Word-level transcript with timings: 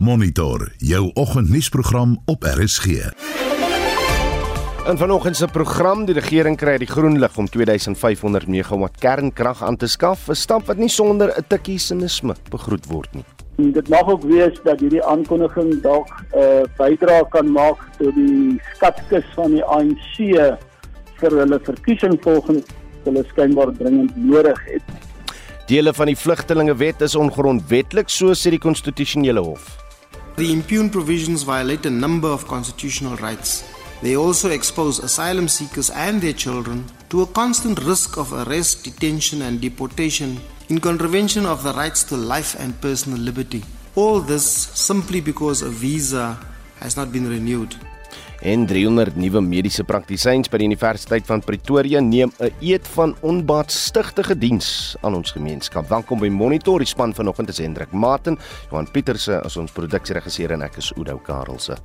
Monitor 0.00 0.72
jou 0.76 1.10
oggendnuusprogram 1.14 2.22
op 2.24 2.42
RSG. 2.42 2.86
In 4.88 4.96
vanoggend 4.96 5.36
se 5.36 5.46
program 5.46 6.06
die 6.08 6.14
regering 6.16 6.56
kry 6.56 6.78
die 6.80 6.88
groen 6.88 7.18
lig 7.20 7.36
om 7.36 7.44
2500 7.48 8.48
megawatt 8.48 8.96
kernkrag 8.96 9.60
aan 9.62 9.76
te 9.76 9.86
skaf, 9.86 10.28
'n 10.28 10.34
stap 10.34 10.64
wat 10.66 10.78
nie 10.80 10.88
sonder 10.88 11.28
'n 11.36 11.44
tikkie 11.48 11.78
sinisme 11.78 12.34
begroet 12.50 12.86
word 12.86 13.14
nie. 13.14 13.24
Dit 13.72 13.88
mag 13.88 14.08
ook 14.08 14.22
wees 14.22 14.56
dat 14.64 14.80
hierdie 14.80 15.04
aankondiging 15.04 15.82
dalk 15.82 16.08
'n 16.32 16.38
uh, 16.38 16.64
bydrae 16.78 17.28
kan 17.28 17.52
maak 17.52 17.78
tot 17.98 18.14
die 18.14 18.60
skatkis 18.74 19.28
van 19.34 19.50
die 19.50 19.64
ANC 19.64 20.16
vir 21.20 21.30
hulle 21.30 21.60
verkiesing 21.60 22.16
volgende 22.22 22.62
hulle 23.04 23.24
skynbaar 23.28 23.76
dringend 23.76 24.16
nodig 24.16 24.64
het. 24.64 24.82
Dele 25.66 25.92
van 25.92 26.06
die 26.06 26.16
vlugtelingewet 26.16 27.00
is 27.00 27.14
ongrondwettig, 27.14 28.10
so 28.10 28.32
sê 28.32 28.50
die 28.50 28.58
konstitusionele 28.58 29.40
hof. 29.40 29.79
The 30.40 30.54
impugned 30.54 30.90
provisions 30.90 31.42
violate 31.42 31.84
a 31.84 31.90
number 31.90 32.26
of 32.26 32.46
constitutional 32.48 33.14
rights. 33.16 33.62
They 34.00 34.16
also 34.16 34.48
expose 34.48 34.98
asylum 34.98 35.48
seekers 35.48 35.90
and 35.90 36.18
their 36.18 36.32
children 36.32 36.86
to 37.10 37.20
a 37.20 37.26
constant 37.26 37.78
risk 37.84 38.16
of 38.16 38.32
arrest, 38.32 38.84
detention, 38.84 39.42
and 39.42 39.60
deportation 39.60 40.40
in 40.70 40.80
contravention 40.80 41.44
of 41.44 41.62
the 41.62 41.74
rights 41.74 42.04
to 42.04 42.16
life 42.16 42.58
and 42.58 42.80
personal 42.80 43.18
liberty. 43.18 43.62
All 43.96 44.20
this 44.20 44.46
simply 44.46 45.20
because 45.20 45.60
a 45.60 45.68
visa 45.68 46.38
has 46.78 46.96
not 46.96 47.12
been 47.12 47.28
renewed. 47.28 47.76
En 48.40 48.62
300 48.66 49.18
nuwe 49.20 49.42
mediese 49.44 49.84
praktisyns 49.84 50.48
by 50.48 50.62
die 50.62 50.68
Universiteit 50.70 51.26
van 51.28 51.42
Pretoria 51.44 52.00
neem 52.00 52.32
'n 52.40 52.48
eed 52.60 52.88
van 52.96 53.14
onbaatstigtige 53.20 54.38
diens 54.38 54.96
aan 55.02 55.14
ons 55.14 55.32
gemeenskap. 55.32 55.88
Welkom 55.88 56.18
by 56.20 56.28
Monitor, 56.28 56.78
die 56.78 56.86
span 56.86 57.12
vanoggend 57.14 57.48
is 57.48 57.58
Hendrik 57.58 57.92
Maten, 57.92 58.38
Johan 58.70 58.90
Pieterse 58.90 59.42
as 59.44 59.56
ons 59.56 59.72
produksieregisseur 59.72 60.52
en 60.52 60.62
ek 60.62 60.76
is 60.78 60.92
Oudo 60.96 61.18
Karelse. 61.18 61.76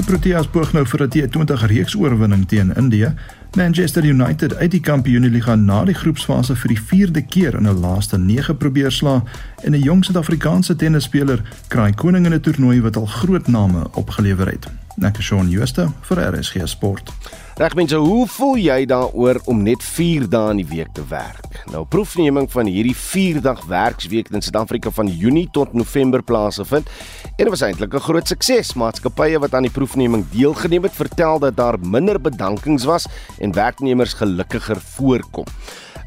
Die 0.00 0.08
Proteas 0.08 0.46
poog 0.48 0.70
nou 0.72 0.86
vir 0.88 1.02
'n 1.02 1.10
T20 1.12 1.66
reeks 1.68 1.94
oorwinning 1.94 2.46
teen 2.48 2.72
Indië. 2.76 3.12
Manchester 3.56 4.04
United 4.04 4.56
uit 4.56 4.70
die 4.70 4.80
Kampioenligga 4.80 5.54
na 5.54 5.84
die 5.84 5.94
groepsfase 5.94 6.56
vir 6.56 6.68
die 6.68 6.80
4de 6.80 7.22
keer 7.22 7.54
in 7.54 7.68
'n 7.68 7.80
laaste 7.80 8.18
9 8.18 8.56
probeer 8.56 8.90
sla 8.90 9.22
en 9.62 9.72
'n 9.72 9.82
jong 9.82 10.04
Suid-Afrikaanse 10.04 10.76
tennisspeler 10.76 11.42
kraai 11.68 11.92
koning 11.92 12.24
in 12.26 12.32
'n 12.32 12.40
toernooi 12.40 12.80
wat 12.80 12.96
al 12.96 13.06
groot 13.06 13.48
name 13.48 13.86
opgelewer 13.92 14.46
het. 14.46 14.79
Ek 15.00 15.16
is 15.16 15.30
Shaun 15.30 15.48
Schuster 15.48 15.86
vir 16.04 16.18
RSG 16.26 16.66
Sport. 16.68 17.08
Reg 17.56 17.72
mense, 17.76 17.96
hoe 17.96 18.26
voel 18.28 18.58
jy 18.60 18.82
daaroor 18.88 19.38
om 19.48 19.62
net 19.64 19.80
4 19.80 20.26
dae 20.28 20.50
in 20.52 20.60
die 20.60 20.66
week 20.68 20.90
te 20.92 21.04
werk? 21.08 21.62
Nou, 21.72 21.86
proefneming 21.88 22.50
van 22.52 22.68
hierdie 22.68 22.96
4-dag 22.96 23.62
werksweek 23.70 24.28
in 24.28 24.44
Suid-Afrika 24.44 24.92
van 24.92 25.08
Junie 25.08 25.46
tot 25.56 25.72
November 25.72 26.20
plaasgevind 26.20 26.92
en 27.30 27.40
dit 27.40 27.48
was 27.48 27.64
eintlik 27.64 27.94
'n 27.96 28.04
groot 28.08 28.28
sukses. 28.28 28.74
Maatskappye 28.76 29.40
wat 29.40 29.54
aan 29.54 29.68
die 29.68 29.72
proefneming 29.72 30.28
deelgeneem 30.36 30.82
het, 30.82 30.92
vertel 30.92 31.38
dat 31.38 31.56
daar 31.56 31.80
minder 31.80 32.20
bedankings 32.20 32.84
was 32.84 33.08
en 33.38 33.52
werknemers 33.52 34.12
gelukkiger 34.20 34.80
voorkom. 34.80 35.46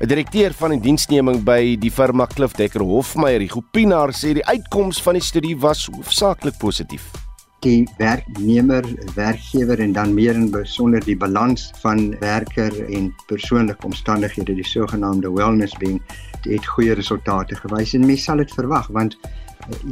'n 0.01 0.07
Direkteur 0.07 0.53
van 0.53 0.69
die 0.69 0.79
diensneming 0.79 1.43
by 1.43 1.77
die 1.79 1.91
firma 1.91 2.25
Cliff 2.25 2.53
Decker 2.53 2.81
Hofmeyer, 2.81 3.39
Rigo 3.39 3.61
Pinaar, 3.71 4.13
sê 4.13 4.33
die 4.33 4.45
uitkoms 4.45 5.01
van 5.01 5.13
die 5.13 5.23
studie 5.23 5.57
was 5.57 5.89
hoofsaaklik 5.89 6.57
positief 6.57 7.22
die 7.63 7.87
werknemer, 7.97 8.85
werkgewer 9.15 9.79
en 9.79 9.93
dan 9.95 10.13
meer 10.13 10.35
in 10.35 10.49
besonder 10.51 11.03
die 11.03 11.15
balans 11.17 11.69
van 11.81 12.11
werker 12.19 12.75
en 12.85 13.09
persoonlike 13.27 13.85
omstandighede, 13.87 14.55
die 14.57 14.67
sogenaamde 14.67 15.31
wellness 15.31 15.75
being, 15.79 16.01
het 16.43 16.67
goeie 16.75 16.95
resultate 16.99 17.55
gewys. 17.55 17.95
En 17.95 18.05
mense 18.05 18.27
sal 18.27 18.43
dit 18.43 18.51
verwag 18.53 18.89
want 18.91 19.17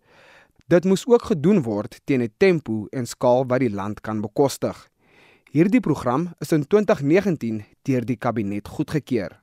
Dit 0.67 0.85
moes 0.85 1.05
ook 1.05 1.23
gedoen 1.29 1.61
word 1.61 2.01
teen 2.05 2.21
'n 2.21 2.33
tempo 2.37 2.87
en 2.91 3.05
skaal 3.05 3.45
wat 3.45 3.59
die 3.59 3.69
land 3.69 4.01
kan 4.01 4.21
bekostig. 4.21 4.89
Hierdie 5.51 5.79
program 5.79 6.33
is 6.39 6.51
in 6.51 6.67
2019 6.67 7.63
deur 7.83 8.05
die 8.05 8.17
kabinet 8.17 8.67
goedgekeur. 8.67 9.41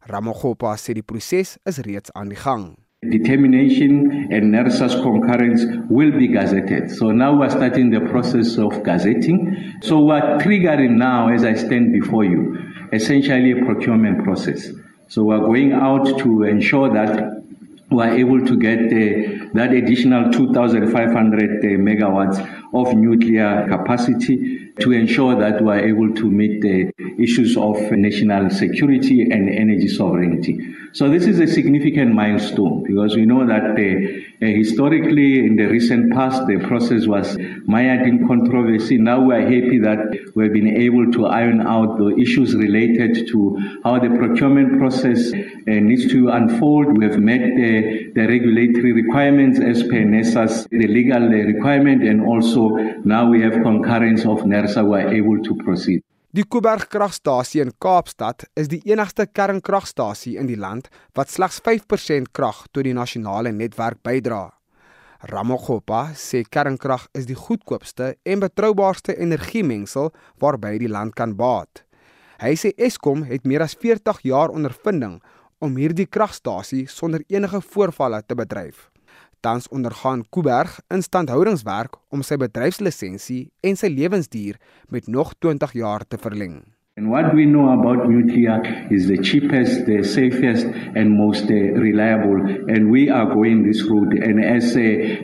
Ramokgopa 0.00 0.76
sê 0.76 0.92
die 0.92 1.02
proses 1.02 1.58
is 1.64 1.78
reeds 1.78 2.12
aan 2.12 2.28
die 2.28 2.38
gang. 2.38 2.76
Determination 3.00 4.26
and 4.30 4.50
NERSA's 4.50 4.94
concurrence 5.02 5.66
will 5.88 6.12
be 6.12 6.28
gazetted. 6.28 6.90
So 6.90 7.12
now 7.12 7.38
we're 7.38 7.50
starting 7.50 7.90
the 7.90 8.00
process 8.00 8.58
of 8.58 8.82
gazetting. 8.82 9.56
So 9.80 10.04
we're 10.04 10.38
triggering 10.38 10.98
now 10.98 11.28
as 11.28 11.42
I 11.42 11.54
stand 11.54 11.92
before 11.92 12.24
you 12.24 12.68
essentially 12.92 13.52
a 13.52 13.64
procurement 13.64 14.24
process. 14.24 14.68
So 15.08 15.24
we're 15.24 15.38
going 15.38 15.72
out 15.72 16.18
to 16.18 16.42
ensure 16.44 16.92
that 16.92 17.42
we're 17.90 18.12
able 18.12 18.44
to 18.46 18.56
get 18.58 18.78
uh, 18.78 19.48
that 19.54 19.72
additional 19.72 20.30
2,500 20.30 20.90
uh, 20.92 21.64
megawatts 21.78 22.57
of 22.74 22.94
nuclear 22.94 23.66
capacity 23.68 24.72
to 24.80 24.92
ensure 24.92 25.34
that 25.38 25.62
we're 25.62 25.86
able 25.88 26.14
to 26.14 26.30
meet 26.30 26.60
the 26.60 26.90
issues 27.18 27.56
of 27.56 27.76
national 27.92 28.50
security 28.50 29.22
and 29.22 29.48
energy 29.48 29.88
sovereignty. 29.88 30.74
So 30.92 31.08
this 31.08 31.26
is 31.26 31.38
a 31.40 31.46
significant 31.46 32.14
milestone 32.14 32.82
because 32.84 33.14
we 33.14 33.26
know 33.26 33.46
that 33.46 33.64
uh, 33.64 34.46
uh, 34.46 34.46
historically, 34.46 35.44
in 35.44 35.56
the 35.56 35.66
recent 35.66 36.12
past, 36.12 36.46
the 36.46 36.58
process 36.66 37.06
was 37.06 37.36
mired 37.66 38.06
in 38.06 38.26
controversy. 38.26 38.96
Now 38.96 39.20
we 39.20 39.34
are 39.34 39.42
happy 39.42 39.78
that 39.80 39.98
we've 40.34 40.52
been 40.52 40.76
able 40.76 41.10
to 41.12 41.26
iron 41.26 41.60
out 41.60 41.98
the 41.98 42.16
issues 42.16 42.54
related 42.54 43.28
to 43.28 43.80
how 43.84 43.98
the 43.98 44.08
procurement 44.08 44.78
process 44.78 45.32
uh, 45.32 45.36
needs 45.66 46.10
to 46.12 46.28
unfold. 46.30 46.96
We 46.96 47.04
have 47.04 47.18
met 47.18 47.40
the, 47.40 48.12
the 48.14 48.26
regulatory 48.26 48.92
requirements 48.92 49.60
as 49.60 49.82
per 49.82 50.04
NESA's 50.04 50.66
the 50.70 50.86
legal 50.86 51.28
requirement, 51.28 52.02
and 52.02 52.24
also 52.24 52.57
now 53.04 53.24
we 53.30 53.42
have 53.42 53.62
concurrence 53.62 54.26
of 54.28 54.44
NERSA. 54.44 54.84
We 54.84 55.00
are 55.02 55.10
able 55.14 55.42
to 55.42 55.54
proceed. 55.64 56.02
Die 56.30 56.44
Kuiberg 56.44 56.90
kragstasie 56.92 57.62
in 57.64 57.72
Kaapstad 57.80 58.44
is 58.54 58.68
die 58.68 58.82
enigste 58.90 59.24
kernkragstasie 59.26 60.36
in 60.36 60.46
die 60.50 60.58
land 60.60 60.90
wat 61.16 61.32
slegs 61.32 61.62
5% 61.64 62.28
krag 62.36 62.66
tot 62.68 62.84
die 62.84 62.92
nasionale 62.92 63.52
netwerk 63.56 64.02
bydra. 64.04 64.42
Ramogopa 65.32 66.12
sê 66.14 66.44
kernkrag 66.44 67.08
is 67.16 67.24
die 67.26 67.38
goedkoopste 67.38 68.12
en 68.28 68.44
betroubaarste 68.44 69.16
energiemengsel 69.16 70.12
waarby 70.38 70.76
die 70.78 70.92
land 70.92 71.16
kan 71.18 71.32
baat. 71.40 71.82
Hy 72.38 72.52
sê 72.60 72.70
Eskom 72.76 73.24
het 73.26 73.48
meer 73.48 73.64
as 73.64 73.74
40 73.74 74.20
jaar 74.28 74.52
ondervinding 74.54 75.16
om 75.58 75.80
hierdie 75.80 76.06
kragstasie 76.06 76.84
sonder 76.92 77.24
enige 77.26 77.64
voorvalle 77.72 78.20
te 78.22 78.36
bedryf. 78.38 78.90
Tans 79.40 79.68
ondergaan 79.68 80.24
Kuiberg 80.34 80.80
instandhoudingswerk 80.90 81.94
om 82.10 82.24
sy 82.26 82.38
bedryfslisensie 82.40 83.44
en 83.62 83.78
sy 83.78 83.90
lewensduur 83.92 84.58
met 84.88 85.06
nog 85.06 85.34
20 85.38 85.76
jaar 85.78 86.06
te 86.06 86.18
verleng. 86.18 86.62
And 86.98 87.10
what 87.10 87.32
we 87.32 87.46
know 87.46 87.78
about 87.78 88.10
nuclear 88.10 88.60
is 88.90 89.06
the 89.06 89.18
cheapest, 89.18 89.86
the 89.86 90.02
safest, 90.02 90.66
and 90.96 91.16
most 91.16 91.44
uh, 91.44 91.54
reliable. 91.54 92.44
And 92.68 92.90
we 92.90 93.08
are 93.08 93.24
going 93.24 93.62
this 93.62 93.82
route. 93.84 94.14
And 94.14 94.44
as 94.44 94.74
uh, 94.74 94.80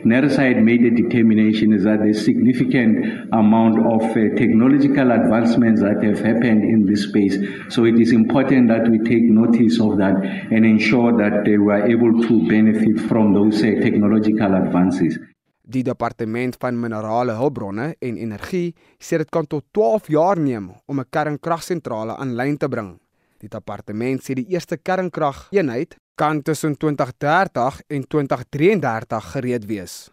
NERSA 0.07 0.63
made 0.63 0.85
a 0.85 0.91
determination, 0.91 1.73
is 1.73 1.83
that 1.83 1.99
there's 1.99 2.23
significant 2.23 3.27
amount 3.33 3.79
of 3.79 4.03
uh, 4.03 4.37
technological 4.37 5.11
advancements 5.11 5.81
that 5.81 6.01
have 6.01 6.19
happened 6.19 6.63
in 6.63 6.85
this 6.85 7.09
space. 7.09 7.35
So 7.67 7.83
it 7.83 7.99
is 7.99 8.13
important 8.13 8.69
that 8.69 8.87
we 8.89 8.99
take 8.99 9.23
notice 9.23 9.77
of 9.81 9.97
that 9.97 10.15
and 10.15 10.65
ensure 10.65 11.11
that 11.17 11.39
uh, 11.39 11.61
we 11.61 11.73
are 11.73 11.85
able 11.85 12.21
to 12.21 12.47
benefit 12.47 13.01
from 13.09 13.33
those 13.33 13.61
uh, 13.61 13.81
technological 13.83 14.55
advances. 14.55 15.17
Die 15.65 15.81
departement 15.83 16.55
van 16.61 16.77
minerale 16.77 17.33
hulpbronne 17.39 17.95
en 17.99 18.17
energie 18.21 18.75
sê 19.01 19.17
dit 19.17 19.29
kan 19.33 19.47
tot 19.49 19.65
12 19.73 20.11
jaar 20.13 20.37
neem 20.37 20.69
om 20.85 20.99
'n 20.99 21.09
kernkragsentrale 21.09 22.17
aanlyn 22.17 22.57
te 22.57 22.69
bring. 22.69 22.99
Die 23.39 23.49
departement 23.49 24.21
sê 24.21 24.33
die 24.33 24.47
eerste 24.53 24.77
kernkrageenheid 24.77 25.95
kan 26.15 26.41
tussen 26.41 26.77
2030 26.77 27.81
en 27.87 28.07
2033 28.07 29.31
gereed 29.31 29.65
wees. 29.65 30.11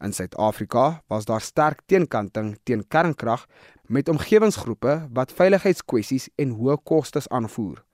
In 0.00 0.12
Suid-Afrika 0.12 1.02
was 1.08 1.24
daar 1.24 1.40
sterk 1.40 1.80
teenkanting 1.86 2.58
teen 2.62 2.84
kernkrag 2.88 3.46
met 3.86 4.08
omgewingsgroepe 4.08 5.08
wat 5.12 5.32
veiligheidskwessies 5.32 6.28
en 6.36 6.50
hoë 6.50 6.76
kostes 6.82 7.28
aanvoer. 7.28 7.85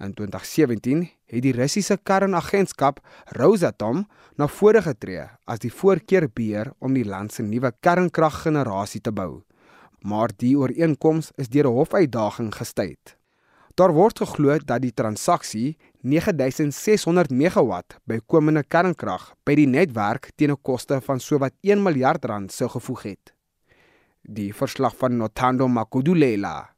In 0.00 0.14
2017 0.16 1.02
het 1.28 1.42
die 1.44 1.52
Russiese 1.52 1.98
kernagentskap 2.02 3.02
Rosatom 3.36 4.06
na 4.40 4.46
vore 4.48 4.80
getree 4.80 5.26
as 5.44 5.60
die 5.60 5.72
voorkeurbeheer 5.72 6.72
om 6.80 6.96
die 6.96 7.04
land 7.04 7.34
se 7.36 7.44
nuwe 7.44 7.72
kernkraggenerasie 7.84 9.02
te 9.04 9.12
bou. 9.12 9.42
Maar 10.00 10.32
die 10.40 10.54
ooreenkoms 10.56 11.30
is 11.36 11.52
deur 11.52 11.68
'n 11.68 11.76
hofuitdaging 11.76 12.54
gestuit. 12.54 13.16
Daar 13.74 13.92
word 13.92 14.18
geglo 14.18 14.58
dat 14.64 14.80
die 14.82 14.94
transaksie 14.94 15.76
9600 16.00 17.30
megawatt 17.30 17.98
bykomende 18.04 18.62
kernkrag 18.62 19.34
by 19.44 19.54
die 19.54 19.68
netwerk 19.68 20.32
teen 20.36 20.50
'n 20.50 20.62
koste 20.62 21.00
van 21.00 21.20
sowat 21.20 21.52
1 21.60 21.82
miljard 21.82 22.24
rand 22.24 22.52
sou 22.52 22.68
gevoeg 22.68 23.02
het. 23.02 23.34
Die 24.22 24.54
verslag 24.54 24.96
van 24.96 25.16
Notando 25.16 25.68
Makudulela. 25.68 26.70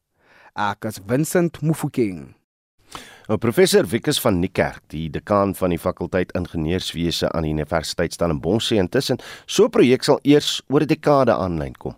Ek 0.55 0.85
is 0.85 0.99
Vincent 1.07 1.61
Mufokeng. 1.61 2.42
Nou 3.23 3.37
professor 3.39 3.85
Wikus 3.87 4.17
van 4.19 4.41
Niekerk, 4.41 4.81
die 4.91 5.05
dekaan 5.07 5.53
van 5.55 5.71
die 5.71 5.79
fakulteit 5.79 6.33
ingenieurswese 6.35 7.29
aan 7.31 7.45
die 7.47 7.53
Universiteit 7.55 8.11
Stellenbosch 8.11 8.67
sê 8.67 8.81
intussen 8.81 9.21
so 9.45 9.63
'n 9.63 9.71
projek 9.71 10.03
sal 10.03 10.19
eers 10.23 10.61
oor 10.67 10.83
'n 10.83 10.91
dekade 10.91 11.31
aanlyn 11.31 11.71
kom. 11.77 11.95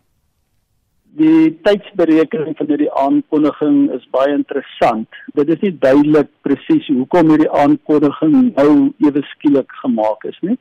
Die 1.17 1.57
tydsberekening 1.63 2.57
van 2.57 2.67
hierdie 2.67 2.93
aankondiging 2.93 3.89
is 3.97 4.05
baie 4.11 4.35
interessant. 4.35 5.09
Dit 5.33 5.49
is 5.49 5.61
nie 5.61 5.73
duidelik 5.79 6.29
presies 6.41 6.87
hoekom 6.87 7.29
hierdie 7.29 7.51
aankondiging 7.51 8.53
nou 8.55 8.93
ewe 8.99 9.21
skielik 9.33 9.71
gemaak 9.81 10.23
is 10.25 10.37
nie. 10.41 10.59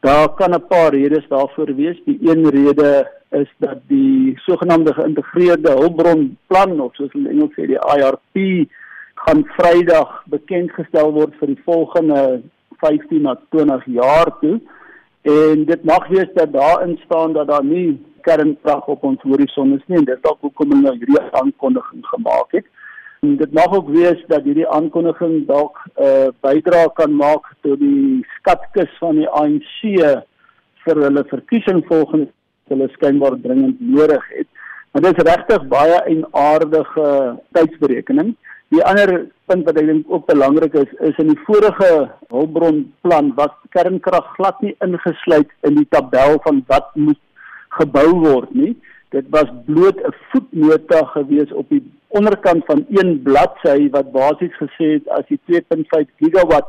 Daar 0.00 0.28
kan 0.34 0.54
'n 0.54 0.66
paar 0.68 0.92
redes 0.94 1.28
daarvoor 1.28 1.74
wees. 1.74 2.00
Die 2.06 2.18
een 2.22 2.48
rede 2.48 3.10
is 3.30 3.48
dat 3.58 3.78
die 3.88 4.38
sogenaamde 4.46 4.94
geïntegreerde 4.94 5.70
hulpbronplan 5.70 6.80
of 6.80 6.94
soos 6.94 7.12
in 7.12 7.26
Engels 7.26 7.52
sê 7.52 7.66
die 7.66 7.82
IRP 7.96 8.68
gaan 9.28 9.44
Vrydag 9.44 10.22
bekend 10.32 10.70
gestel 10.72 11.10
word 11.12 11.34
vir 11.36 11.50
die 11.52 11.62
volgende 11.66 12.20
15 12.80 13.26
na 13.26 13.34
20 13.52 13.84
jaar 13.98 14.30
toe. 14.40 14.54
En 15.28 15.66
dit 15.68 15.84
mag 15.84 16.06
wees 16.08 16.30
dat 16.38 16.52
daarin 16.52 16.94
staan 17.04 17.34
dat 17.36 17.50
daar 17.50 17.64
nie 17.64 17.98
kernkrag 18.24 18.86
op 18.86 19.04
ons 19.04 19.26
horison 19.28 19.74
is 19.76 19.84
nie 19.86 19.98
en 20.00 20.08
dit 20.08 20.22
dalk 20.24 20.40
hoekom 20.40 20.72
hulle 20.72 20.86
nou 20.86 20.94
hierdie 20.96 21.20
aankondiging 21.42 22.06
gemaak 22.14 22.56
het. 22.56 22.64
En 23.20 23.36
dit 23.36 23.52
mag 23.52 23.76
ook 23.76 23.92
wees 23.98 24.24
dat 24.32 24.48
hierdie 24.48 24.68
aankondiging 24.78 25.44
dalk 25.52 25.76
'n 25.84 26.08
uh, 26.08 26.32
bydrae 26.40 26.88
kan 26.96 27.12
maak 27.12 27.52
tot 27.60 27.78
die 27.84 28.24
skatkis 28.38 28.98
van 29.04 29.20
die 29.20 29.28
ANC 29.28 29.76
vir 30.88 31.04
hulle 31.04 31.28
verkiesing 31.36 31.84
volgende 31.92 32.32
hulle 32.72 32.88
skynbaar 32.96 33.40
dringend 33.44 33.80
nodig 33.80 34.24
het. 34.28 34.48
Maar 34.92 35.02
dit 35.02 35.16
is 35.18 35.32
regtig 35.32 35.68
baie 35.68 35.98
'n 36.16 36.26
aardige 36.32 37.08
tydsberekening. 37.52 38.36
Die 38.74 38.82
ander 38.84 39.28
punt 39.48 39.64
wat 39.64 39.78
ek 39.80 39.86
dink 39.88 40.10
ook 40.12 40.26
belangrik 40.28 40.74
is, 40.76 40.90
is 41.00 41.16
in 41.22 41.30
die 41.32 41.40
vorige 41.46 42.10
hulpbronplan 42.28 43.32
was 43.38 43.54
kernkrag 43.72 44.26
glad 44.36 44.60
nie 44.60 44.74
ingesluit 44.84 45.48
in 45.68 45.78
die 45.80 45.88
tabel 45.88 46.36
van 46.44 46.60
wat 46.68 46.90
moet 46.94 47.20
gebou 47.78 48.10
word 48.26 48.52
nie. 48.52 48.74
Dit 49.16 49.30
was 49.32 49.48
bloot 49.64 49.96
'n 50.04 50.12
voetnota 50.32 51.00
gewees 51.14 51.52
op 51.52 51.68
die 51.68 51.82
onderkant 52.08 52.64
van 52.66 52.84
een 52.88 53.22
bladsy 53.22 53.88
wat 53.90 54.12
basies 54.12 54.54
gesê 54.60 55.00
het 55.00 55.08
as 55.08 55.24
die 55.28 55.40
2.5 55.48 56.08
gigawatt 56.20 56.68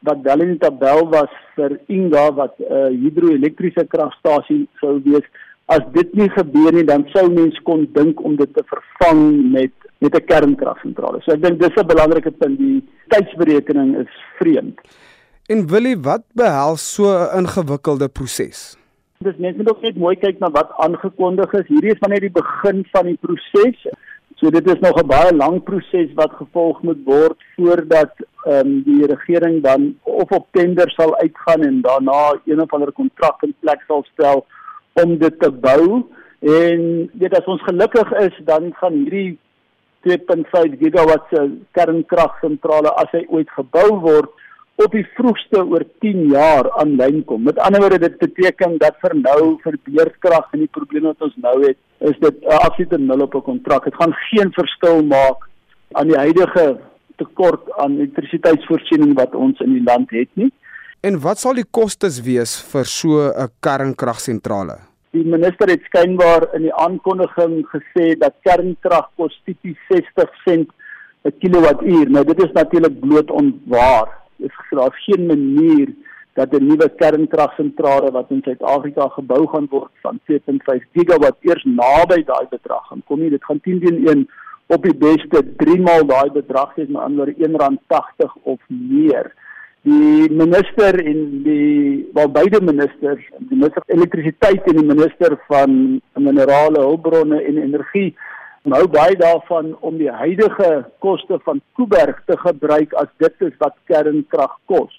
wat 0.00 0.22
wel 0.22 0.40
in 0.40 0.54
die 0.54 0.62
tabel 0.62 1.08
was 1.10 1.30
vir 1.54 1.78
Inga 1.86 2.32
wat 2.34 2.54
'n 2.58 2.72
uh, 2.72 2.90
hidroelektriese 3.02 3.86
kragstasie 3.86 4.68
sou 4.80 5.00
wees, 5.04 5.26
as 5.66 5.82
dit 5.92 6.14
nie 6.14 6.28
gebeur 6.30 6.72
nie, 6.72 6.84
dan 6.86 7.06
sou 7.14 7.26
mens 7.32 7.58
kon 7.66 7.86
dink 7.96 8.20
om 8.22 8.36
dit 8.38 8.52
te 8.54 8.64
vervang 8.70 9.52
met 9.52 9.72
met 9.98 10.14
'n 10.14 10.24
kernkragsentrale. 10.24 11.22
So 11.22 11.32
ek 11.32 11.42
dink 11.42 11.60
dis 11.60 11.76
'n 11.76 11.86
belangrike 11.86 12.30
punt. 12.30 12.58
Die 12.58 12.84
tydsberekening 13.08 13.96
is 13.96 14.12
vreemd. 14.38 14.78
En 15.48 15.66
Willie, 15.66 15.96
wat 15.96 16.22
behels 16.34 16.94
so 16.94 17.04
'n 17.04 17.38
ingewikkelde 17.38 18.08
proses? 18.08 18.76
Dis 19.18 19.38
net 19.38 19.56
moet 19.56 19.70
ook 19.70 19.80
net 19.82 19.96
mooi 19.96 20.16
kyk 20.16 20.38
na 20.38 20.50
wat 20.50 20.70
aangekondig 20.76 21.52
is. 21.52 21.66
Hierdie 21.66 21.92
is 21.92 22.00
maar 22.00 22.10
net 22.10 22.20
die 22.20 22.30
begin 22.42 22.86
van 22.92 23.06
die 23.06 23.18
proses. 23.20 23.86
So 24.36 24.50
dit 24.50 24.66
is 24.66 24.80
nog 24.80 24.96
'n 25.02 25.06
baie 25.06 25.34
lang 25.34 25.62
proses 25.62 26.12
wat 26.14 26.32
gevolg 26.32 26.82
moet 26.82 27.04
word 27.04 27.38
voordat 27.56 28.12
ehm 28.44 28.66
um, 28.66 28.82
die 28.82 29.06
regering 29.06 29.62
dan 29.62 29.98
of 30.02 30.30
op 30.30 30.46
tender 30.50 30.90
sal 30.90 31.16
uitgaan 31.16 31.62
en 31.62 31.80
daarna 31.80 32.38
een 32.44 32.60
of 32.60 32.72
ander 32.72 32.92
kontrak 32.92 33.42
in 33.42 33.54
plek 33.60 33.82
sal 33.86 34.04
stel 34.12 34.46
om 35.02 35.18
dit 35.18 35.40
te 35.40 35.50
bou. 35.50 36.04
En 36.46 37.10
weet 37.12 37.36
as 37.38 37.50
ons 37.50 37.62
gelukkig 37.66 38.12
is, 38.22 38.40
dan 38.48 38.72
gaan 38.80 39.02
hierdie 39.02 39.38
2.5 40.06 40.76
gigawatt 40.80 41.30
se 41.32 41.46
kernkragsentrale 41.74 42.92
as 43.02 43.10
hy 43.16 43.24
ooit 43.34 43.50
gebou 43.56 43.88
word 44.04 44.44
op 44.84 44.92
die 44.92 45.06
vroegste 45.16 45.62
oor 45.64 45.84
10 46.04 46.26
jaar 46.34 46.68
aanlyn 46.80 47.22
kom. 47.24 47.46
Met 47.48 47.58
ander 47.64 47.80
woorde 47.80 48.02
dit 48.04 48.18
beteken 48.20 48.76
dat 48.82 48.98
vir 49.00 49.14
nou 49.18 49.56
vir 49.64 49.78
beurtkrag 49.88 50.52
en 50.52 50.66
die 50.66 50.72
probleme 50.78 51.14
wat 51.14 51.24
ons 51.28 51.38
nou 51.40 51.56
het, 51.64 51.78
is 52.04 52.18
dit 52.20 52.44
'n 52.44 52.60
absolute 52.60 52.98
nul 52.98 53.24
op 53.24 53.34
'n 53.34 53.48
kontrak. 53.50 53.84
Dit 53.84 53.94
gaan 53.94 54.12
geen 54.30 54.52
verskil 54.52 55.02
maak 55.02 55.48
aan 55.92 56.08
die 56.08 56.18
huidige 56.18 56.78
tekort 57.16 57.72
aan 57.80 57.96
elektrisiteitsvoorsiening 57.96 59.14
wat 59.14 59.34
ons 59.34 59.60
in 59.60 59.72
die 59.72 59.82
land 59.82 60.10
het 60.10 60.28
nie. 60.34 60.52
En 61.04 61.18
wat 61.20 61.38
sal 61.38 61.58
die 61.58 61.66
kostes 61.68 62.22
wees 62.24 62.56
vir 62.72 62.84
so 62.84 63.28
'n 63.28 63.50
kernkragsentrale? 63.60 64.76
Die 65.12 65.24
minister 65.24 65.68
het 65.68 65.82
skynbaar 65.88 66.54
in 66.54 66.62
die 66.62 66.74
aankondiging 66.74 67.66
gesê 67.74 68.16
dat 68.18 68.34
kernkrag 68.42 69.10
kos 69.16 69.34
tipies 69.44 69.76
60 69.88 70.30
sent 70.44 70.70
per 71.22 71.32
kilowattuur. 71.32 72.10
Nou 72.10 72.24
dit 72.24 72.42
is 72.44 72.52
natuurlik 72.52 73.00
bloot 73.00 73.30
onwaar. 73.30 74.08
Dit 74.36 74.50
is 74.50 74.78
daar 74.78 74.96
geen 75.06 75.26
manier 75.26 75.88
dat 76.34 76.52
'n 76.52 76.66
nuwe 76.66 76.88
kernkragsentrale 76.88 78.10
wat 78.10 78.30
in 78.30 78.42
Suid-Afrika 78.44 79.08
gebou 79.08 79.46
gaan 79.46 79.66
word 79.70 79.92
van 80.02 80.20
7.5 80.26 80.84
gigawatt 80.92 81.38
eers 81.40 81.64
naby 81.64 82.24
daai 82.24 82.46
bedrag 82.50 82.86
gaan 82.88 83.02
kom 83.06 83.20
nie. 83.20 83.30
Dit 83.30 83.44
gaan 83.44 83.60
10 83.60 83.80
teen 83.80 84.08
1 84.08 84.28
op 84.66 84.82
die 84.82 84.96
beste 84.96 85.54
3 85.56 85.80
maal 85.80 86.06
daai 86.06 86.30
bedrag 86.30 86.74
hê, 86.76 86.88
met 86.88 87.02
ander 87.02 87.34
woorde 87.38 87.48
R1.80 87.48 88.32
of 88.42 88.60
meer 88.68 89.32
die 89.86 90.30
minister 90.34 90.98
en 90.98 91.20
die 91.44 92.08
wel 92.14 92.30
beide 92.34 92.60
ministers, 92.60 93.22
die 93.38 93.58
minister 93.58 93.84
van 93.84 93.96
elektrisiteit 93.98 94.66
en 94.66 94.80
die 94.80 94.88
minister 94.88 95.36
van 95.46 95.76
minerale 96.18 96.82
hulpbronne 96.82 97.38
en 97.42 97.60
energie 97.62 98.10
nou 98.66 98.82
baie 98.90 99.14
daarvan 99.18 99.76
om 99.86 99.98
die 100.00 100.10
huidige 100.10 100.70
koste 101.04 101.38
van 101.44 101.60
Kuiberg 101.78 102.18
te 102.26 102.34
gebruik 102.40 102.96
as 102.98 103.10
dit 103.22 103.44
is 103.46 103.54
wat 103.62 103.76
kernkrag 103.86 104.56
kos. 104.66 104.90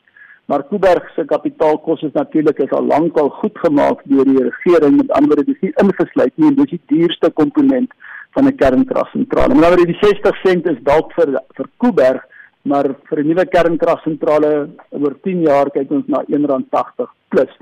Maar 0.47 0.63
Kuiberg 0.69 1.09
se 1.15 1.25
kapitaalkoste 1.27 2.07
is 2.07 2.15
natuurlik 2.15 2.61
is 2.63 2.71
al 2.71 2.87
lank 2.87 3.19
al 3.19 3.33
goed 3.41 3.59
gemaak 3.65 4.05
deur 4.07 4.23
die 4.23 4.45
regering 4.45 5.01
met 5.01 5.11
ander 5.19 5.43
dis 5.43 5.59
nie 5.65 5.73
ingesluit 5.83 6.31
nie 6.37 6.53
en 6.53 6.61
dis 6.61 6.77
die 6.77 6.81
duurste 6.93 7.33
komponent 7.41 7.91
van 8.37 8.47
'n 8.47 8.55
kernkragsentrale. 8.55 9.53
Maar 9.53 9.75
nou 9.75 9.85
die 9.85 9.99
60 9.99 10.39
sent 10.45 10.69
is 10.71 10.79
dalk 10.87 11.11
vir 11.19 11.35
vir 11.59 11.67
Kuiberg 11.77 12.23
maar 12.61 12.95
vir 13.09 13.19
'n 13.19 13.27
nuwe 13.27 13.45
kernkragsentrale 13.45 14.69
oor 14.89 15.15
10 15.23 15.41
jaar 15.41 15.69
kyk 15.69 15.91
ons 15.91 16.07
na 16.07 16.23
R1.80 16.27 17.07
plus. 17.29 17.53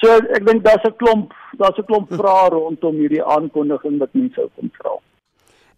So 0.00 0.08
ek 0.10 0.44
dink 0.46 0.64
daar's 0.64 0.84
'n 0.84 0.96
klomp 0.96 1.32
daar's 1.58 1.78
'n 1.78 1.86
klomp 1.86 2.08
vrae 2.08 2.50
rondom 2.50 2.96
hierdie 2.96 3.24
aankondiging 3.24 3.98
wat 3.98 4.14
mense 4.14 4.34
sou 4.34 4.48
kom 4.56 4.70
vra. 4.78 4.98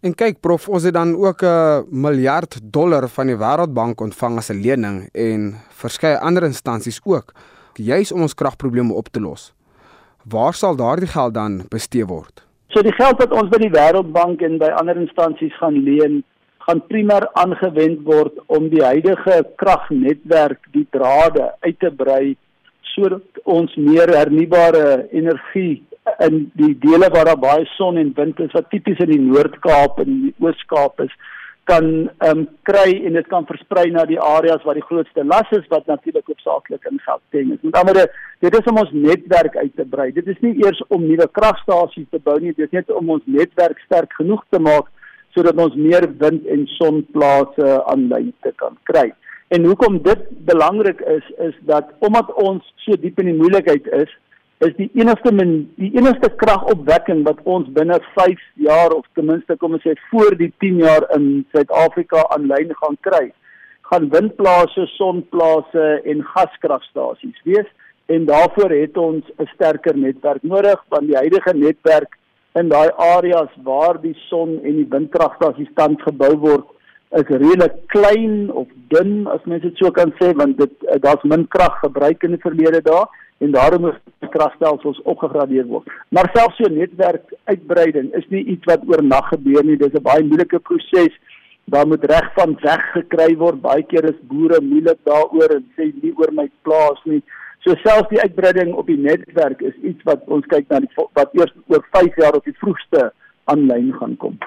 En 0.05 0.13
kyk 0.13 0.41
prof, 0.41 0.67
ons 0.69 0.83
het 0.83 0.93
dan 0.93 1.15
ook 1.15 1.41
'n 1.43 1.85
miljard 1.89 2.59
dollar 2.61 3.07
van 3.07 3.27
die 3.27 3.35
Wêreldbank 3.35 4.01
ontvang 4.01 4.37
as 4.37 4.49
'n 4.51 4.61
lening 4.61 5.09
en 5.13 5.55
verskeie 5.69 6.19
ander 6.19 6.43
instansies 6.43 6.99
ook, 7.03 7.33
juis 7.73 8.11
om 8.11 8.21
ons 8.21 8.33
kragprobleme 8.35 8.93
op 8.93 9.07
te 9.07 9.19
los. 9.19 9.53
Waar 10.23 10.53
sal 10.53 10.75
daardie 10.75 11.07
geld 11.07 11.33
dan 11.33 11.65
bestee 11.69 12.05
word? 12.05 12.45
So 12.67 12.81
die 12.81 12.93
geld 12.93 13.17
wat 13.17 13.31
ons 13.31 13.49
by 13.49 13.57
die 13.57 13.69
Wêreldbank 13.69 14.41
en 14.41 14.57
by 14.57 14.69
ander 14.79 14.97
instansies 14.97 15.57
gaan 15.57 15.83
leen, 15.83 16.23
gaan 16.65 16.81
primêr 16.89 17.27
aangewend 17.37 18.01
word 18.07 18.39
om 18.47 18.69
die 18.71 18.83
huidige 18.83 19.43
kragnetwerk, 19.61 20.63
die 20.73 20.87
drade 20.91 21.51
uit 21.61 21.79
te 21.79 21.91
brei 21.93 22.35
sodat 22.95 23.43
ons 23.43 23.73
meer 23.75 24.09
hernubare 24.15 25.05
energie 25.11 25.83
in 26.23 26.45
die 26.55 26.73
dele 26.79 27.09
waar 27.13 27.31
daar 27.31 27.41
baie 27.41 27.65
son 27.75 27.97
en 27.97 28.13
wind 28.15 28.39
is 28.39 28.53
wat 28.55 28.69
tipies 28.71 29.01
in 29.03 29.11
die 29.11 29.23
Noord-Kaap 29.23 29.99
en 30.03 30.11
die 30.27 30.35
Oos-Kaap 30.43 31.01
is 31.05 31.13
kan 31.65 31.85
ehm 32.21 32.29
um, 32.29 32.41
kry 32.69 32.91
en 33.07 33.15
dit 33.17 33.27
kan 33.27 33.45
versprei 33.49 33.87
na 33.91 34.03
die 34.05 34.19
areas 34.21 34.61
waar 34.63 34.77
die 34.77 34.85
grootste 34.85 35.23
las 35.25 35.49
is 35.57 35.65
wat 35.71 35.87
natuurlik 35.89 36.27
hoofsaaklik 36.29 36.85
in 36.91 36.99
Gauteng 37.01 37.55
is. 37.55 37.61
Met 37.65 37.79
ander 37.79 38.01
dit 38.45 38.57
is 38.59 38.69
om 38.69 38.77
ons 38.83 38.91
netwerk 38.93 39.57
uit 39.57 39.73
te 39.75 39.85
brei. 39.95 40.11
Dit 40.13 40.29
is 40.29 40.37
nie 40.45 40.53
eers 40.61 40.81
om 40.87 41.07
nuwe 41.07 41.25
kragstasies 41.39 42.05
te 42.11 42.21
bou 42.21 42.37
nie, 42.39 42.53
dit 42.53 42.67
is 42.67 42.77
net 42.77 42.93
om 42.93 43.09
ons 43.17 43.25
netwerk 43.25 43.81
sterk 43.87 44.13
genoeg 44.19 44.45
te 44.53 44.61
maak 44.61 44.93
sodat 45.35 45.59
ons 45.59 45.75
meer 45.75 46.07
wind 46.23 46.47
en 46.47 46.65
sonplase 46.77 47.71
aanlyn 47.91 48.31
te 48.41 48.53
kan 48.61 48.77
kry. 48.89 49.09
En 49.53 49.65
hoekom 49.67 49.99
dit 50.03 50.21
belangrik 50.47 51.01
is 51.11 51.25
is 51.47 51.55
dat 51.69 51.91
omdat 51.99 52.31
ons 52.33 52.73
so 52.85 52.97
diep 52.97 53.19
in 53.21 53.29
die 53.29 53.37
moeilikheid 53.37 53.87
is, 53.93 54.09
is 54.65 54.73
die 54.79 54.89
enigste 54.95 55.33
min, 55.35 55.53
die 55.77 55.91
enigste 55.99 56.31
kragopwekking 56.41 57.25
wat 57.27 57.41
ons 57.43 57.67
binne 57.75 57.99
5 58.15 58.41
jaar 58.65 58.95
of 58.95 59.05
ten 59.13 59.27
minste 59.29 59.57
kom 59.61 59.75
ons 59.77 59.83
sê 59.85 59.93
voor 60.09 60.37
die 60.39 60.51
10 60.63 60.79
jaar 60.85 61.05
in 61.17 61.27
Suid-Afrika 61.53 62.23
aanlyn 62.37 62.71
gaan 62.81 62.97
kry, 63.07 63.25
gaan 63.91 64.09
windplase, 64.13 64.87
sonplase 64.95 65.87
en 66.07 66.23
gaskragstasies 66.33 67.41
wees 67.43 67.67
en 68.09 68.25
daarvoor 68.29 68.71
het 68.71 68.97
ons 68.97 69.25
'n 69.37 69.49
sterker 69.53 69.97
netwerk 69.97 70.43
nodig 70.43 70.79
want 70.89 71.07
die 71.07 71.17
huidige 71.17 71.53
netwerk 71.53 72.17
in 72.59 72.69
daai 72.69 72.89
areas 72.97 73.51
waar 73.63 74.01
die 74.01 74.15
son 74.29 74.59
en 74.63 74.79
die 74.79 74.87
windkragstasies 74.89 75.73
tans 75.75 76.01
gebou 76.07 76.33
word 76.47 76.71
is 77.19 77.27
redelik 77.29 77.75
klein 77.93 78.49
of 78.51 78.67
dun 78.93 79.27
as 79.33 79.43
mens 79.45 79.63
dit 79.63 79.77
so 79.79 79.91
kan 79.91 80.11
sê 80.19 80.31
want 80.39 80.57
dit 80.57 80.89
daar's 81.03 81.23
min 81.23 81.45
krag 81.47 81.77
gebruik 81.83 82.23
in 82.23 82.35
die 82.35 82.43
verlede 82.47 82.81
daar 82.87 83.07
en 83.43 83.51
daarom 83.51 83.81
moet 83.81 84.31
kragstelsels 84.31 85.01
opgegradeer 85.03 85.65
word. 85.67 85.87
Maar 86.09 86.29
selfs 86.33 86.59
so 86.59 86.71
netwerk 86.71 87.33
uitbreiding 87.51 88.13
is 88.15 88.27
nie 88.31 88.43
iets 88.55 88.67
wat 88.69 88.85
oornag 88.87 89.27
gebeur 89.33 89.63
nie. 89.63 89.77
Dis 89.77 89.93
'n 89.93 90.03
baie 90.03 90.23
moeilike 90.23 90.59
proses. 90.59 91.13
Daar 91.65 91.87
moet 91.87 92.05
reg 92.05 92.31
van 92.35 92.57
weg 92.61 92.83
gekry 92.93 93.35
word. 93.37 93.61
Baie 93.61 93.83
keer 93.83 94.03
is 94.03 94.27
boere 94.31 94.61
moeilik 94.61 94.99
daaroor 95.03 95.55
en 95.55 95.65
sê 95.75 95.91
nie 96.01 96.13
oor 96.15 96.31
my 96.31 96.49
plaas 96.61 97.01
nie. 97.03 97.21
So 97.65 97.73
selfs 97.81 98.11
die 98.11 98.21
uitbreiding 98.21 98.75
op 98.77 98.85
die 98.85 98.99
netwerk 99.01 99.61
is 99.65 99.73
iets 99.81 100.03
wat 100.05 100.21
ons 100.29 100.45
kyk 100.51 100.67
na 100.69 100.83
die 100.83 100.91
wat 101.17 101.31
eers 101.33 101.53
oor 101.65 101.81
5 101.97 102.19
jaar 102.21 102.37
op 102.37 102.45
die 102.45 102.53
vroegste 102.59 103.07
aanlyn 103.49 103.89
gaan 103.97 104.13
kom. 104.21 104.37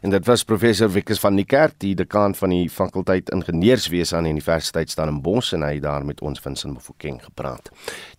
En 0.00 0.12
dit 0.12 0.24
was 0.24 0.44
professor 0.48 0.88
Wikus 0.88 1.20
van 1.20 1.36
die 1.36 1.44
Kerk, 1.44 1.74
die 1.84 1.92
dekaan 1.96 2.32
van 2.36 2.52
die 2.54 2.70
fakulteit 2.72 3.28
ingenieurswese 3.32 4.16
aan 4.16 4.24
die 4.28 4.32
Universiteit 4.32 4.92
Stellenbosch 4.92 5.52
en 5.56 5.64
hy 5.64 5.74
het 5.74 5.84
daar 5.84 6.04
met 6.08 6.22
ons 6.24 6.40
Vincent 6.40 6.72
Mofokeng 6.72 7.18
gepraat. 7.24 7.68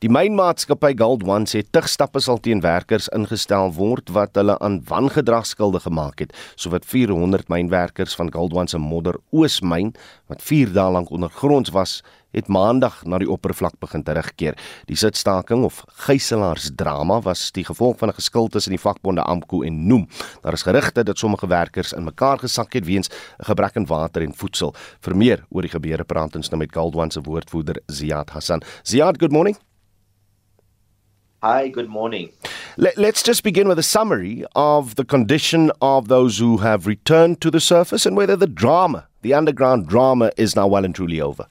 Die 0.05 0.09
mynmaatskappy 0.13 0.93
Gold 0.99 1.25
One 1.25 1.49
sê 1.49 1.63
tig 1.65 1.89
stappe 1.89 2.21
sal 2.21 2.37
teen 2.41 2.61
werkers 2.61 3.09
ingestel 3.17 3.73
word 3.77 4.13
wat 4.13 4.37
hulle 4.37 4.59
aan 4.61 4.77
wangedrag 4.89 5.49
skuldig 5.49 5.87
gemaak 5.89 6.21
het. 6.21 6.37
Sowat 6.53 6.85
400 6.85 7.49
mynwerkers 7.49 8.13
van 8.17 8.29
Gold 8.33 8.53
One 8.53 8.69
se 8.69 8.81
Modder 8.81 9.17
Oosmyn 9.33 9.95
wat 10.29 10.45
4 10.45 10.73
dae 10.77 10.93
lank 10.93 11.09
ondergronds 11.09 11.73
was, 11.73 12.01
het 12.31 12.47
maandag 12.47 13.03
na 13.05 13.17
die 13.21 13.29
oppervlak 13.29 13.79
begin 13.79 14.03
terugkeer. 14.03 14.57
Die 14.85 14.95
sitstaking 14.95 15.63
of 15.63 15.83
gijselaarsdrama 16.05 17.21
was 17.21 17.51
die 17.51 17.65
gevolg 17.65 17.97
van 17.97 18.09
'n 18.09 18.19
geskil 18.19 18.47
tussen 18.47 18.71
die 18.71 18.79
vakbonde 18.79 19.23
AMKU 19.23 19.65
en 19.65 19.87
Noem. 19.87 20.07
Daar 20.41 20.53
is 20.53 20.63
gerugte 20.63 21.03
dat 21.03 21.17
sommige 21.17 21.47
werkers 21.47 21.93
in 21.93 22.03
mekaar 22.03 22.39
gesak 22.39 22.73
het 22.73 22.85
weens 22.85 23.09
'n 23.39 23.45
gebrek 23.45 23.75
aan 23.75 23.85
water 23.85 24.21
en 24.21 24.33
voedsel. 24.35 24.73
Vir 25.01 25.15
meer 25.15 25.45
oor 25.49 25.61
die 25.61 25.71
gebeure 25.71 26.03
praat 26.03 26.35
ons 26.35 26.49
nou 26.49 26.57
met 26.57 26.73
Goldwan 26.73 27.11
se 27.11 27.21
woordvoerder 27.21 27.81
Ziad 27.85 28.29
Hassan. 28.29 28.61
Ziad, 28.83 29.19
good 29.19 29.31
morning. 29.31 29.57
Hi, 31.43 31.69
good 31.69 31.89
morning. 31.89 32.29
Let's 32.77 33.23
just 33.23 33.41
begin 33.41 33.67
with 33.67 33.79
a 33.79 33.83
summary 33.83 34.45
of 34.53 34.93
the 34.93 35.03
condition 35.03 35.71
of 35.81 36.07
those 36.07 36.37
who 36.37 36.57
have 36.57 36.85
returned 36.85 37.41
to 37.41 37.49
the 37.49 37.59
surface 37.59 38.05
and 38.05 38.15
whether 38.15 38.35
the 38.35 38.45
drama, 38.45 39.07
the 39.21 39.33
underground 39.33 39.87
drama, 39.87 40.29
is 40.37 40.55
now 40.55 40.67
well 40.67 40.85
and 40.85 40.93
truly 40.93 41.19
over. 41.19 41.47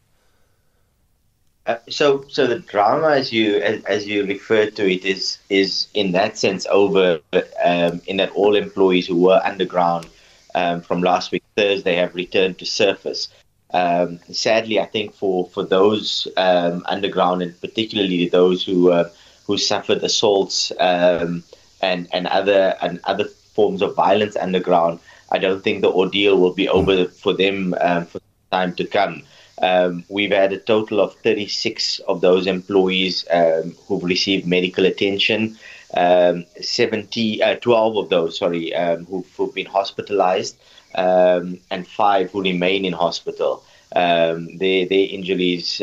Uh, 1.67 1.77
so, 1.89 2.25
so 2.29 2.47
the 2.47 2.59
drama, 2.59 3.11
as 3.11 3.33
you 3.33 3.57
as, 3.59 3.85
as, 3.85 4.07
you 4.07 4.25
referred 4.25 4.75
to 4.77 4.91
it, 4.91 5.05
is 5.05 5.39
is 5.51 5.89
in 5.95 6.13
that 6.13 6.39
sense 6.39 6.67
over. 6.71 7.21
Um, 7.63 8.01
in 8.07 8.17
that 8.17 8.31
all 8.33 8.57
employees 8.57 9.07
who 9.07 9.17
were 9.17 9.41
underground 9.45 10.07
um, 10.55 10.81
from 10.81 11.03
last 11.03 11.33
week 11.33 11.45
Thursday 11.57 11.97
have 11.97 12.15
returned 12.15 12.59
to 12.59 12.67
surface. 12.67 13.29
Um, 13.73 14.19
sadly, 14.31 14.81
I 14.81 14.87
think 14.87 15.15
for 15.15 15.47
for 15.49 15.65
those 15.65 16.27
um, 16.37 16.83
underground, 16.87 17.43
and 17.43 17.61
particularly 17.61 18.29
those 18.29 18.65
who 18.65 18.91
uh, 18.91 19.11
who 19.47 19.59
suffered 19.59 20.03
assaults 20.03 20.73
um, 20.81 21.45
and 21.83 22.09
and 22.13 22.27
other 22.27 22.77
and 22.83 23.01
other 23.05 23.25
forms 23.25 23.83
of 23.83 23.95
violence 23.95 24.37
underground, 24.37 24.99
I 25.31 25.39
don't 25.39 25.63
think 25.63 25.83
the 25.83 25.91
ordeal 25.91 26.39
will 26.39 26.55
be 26.55 26.69
over 26.69 27.05
for 27.07 27.33
them 27.33 27.75
um, 27.81 28.07
for 28.07 28.21
time 28.51 28.75
to 28.77 28.85
come. 28.85 29.23
Um, 29.61 30.05
we've 30.09 30.33
had 30.33 30.53
a 30.53 30.59
total 30.59 31.01
of 31.01 31.15
36 31.17 31.99
of 32.01 32.21
those 32.21 32.47
employees 32.47 33.27
um, 33.31 33.75
who've 33.87 34.03
received 34.03 34.47
medical 34.47 34.87
attention. 34.87 35.59
Um, 35.95 36.47
70, 36.61 37.43
uh, 37.43 37.57
12 37.57 37.97
of 37.97 38.09
those, 38.09 38.39
sorry, 38.39 38.75
um, 38.75 39.05
who've, 39.07 39.29
who've, 39.37 39.55
been 39.55 39.67
hospitalized, 39.67 40.57
um, 40.95 41.59
and 41.71 41.87
five 41.87 42.31
who 42.31 42.43
remain 42.43 42.85
in 42.85 42.93
hospital. 42.93 43.63
Um, 43.95 44.57
their, 44.57 44.87
their 44.87 45.09
injuries 45.11 45.83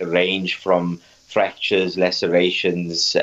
range 0.00 0.54
from 0.54 1.00
fractures, 1.26 1.98
lacerations, 1.98 3.16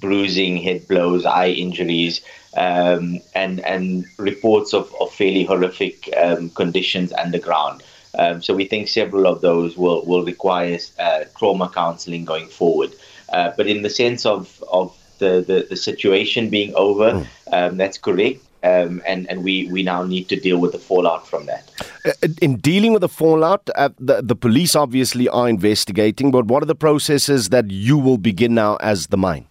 bruising, 0.00 0.58
head 0.58 0.86
blows, 0.86 1.24
eye 1.24 1.48
injuries, 1.48 2.20
and 2.54 3.22
and 3.34 4.04
reports 4.18 4.74
of, 4.74 4.94
of 5.00 5.10
fairly 5.14 5.44
horrific 5.44 6.10
conditions 6.54 7.12
underground. 7.14 7.82
Um, 8.18 8.42
so 8.42 8.54
we 8.54 8.66
think 8.66 8.88
several 8.88 9.26
of 9.26 9.40
those 9.40 9.76
will, 9.76 10.04
will 10.04 10.24
require 10.24 10.78
uh, 10.98 11.24
trauma 11.38 11.68
counseling 11.68 12.24
going 12.24 12.48
forward. 12.48 12.92
Uh, 13.32 13.52
but 13.56 13.66
in 13.66 13.82
the 13.82 13.90
sense 13.90 14.26
of, 14.26 14.62
of 14.70 14.96
the, 15.18 15.42
the, 15.46 15.66
the 15.68 15.76
situation 15.76 16.50
being 16.50 16.74
over, 16.74 17.12
mm. 17.12 17.26
um, 17.52 17.76
that's 17.76 17.98
correct. 17.98 18.40
Um, 18.64 19.02
and 19.04 19.28
and 19.28 19.42
we, 19.42 19.66
we 19.72 19.82
now 19.82 20.04
need 20.04 20.28
to 20.28 20.36
deal 20.36 20.58
with 20.58 20.70
the 20.70 20.78
fallout 20.78 21.26
from 21.26 21.46
that. 21.46 21.68
Uh, 22.06 22.12
in 22.40 22.58
dealing 22.58 22.92
with 22.92 23.00
the 23.00 23.08
fallout, 23.08 23.68
uh, 23.74 23.88
the, 23.98 24.22
the 24.22 24.36
police 24.36 24.76
obviously 24.76 25.28
are 25.28 25.48
investigating, 25.48 26.30
but 26.30 26.44
what 26.44 26.62
are 26.62 26.66
the 26.66 26.76
processes 26.76 27.48
that 27.48 27.72
you 27.72 27.98
will 27.98 28.18
begin 28.18 28.54
now 28.54 28.76
as 28.76 29.08
the 29.08 29.16
mine? 29.16 29.46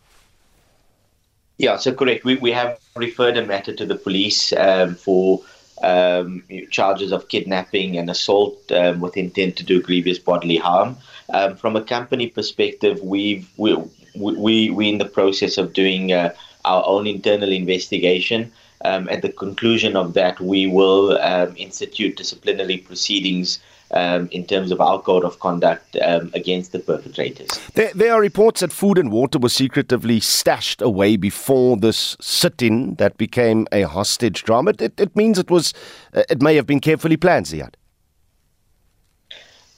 Yeah, 1.58 1.76
so 1.76 1.94
correct. 1.94 2.24
We, 2.24 2.38
we 2.38 2.52
have 2.54 2.80
referred 2.96 3.36
a 3.36 3.46
matter 3.46 3.74
to 3.76 3.86
the 3.86 3.96
police 3.96 4.54
um, 4.54 4.96
for 4.96 5.42
um, 5.84 6.44
charges 6.70 7.12
of 7.12 7.28
kidnapping 7.28 7.98
and 7.98 8.10
assault 8.10 8.72
um, 8.72 9.00
with 9.00 9.18
intent 9.18 9.56
to 9.58 9.64
do 9.64 9.82
grievous 9.82 10.20
bodily 10.20 10.58
harm. 10.58 10.98
Um, 11.30 11.56
from 11.56 11.76
a 11.76 11.84
company 11.84 12.28
perspective, 12.28 13.02
we've 13.02 13.50
we 13.58 13.78
we 14.16 14.70
we 14.70 14.90
in 14.90 14.98
the 14.98 15.06
process 15.06 15.58
of 15.58 15.74
doing 15.74 16.12
uh, 16.12 16.34
our 16.66 16.84
own 16.86 17.08
internal 17.08 17.52
investigation. 17.52 18.52
Um, 18.84 19.08
at 19.10 19.22
the 19.22 19.32
conclusion 19.32 19.96
of 19.96 20.14
that, 20.16 20.40
we 20.40 20.66
will 20.66 21.18
um, 21.20 21.54
institute 21.56 22.18
disciplinary 22.18 22.78
proceedings 22.78 23.60
um, 23.94 24.30
in 24.32 24.46
terms 24.46 24.72
of 24.72 24.80
our 24.80 25.02
code 25.02 25.24
of 25.24 25.40
conduct 25.40 25.98
um, 26.02 26.32
against 26.34 26.72
the 26.72 26.80
perpetrators. 26.80 27.50
There, 27.74 27.92
there, 27.94 28.14
are 28.14 28.22
reports 28.22 28.62
that 28.62 28.72
food 28.72 28.98
and 28.98 29.12
water 29.12 29.40
was 29.40 29.54
secretively 29.54 30.20
stashed 30.20 30.82
away 30.82 31.18
before 31.18 31.78
this 31.78 32.16
sit-in 32.22 32.96
that 32.96 33.18
became 33.18 33.68
a 33.72 33.84
hostage 33.84 34.44
drama. 34.44 34.74
It, 34.80 35.00
it 35.00 35.16
means 35.16 35.38
it 35.38 35.50
was, 35.50 35.74
uh, 36.14 36.24
it 36.30 36.42
may 36.42 36.56
have 36.56 36.66
been 36.66 36.80
carefully 36.80 37.18
planned, 37.18 37.48
Ziad. 37.48 37.74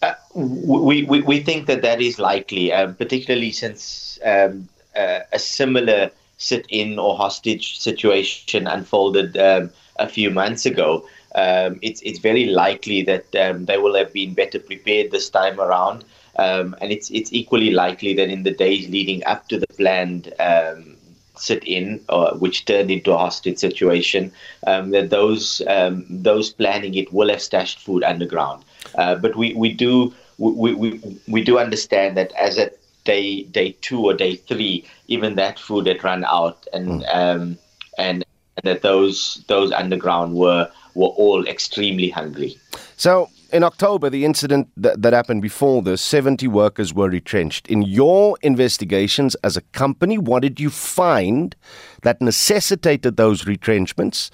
Uh, 0.01 0.13
we, 0.35 1.03
we, 1.03 1.21
we 1.21 1.39
think 1.39 1.65
that 1.67 1.81
that 1.81 2.01
is 2.01 2.19
likely, 2.19 2.73
um, 2.73 2.93
particularly 2.95 3.51
since 3.51 4.19
um, 4.25 4.67
uh, 4.95 5.19
a 5.31 5.39
similar 5.39 6.11
sit-in 6.37 6.99
or 6.99 7.15
hostage 7.15 7.79
situation 7.79 8.67
unfolded 8.67 9.37
um, 9.37 9.71
a 9.97 10.07
few 10.07 10.29
months 10.29 10.65
ago. 10.65 11.07
Um, 11.35 11.79
it's 11.81 12.01
it's 12.01 12.19
very 12.19 12.45
likely 12.47 13.01
that 13.03 13.35
um, 13.35 13.65
they 13.65 13.77
will 13.77 13.95
have 13.95 14.13
been 14.13 14.33
better 14.33 14.59
prepared 14.59 15.11
this 15.11 15.29
time 15.29 15.59
around. 15.59 16.05
Um, 16.37 16.75
and 16.81 16.91
it's 16.91 17.11
it's 17.11 17.31
equally 17.31 17.71
likely 17.71 18.13
that 18.15 18.29
in 18.29 18.43
the 18.43 18.51
days 18.51 18.89
leading 18.89 19.23
up 19.25 19.47
to 19.49 19.59
the 19.59 19.67
planned 19.67 20.33
um, 20.39 20.97
sit-in, 21.35 22.03
uh, 22.09 22.35
which 22.35 22.65
turned 22.65 22.89
into 22.89 23.13
a 23.13 23.17
hostage 23.17 23.57
situation, 23.57 24.31
um, 24.65 24.91
that 24.91 25.09
those 25.09 25.61
um, 25.67 26.05
those 26.09 26.51
planning 26.51 26.95
it 26.95 27.13
will 27.13 27.29
have 27.29 27.41
stashed 27.41 27.79
food 27.79 28.03
underground. 28.03 28.63
Uh, 28.95 29.15
but 29.15 29.35
we 29.35 29.53
we 29.53 29.73
do 29.73 30.13
we, 30.37 30.73
we 30.73 31.19
we 31.27 31.43
do 31.43 31.59
understand 31.59 32.17
that 32.17 32.31
as 32.33 32.57
at 32.57 32.77
day 33.03 33.43
day 33.43 33.75
two 33.81 34.03
or 34.03 34.13
day 34.13 34.35
three, 34.35 34.85
even 35.07 35.35
that 35.35 35.59
food 35.59 35.87
had 35.87 36.03
run 36.03 36.23
out, 36.25 36.65
and 36.73 37.01
mm. 37.01 37.15
um, 37.15 37.57
and 37.97 38.25
that 38.63 38.81
those 38.81 39.43
those 39.47 39.71
underground 39.71 40.33
were 40.35 40.69
were 40.95 41.07
all 41.07 41.45
extremely 41.47 42.09
hungry. 42.09 42.57
So 42.97 43.29
in 43.53 43.63
October, 43.63 44.09
the 44.09 44.25
incident 44.25 44.67
that, 44.75 45.01
that 45.03 45.13
happened 45.13 45.43
before 45.43 45.83
this, 45.83 46.01
70 46.01 46.47
workers 46.47 46.93
were 46.93 47.07
retrenched. 47.09 47.67
In 47.67 47.83
your 47.83 48.35
investigations 48.41 49.35
as 49.43 49.55
a 49.55 49.61
company, 49.61 50.17
what 50.17 50.41
did 50.41 50.59
you 50.59 50.71
find 50.71 51.55
that 52.01 52.19
necessitated 52.19 53.15
those 53.15 53.45
retrenchments? 53.45 54.31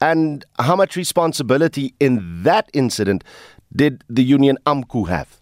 And 0.00 0.44
how 0.58 0.76
much 0.76 0.94
responsibility 0.94 1.94
in 1.98 2.42
that 2.44 2.70
incident 2.72 3.24
did 3.74 4.04
the 4.08 4.22
union 4.22 4.56
AMCU 4.66 5.08
have? 5.08 5.40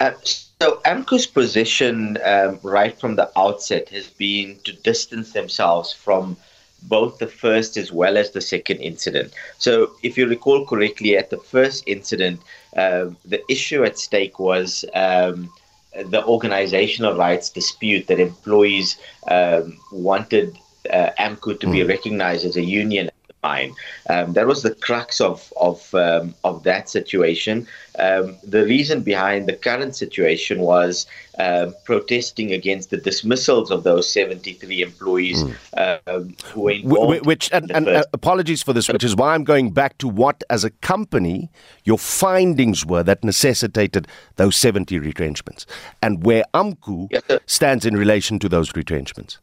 Uh, 0.00 0.12
so 0.24 0.80
AMCU's 0.84 1.26
position 1.26 2.18
um, 2.24 2.58
right 2.62 2.98
from 2.98 3.16
the 3.16 3.30
outset 3.38 3.88
has 3.90 4.08
been 4.08 4.58
to 4.64 4.72
distance 4.72 5.32
themselves 5.32 5.92
from 5.92 6.36
both 6.82 7.18
the 7.18 7.26
first 7.26 7.76
as 7.76 7.92
well 7.92 8.16
as 8.16 8.30
the 8.30 8.40
second 8.40 8.78
incident. 8.78 9.32
So, 9.58 9.92
if 10.02 10.16
you 10.18 10.26
recall 10.26 10.66
correctly, 10.66 11.16
at 11.16 11.30
the 11.30 11.38
first 11.38 11.84
incident, 11.86 12.40
uh, 12.76 13.10
the 13.24 13.42
issue 13.50 13.84
at 13.84 13.98
stake 13.98 14.38
was 14.38 14.84
um, 14.94 15.50
the 15.94 16.24
organizational 16.24 17.16
rights 17.16 17.50
dispute 17.50 18.06
that 18.06 18.20
employees 18.20 18.98
um, 19.28 19.78
wanted 19.92 20.56
uh, 20.92 21.10
AMCU 21.18 21.60
to 21.60 21.66
mm. 21.66 21.72
be 21.72 21.82
hmm. 21.82 21.88
recognized 21.88 22.44
as 22.44 22.56
a 22.56 22.62
union 22.62 23.09
mine. 23.42 23.74
Um, 24.08 24.32
that 24.34 24.46
was 24.46 24.62
the 24.62 24.74
crux 24.74 25.20
of 25.20 25.52
of 25.60 25.94
um, 25.94 26.34
of 26.44 26.62
that 26.64 26.88
situation. 26.88 27.66
Um, 27.98 28.36
the 28.42 28.64
reason 28.64 29.02
behind 29.02 29.46
the 29.46 29.52
current 29.52 29.94
situation 29.96 30.60
was 30.60 31.06
uh, 31.38 31.70
protesting 31.84 32.52
against 32.52 32.90
the 32.90 32.96
dismissals 32.96 33.70
of 33.70 33.82
those 33.82 34.10
73 34.10 34.82
employees 34.82 35.44
mm. 35.44 36.40
who 36.46 36.60
were 36.62 36.70
involved. 36.70 37.26
Which 37.26 37.50
and, 37.52 37.70
and 37.70 37.88
uh, 37.88 38.04
apologies 38.12 38.62
for 38.62 38.72
this, 38.72 38.88
which 38.88 39.04
is 39.04 39.16
why 39.16 39.34
I'm 39.34 39.44
going 39.44 39.70
back 39.70 39.98
to 39.98 40.08
what, 40.08 40.42
as 40.50 40.64
a 40.64 40.70
company, 40.70 41.50
your 41.84 41.98
findings 41.98 42.86
were 42.86 43.02
that 43.02 43.24
necessitated 43.24 44.06
those 44.36 44.56
70 44.56 44.98
retrenchments, 44.98 45.66
and 46.02 46.24
where 46.24 46.44
AMCU 46.54 47.08
yes, 47.10 47.40
stands 47.46 47.84
in 47.84 47.96
relation 47.96 48.38
to 48.38 48.48
those 48.48 48.74
retrenchments. 48.74 49.38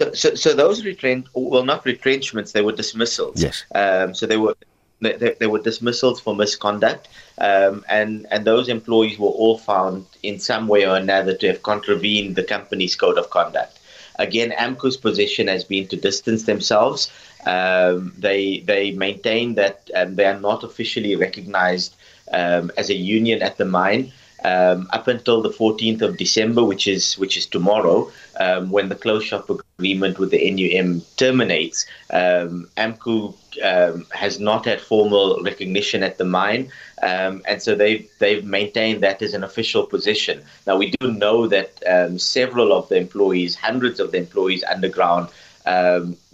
So, 0.00 0.12
so, 0.12 0.34
so 0.34 0.54
those 0.54 0.84
retrench, 0.84 1.26
well, 1.34 1.64
not 1.64 1.84
retrenchments, 1.84 2.52
they 2.52 2.62
were 2.62 2.72
dismissals. 2.72 3.42
Yes. 3.42 3.64
Um, 3.74 4.14
so 4.14 4.26
they 4.26 4.36
were 4.36 4.56
they, 5.00 5.36
they 5.38 5.46
were 5.46 5.60
dismissals 5.60 6.20
for 6.20 6.34
misconduct, 6.34 7.08
um, 7.38 7.84
and 7.88 8.26
and 8.30 8.44
those 8.44 8.68
employees 8.68 9.18
were 9.18 9.28
all 9.28 9.58
found 9.58 10.06
in 10.22 10.38
some 10.38 10.66
way 10.66 10.86
or 10.86 10.96
another 10.96 11.34
to 11.36 11.46
have 11.48 11.62
contravened 11.62 12.36
the 12.36 12.42
company's 12.42 12.96
code 12.96 13.18
of 13.18 13.30
conduct. 13.30 13.78
Again, 14.18 14.52
AMCU's 14.52 14.96
position 14.96 15.48
has 15.48 15.64
been 15.64 15.88
to 15.88 15.96
distance 15.96 16.44
themselves. 16.44 17.10
Um, 17.46 18.14
they 18.16 18.60
they 18.60 18.92
maintain 18.92 19.54
that 19.56 19.90
um, 19.94 20.14
they 20.14 20.24
are 20.24 20.40
not 20.40 20.64
officially 20.64 21.16
recognized 21.16 21.94
um, 22.32 22.70
as 22.76 22.90
a 22.90 22.94
union 22.94 23.42
at 23.42 23.58
the 23.58 23.64
mine 23.64 24.12
um, 24.44 24.88
up 24.92 25.08
until 25.08 25.40
the 25.40 25.50
14th 25.50 26.02
of 26.02 26.18
December, 26.18 26.62
which 26.62 26.86
is 26.86 27.18
which 27.18 27.36
is 27.36 27.46
tomorrow, 27.46 28.10
um, 28.38 28.70
when 28.70 28.88
the 28.88 28.94
close 28.94 29.24
shop 29.24 29.48
agreement 29.48 30.18
with 30.18 30.30
the 30.30 30.50
NUM 30.50 31.00
terminates. 31.16 31.86
Um, 32.10 32.68
AMCU 32.76 33.34
um, 33.62 34.06
has 34.12 34.38
not 34.38 34.66
had 34.66 34.80
formal 34.80 35.42
recognition 35.42 36.02
at 36.02 36.18
the 36.18 36.24
mine, 36.24 36.70
um, 37.02 37.42
and 37.48 37.62
so 37.62 37.74
they've 37.74 38.08
they've 38.18 38.44
maintained 38.44 39.02
that 39.02 39.22
as 39.22 39.32
an 39.32 39.44
official 39.44 39.86
position. 39.86 40.42
Now 40.66 40.76
we 40.76 40.90
do 41.00 41.12
know 41.12 41.46
that 41.46 41.82
um, 41.88 42.18
several 42.18 42.72
of 42.72 42.88
the 42.90 42.96
employees, 42.96 43.56
hundreds 43.56 43.98
of 43.98 44.12
the 44.12 44.18
employees 44.18 44.62
underground, 44.64 45.28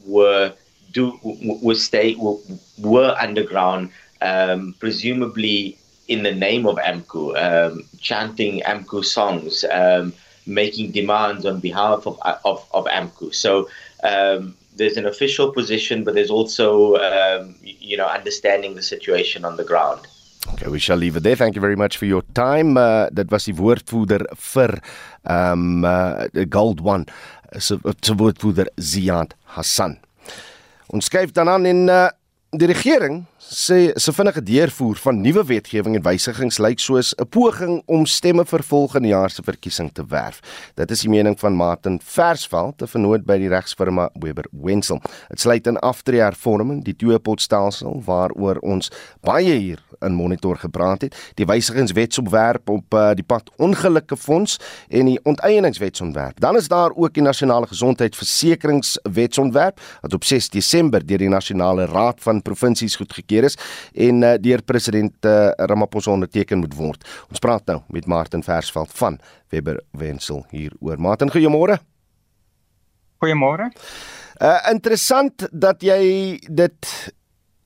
were 0.04 0.52
do 0.92 1.18
were 1.62 1.76
stay 1.76 2.16
were, 2.16 2.38
were 2.78 3.16
underground, 3.20 3.90
presumably 4.80 5.78
in 6.11 6.25
the 6.25 6.35
name 6.35 6.66
of 6.66 6.77
AMCU, 6.77 7.25
um, 7.46 7.85
chanting 8.01 8.61
AMCU 8.62 9.05
songs, 9.05 9.64
um, 9.70 10.12
making 10.44 10.90
demands 10.90 11.46
on 11.46 11.61
behalf 11.61 12.07
of, 12.07 12.18
of, 12.44 12.59
of 12.75 12.85
AMCU. 12.87 13.33
So 13.33 13.68
um, 14.03 14.57
there's 14.75 14.96
an 14.96 15.07
official 15.07 15.53
position, 15.53 16.03
but 16.05 16.14
there's 16.14 16.31
also, 16.31 16.96
um, 16.96 17.55
you 17.62 17.96
know, 17.96 18.07
understanding 18.07 18.75
the 18.75 18.83
situation 18.83 19.44
on 19.44 19.57
the 19.57 19.64
ground. 19.64 20.01
Okay, 20.55 20.68
we 20.68 20.81
shall 20.81 20.96
leave 20.96 21.16
it 21.16 21.23
there. 21.23 21.37
Thank 21.37 21.55
you 21.55 21.61
very 21.61 21.77
much 21.77 21.96
for 21.96 22.07
your 22.07 22.25
time. 22.35 22.77
Uh, 22.77 23.07
dit 23.12 23.31
was 23.31 23.44
die 23.46 23.55
woordvoerder 23.55 24.25
vir 24.51 24.81
um 25.31 25.85
uh, 25.85 26.27
Gold 26.49 26.81
One 26.83 27.05
se 27.53 27.77
so, 28.01 28.14
woordvoerder 28.16 28.73
Ziad 28.81 29.37
Hassan. 29.55 29.99
Ons 30.90 31.07
skuif 31.07 31.37
dan 31.37 31.49
aan 31.49 31.68
in 31.68 31.85
uh, 31.92 32.09
die 32.57 32.66
regering 32.66 33.27
sê 33.40 33.92
se 33.96 34.12
vinnige 34.12 34.42
deurvoer 34.44 34.98
van 35.00 35.16
nuwe 35.24 35.40
wetgewing 35.48 35.94
en 35.96 36.03
wysigings 36.05 36.59
lyk 36.61 36.79
soos 36.79 37.14
'n 37.16 37.24
poging 37.24 37.83
om 37.87 38.05
stemme 38.07 38.44
vir 38.44 38.62
volgende 38.62 39.09
jaar 39.09 39.31
se 39.31 39.42
verkiesing 39.42 39.90
te 39.92 40.05
werf. 40.05 40.40
Dit 40.76 40.90
is 40.90 41.00
die 41.00 41.09
mening 41.09 41.38
van 41.38 41.55
Martin 41.55 42.00
Versveld, 42.05 42.83
'n 42.83 42.87
vernoot 42.87 43.24
by 43.24 43.38
die 43.38 43.48
regsfirma 43.48 44.11
Weber 44.20 44.44
Wenzel. 44.53 45.00
Dit 45.31 45.40
sluit 45.40 45.66
in 45.66 45.79
aftreehervorming, 45.79 46.85
die 46.85 46.96
tweepotstelsel 46.96 48.03
waaroor 48.05 48.59
ons 48.61 48.90
baie 49.22 49.55
hier 49.55 49.79
in 50.00 50.12
monitor 50.12 50.57
gepraat 50.57 51.00
het, 51.00 51.16
die 51.35 51.46
wysigingswetsontwerp 51.46 52.68
op 52.68 52.94
uh, 52.94 53.11
die 53.14 53.24
pad 53.24 53.50
ongelukke 53.57 54.16
fonds 54.16 54.59
en 54.88 55.07
die 55.07 55.20
onteieningswetsontwerp. 55.22 56.40
Dan 56.40 56.57
is 56.57 56.68
daar 56.68 56.90
ook 56.94 57.14
die 57.14 57.22
nasionale 57.22 57.66
gesondheidsversekeringswetsontwerp 57.66 59.81
wat 60.03 60.14
op 60.14 60.24
6 60.24 60.48
Desember 60.48 61.07
deur 61.07 61.18
die 61.18 61.29
nasionale 61.29 61.87
raad 61.87 62.20
van 62.20 62.42
provinsies 62.42 62.96
goedgekeur 62.96 63.29
gepubliseer 63.30 63.44
is 63.44 63.56
en 63.94 64.22
uh, 64.22 64.34
deur 64.38 64.62
president 64.62 65.14
uh, 65.24 65.50
Ramaphosa 65.56 66.10
onderteken 66.10 66.58
moet 66.58 66.74
word. 66.74 67.06
Ons 67.30 67.38
praat 67.38 67.64
nou 67.66 67.80
met 67.88 68.06
Martin 68.06 68.42
Versveld 68.42 68.90
van 68.92 69.18
Webber 69.50 69.80
Wensel 69.92 70.44
hier 70.50 70.72
oor. 70.80 70.98
Martin, 70.98 71.30
goeiemôre. 71.30 71.78
Goeiemôre. 73.20 73.70
Uh 74.40 74.58
interessant 74.70 75.48
dat 75.52 75.82
jy 75.82 76.38
dit 76.48 76.86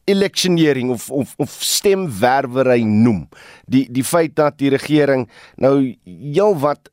electioneering 0.05 0.91
of 0.91 1.11
of 1.11 1.35
of 1.39 1.53
stemwerwery 1.63 2.83
noem. 2.83 3.29
Die 3.67 3.87
die 3.91 4.05
feit 4.05 4.35
dat 4.37 4.59
die 4.59 4.71
regering 4.71 5.29
nou 5.57 5.95
heelwat 6.05 6.91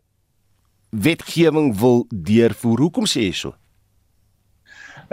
wetgewing 0.91 1.73
wil 1.79 2.05
deurvoer. 2.10 2.86
Hoekom 2.86 3.07
sê 3.10 3.25
jy 3.31 3.34
so? 3.34 3.55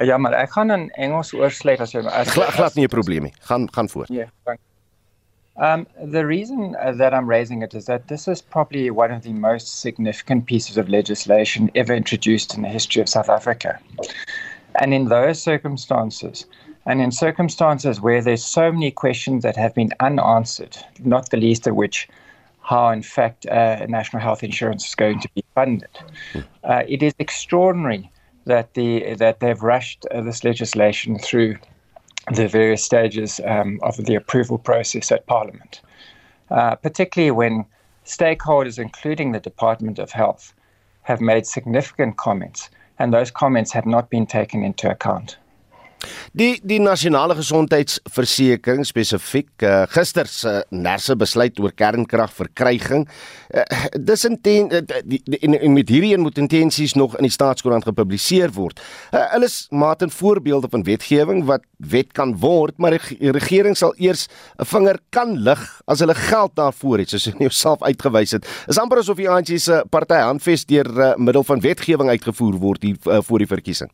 Ja, 0.04 0.16
maar 0.16 0.32
ek 0.32 0.52
gaan 0.52 0.70
in 0.70 0.90
Engels 0.90 1.32
oorsluit 1.34 1.80
as 1.80 1.92
jy 1.92 2.04
as 2.06 2.30
glad, 2.30 2.54
glad 2.54 2.74
nie 2.74 2.84
'n 2.84 2.88
probleem 2.88 3.22
nie. 3.22 3.34
Gaan 3.50 3.68
gaan 3.72 3.88
voort. 3.88 4.08
Ja, 4.08 4.30
dankie. 4.44 4.66
Um, 5.58 5.86
the 6.12 6.24
reason 6.24 6.76
uh, 6.76 6.92
that 6.92 7.12
I'm 7.12 7.28
raising 7.28 7.62
it 7.62 7.74
is 7.74 7.86
that 7.86 8.06
this 8.06 8.28
is 8.28 8.40
probably 8.40 8.90
one 8.90 9.10
of 9.10 9.22
the 9.22 9.32
most 9.32 9.80
significant 9.80 10.46
pieces 10.46 10.76
of 10.76 10.88
legislation 10.88 11.68
ever 11.74 11.94
introduced 11.94 12.54
in 12.54 12.62
the 12.62 12.68
history 12.68 13.02
of 13.02 13.08
South 13.08 13.28
Africa. 13.28 13.80
And 14.80 14.94
in 14.94 15.08
those 15.08 15.42
circumstances, 15.42 16.46
and 16.86 17.00
in 17.00 17.10
circumstances 17.10 18.00
where 18.00 18.22
there's 18.22 18.44
so 18.44 18.70
many 18.70 18.92
questions 18.92 19.42
that 19.42 19.56
have 19.56 19.74
been 19.74 19.90
unanswered, 19.98 20.76
not 21.00 21.30
the 21.30 21.36
least 21.36 21.66
of 21.66 21.74
which 21.74 22.08
how, 22.60 22.90
in 22.90 23.02
fact, 23.02 23.44
uh, 23.46 23.84
national 23.88 24.22
health 24.22 24.44
insurance 24.44 24.86
is 24.86 24.94
going 24.94 25.18
to 25.18 25.28
be 25.34 25.42
funded, 25.56 25.90
hmm. 26.32 26.40
uh, 26.62 26.82
it 26.86 27.02
is 27.02 27.14
extraordinary 27.18 28.08
that 28.48 28.74
the 28.74 29.14
that 29.14 29.40
they've 29.40 29.62
rushed 29.62 30.04
uh, 30.10 30.20
this 30.20 30.42
legislation 30.42 31.18
through 31.18 31.56
the 32.32 32.48
various 32.48 32.84
stages 32.84 33.40
um, 33.46 33.78
of 33.82 33.96
the 34.04 34.14
approval 34.14 34.58
process 34.58 35.10
at 35.12 35.26
Parliament, 35.26 35.80
uh, 36.50 36.74
particularly 36.74 37.30
when 37.30 37.64
stakeholders, 38.04 38.78
including 38.78 39.32
the 39.32 39.40
Department 39.40 39.98
of 39.98 40.10
Health, 40.10 40.52
have 41.02 41.20
made 41.20 41.46
significant 41.46 42.16
comments, 42.16 42.68
and 42.98 43.14
those 43.14 43.30
comments 43.30 43.72
have 43.72 43.86
not 43.86 44.10
been 44.10 44.26
taken 44.26 44.64
into 44.64 44.90
account. 44.90 45.38
Die 46.38 46.60
die 46.62 46.78
nasionale 46.82 47.34
gesondheidsversekering 47.38 48.86
spesifiek 48.86 49.64
uh, 49.66 49.82
gister 49.90 50.28
se 50.30 50.52
nerse 50.70 51.16
besluit 51.18 51.58
oor 51.60 51.72
kernkragverkryging. 51.74 53.06
Uh, 53.50 53.64
dis 54.10 54.24
inten 54.28 54.70
uh, 54.70 54.82
die, 55.04 55.20
die, 55.24 55.40
die, 55.40 55.70
met 55.72 55.90
hierdie 55.90 56.12
een 56.14 56.22
moet 56.22 56.38
intensies 56.38 56.94
nog 56.98 57.16
in 57.18 57.26
die 57.26 57.34
staatskoerant 57.34 57.88
gepubliseer 57.88 58.52
word. 58.54 58.80
Uh, 59.12 59.24
hulle 59.34 59.50
is 59.50 59.66
maat 59.70 60.02
en 60.06 60.14
voorbeelde 60.14 60.70
van 60.70 60.86
wetgewing 60.86 61.44
wat 61.50 61.66
wet 61.78 62.12
kan 62.12 62.36
word, 62.38 62.78
maar 62.78 62.96
die 62.98 63.32
regering 63.34 63.76
sal 63.78 63.94
eers 63.98 64.28
'n 64.58 64.64
vinger 64.64 64.98
kan 65.10 65.36
lig 65.42 65.62
as 65.86 66.00
hulle 66.00 66.14
geld 66.14 66.54
daarvoor 66.54 66.98
het, 66.98 67.10
soos 67.10 67.26
hy 67.26 67.48
self 67.50 67.82
uitgewys 67.82 68.36
het. 68.36 68.46
Is 68.68 68.78
amper 68.78 68.98
asof 68.98 69.16
die 69.16 69.30
ANC 69.30 69.58
se 69.58 69.82
party 69.90 70.20
handves 70.22 70.66
deur 70.66 70.86
uh, 70.86 71.16
middel 71.16 71.44
van 71.44 71.60
wetgewing 71.60 72.10
uitgevoer 72.10 72.58
word 72.58 72.82
hier 72.82 72.96
uh, 73.06 73.18
voor 73.22 73.38
die 73.38 73.50
verkiesing. 73.50 73.90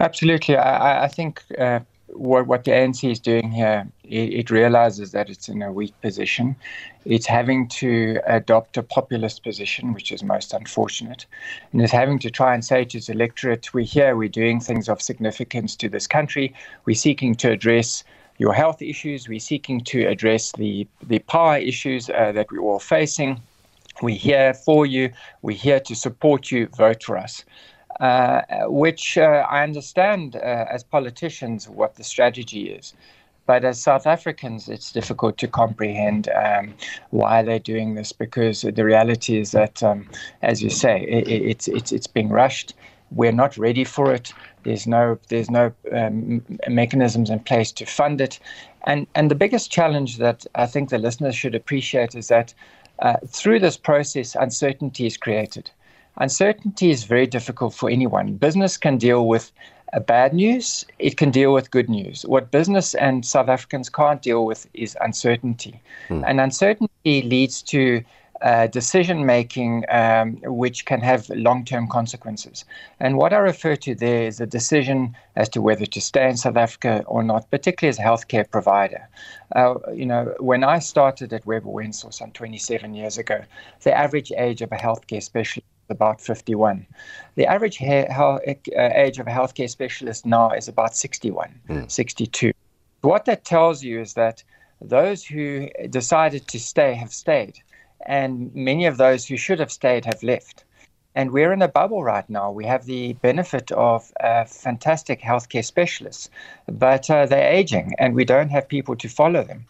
Absolutely. 0.00 0.56
I, 0.56 1.04
I 1.04 1.08
think 1.08 1.42
uh, 1.58 1.80
what, 2.08 2.46
what 2.46 2.64
the 2.64 2.70
ANC 2.70 3.10
is 3.10 3.20
doing 3.20 3.50
here, 3.50 3.86
it, 4.04 4.32
it, 4.32 4.50
realizes 4.50 5.12
that 5.12 5.28
it's 5.28 5.48
in 5.48 5.62
a 5.62 5.72
weak 5.72 5.98
position. 6.00 6.56
It's 7.04 7.26
having 7.26 7.68
to 7.68 8.20
adopt 8.26 8.76
a 8.76 8.82
populist 8.82 9.42
position, 9.42 9.92
which 9.92 10.12
is 10.12 10.22
most 10.22 10.52
unfortunate. 10.52 11.26
And 11.72 11.82
it's 11.82 11.92
having 11.92 12.18
to 12.20 12.30
try 12.30 12.54
and 12.54 12.64
say 12.64 12.84
to 12.84 12.98
its 12.98 13.08
electorate, 13.08 13.72
we're 13.74 13.84
here, 13.84 14.16
we're 14.16 14.28
doing 14.28 14.60
things 14.60 14.88
of 14.88 15.02
significance 15.02 15.76
to 15.76 15.88
this 15.88 16.06
country, 16.06 16.54
we're 16.84 16.94
seeking 16.94 17.34
to 17.36 17.50
address 17.50 18.04
your 18.38 18.52
health 18.52 18.82
issues, 18.82 19.28
we're 19.28 19.40
seeking 19.40 19.80
to 19.80 20.06
address 20.06 20.52
the, 20.52 20.86
the 21.06 21.18
power 21.20 21.56
issues 21.56 22.10
uh, 22.10 22.32
that 22.32 22.50
we're 22.50 22.60
all 22.60 22.78
facing. 22.78 23.40
We're 24.02 24.16
here 24.16 24.52
for 24.52 24.84
you, 24.84 25.10
we're 25.40 25.56
here 25.56 25.80
to 25.80 25.94
support 25.94 26.50
you, 26.50 26.66
vote 26.76 27.02
for 27.02 27.16
us. 27.16 27.44
Uh, 28.00 28.42
which 28.66 29.16
uh, 29.16 29.46
I 29.48 29.62
understand 29.62 30.36
uh, 30.36 30.66
as 30.70 30.84
politicians 30.84 31.66
what 31.66 31.94
the 31.94 32.04
strategy 32.04 32.68
is. 32.68 32.92
But 33.46 33.64
as 33.64 33.80
South 33.80 34.06
Africans, 34.06 34.68
it's 34.68 34.92
difficult 34.92 35.38
to 35.38 35.48
comprehend 35.48 36.28
um, 36.28 36.74
why 37.10 37.42
they're 37.42 37.58
doing 37.58 37.94
this 37.94 38.12
because 38.12 38.62
the 38.62 38.84
reality 38.84 39.38
is 39.38 39.52
that, 39.52 39.82
um, 39.82 40.06
as 40.42 40.62
you 40.62 40.68
say, 40.68 41.02
it, 41.08 41.28
it's, 41.28 41.68
it's, 41.68 41.92
it's 41.92 42.08
being 42.08 42.28
rushed. 42.28 42.74
We're 43.12 43.32
not 43.32 43.56
ready 43.56 43.84
for 43.84 44.12
it. 44.12 44.34
There's 44.64 44.86
no, 44.86 45.18
there's 45.28 45.48
no 45.48 45.72
um, 45.92 46.44
mechanisms 46.68 47.30
in 47.30 47.38
place 47.38 47.70
to 47.72 47.86
fund 47.86 48.20
it. 48.20 48.40
And, 48.84 49.06
and 49.14 49.30
the 49.30 49.36
biggest 49.36 49.70
challenge 49.70 50.18
that 50.18 50.44
I 50.56 50.66
think 50.66 50.90
the 50.90 50.98
listeners 50.98 51.36
should 51.36 51.54
appreciate 51.54 52.14
is 52.14 52.28
that 52.28 52.52
uh, 52.98 53.16
through 53.26 53.60
this 53.60 53.76
process, 53.76 54.34
uncertainty 54.34 55.06
is 55.06 55.16
created. 55.16 55.70
Uncertainty 56.18 56.90
is 56.90 57.04
very 57.04 57.26
difficult 57.26 57.74
for 57.74 57.90
anyone. 57.90 58.34
Business 58.34 58.76
can 58.76 58.96
deal 58.96 59.26
with 59.26 59.52
uh, 59.92 60.00
bad 60.00 60.32
news, 60.32 60.84
it 60.98 61.16
can 61.16 61.30
deal 61.30 61.52
with 61.52 61.70
good 61.70 61.88
news. 61.88 62.24
What 62.26 62.50
business 62.50 62.94
and 62.94 63.24
South 63.24 63.48
Africans 63.48 63.88
can't 63.88 64.20
deal 64.20 64.44
with 64.44 64.66
is 64.74 64.96
uncertainty. 65.00 65.80
Hmm. 66.08 66.24
And 66.26 66.40
uncertainty 66.40 67.22
leads 67.22 67.62
to 67.64 68.02
uh, 68.42 68.66
decision 68.66 69.24
making 69.24 69.84
um, 69.88 70.36
which 70.42 70.84
can 70.84 71.00
have 71.00 71.28
long 71.30 71.64
term 71.64 71.88
consequences. 71.88 72.64
And 73.00 73.16
what 73.16 73.32
I 73.32 73.38
refer 73.38 73.76
to 73.76 73.94
there 73.94 74.24
is 74.24 74.40
a 74.40 74.46
decision 74.46 75.16
as 75.36 75.48
to 75.50 75.62
whether 75.62 75.86
to 75.86 76.00
stay 76.00 76.28
in 76.28 76.36
South 76.36 76.56
Africa 76.56 77.02
or 77.06 77.22
not, 77.22 77.50
particularly 77.50 77.90
as 77.90 77.98
a 77.98 78.02
healthcare 78.02 78.50
provider. 78.50 79.08
Uh, 79.54 79.74
you 79.94 80.06
know, 80.06 80.34
when 80.38 80.64
I 80.64 80.80
started 80.80 81.32
at 81.32 81.46
Weber 81.46 81.68
Wensel 81.68 82.12
some 82.12 82.30
27 82.32 82.94
years 82.94 83.16
ago, 83.18 83.42
the 83.82 83.96
average 83.96 84.32
age 84.36 84.60
of 84.62 84.72
a 84.72 84.76
healthcare 84.76 85.22
specialist 85.22 85.66
about 85.90 86.20
51. 86.20 86.86
The 87.34 87.46
average 87.46 87.82
uh, 87.82 88.38
age 88.76 89.18
of 89.18 89.26
a 89.26 89.30
healthcare 89.30 89.70
specialist 89.70 90.26
now 90.26 90.50
is 90.50 90.68
about 90.68 90.96
61, 90.96 91.60
mm. 91.68 91.90
62. 91.90 92.52
What 93.02 93.24
that 93.26 93.44
tells 93.44 93.82
you 93.82 94.00
is 94.00 94.14
that 94.14 94.42
those 94.80 95.24
who 95.24 95.68
decided 95.90 96.48
to 96.48 96.58
stay 96.58 96.94
have 96.94 97.12
stayed, 97.12 97.58
and 98.04 98.54
many 98.54 98.86
of 98.86 98.96
those 98.96 99.26
who 99.26 99.36
should 99.36 99.60
have 99.60 99.72
stayed 99.72 100.04
have 100.04 100.22
left. 100.22 100.64
And 101.14 101.30
we're 101.30 101.52
in 101.52 101.62
a 101.62 101.68
bubble 101.68 102.04
right 102.04 102.28
now. 102.28 102.50
We 102.50 102.66
have 102.66 102.84
the 102.84 103.14
benefit 103.14 103.72
of 103.72 104.12
uh, 104.20 104.44
fantastic 104.44 105.22
healthcare 105.22 105.64
specialists, 105.64 106.28
but 106.68 107.08
uh, 107.08 107.24
they're 107.24 107.50
aging, 107.50 107.94
and 107.98 108.14
we 108.14 108.26
don't 108.26 108.50
have 108.50 108.68
people 108.68 108.96
to 108.96 109.08
follow 109.08 109.42
them. 109.42 109.66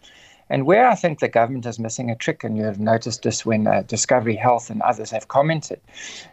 And 0.49 0.65
where 0.65 0.87
I 0.87 0.95
think 0.95 1.19
the 1.19 1.27
government 1.27 1.65
is 1.65 1.79
missing 1.79 2.09
a 2.09 2.15
trick, 2.15 2.43
and 2.43 2.57
you 2.57 2.63
have 2.63 2.79
noticed 2.79 3.23
this 3.23 3.45
when 3.45 3.67
uh, 3.67 3.83
Discovery 3.87 4.35
Health 4.35 4.69
and 4.69 4.81
others 4.81 5.11
have 5.11 5.27
commented, 5.27 5.79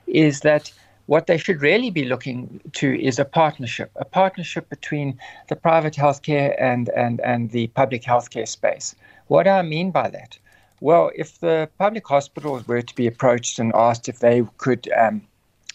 is 0.07 0.41
that 0.41 0.73
what 1.07 1.27
they 1.27 1.37
should 1.37 1.61
really 1.61 1.91
be 1.91 2.05
looking 2.05 2.61
to 2.75 2.99
is 3.01 3.19
a 3.19 3.25
partnership, 3.25 3.91
a 3.97 4.05
partnership 4.05 4.69
between 4.71 5.19
the 5.49 5.57
private 5.57 5.95
healthcare 5.95 6.55
and, 6.59 6.89
and, 6.91 7.21
and 7.21 7.51
the 7.51 7.67
public 7.69 8.03
healthcare 8.03 8.49
space. 8.49 8.95
What 9.27 9.45
do 9.45 9.51
I 9.51 9.63
mean 9.63 9.91
by 9.91 10.09
that? 10.11 10.39
Well, 10.81 11.11
if 11.15 11.41
the 11.41 11.69
public 11.79 12.07
hospitals 12.07 12.67
were 12.67 12.83
to 12.83 12.95
be 12.95 13.07
approached 13.07 13.59
and 13.59 13.73
asked 13.75 14.09
if 14.09 14.21
they 14.21 14.47
could 14.59 14.91
um, 14.93 15.23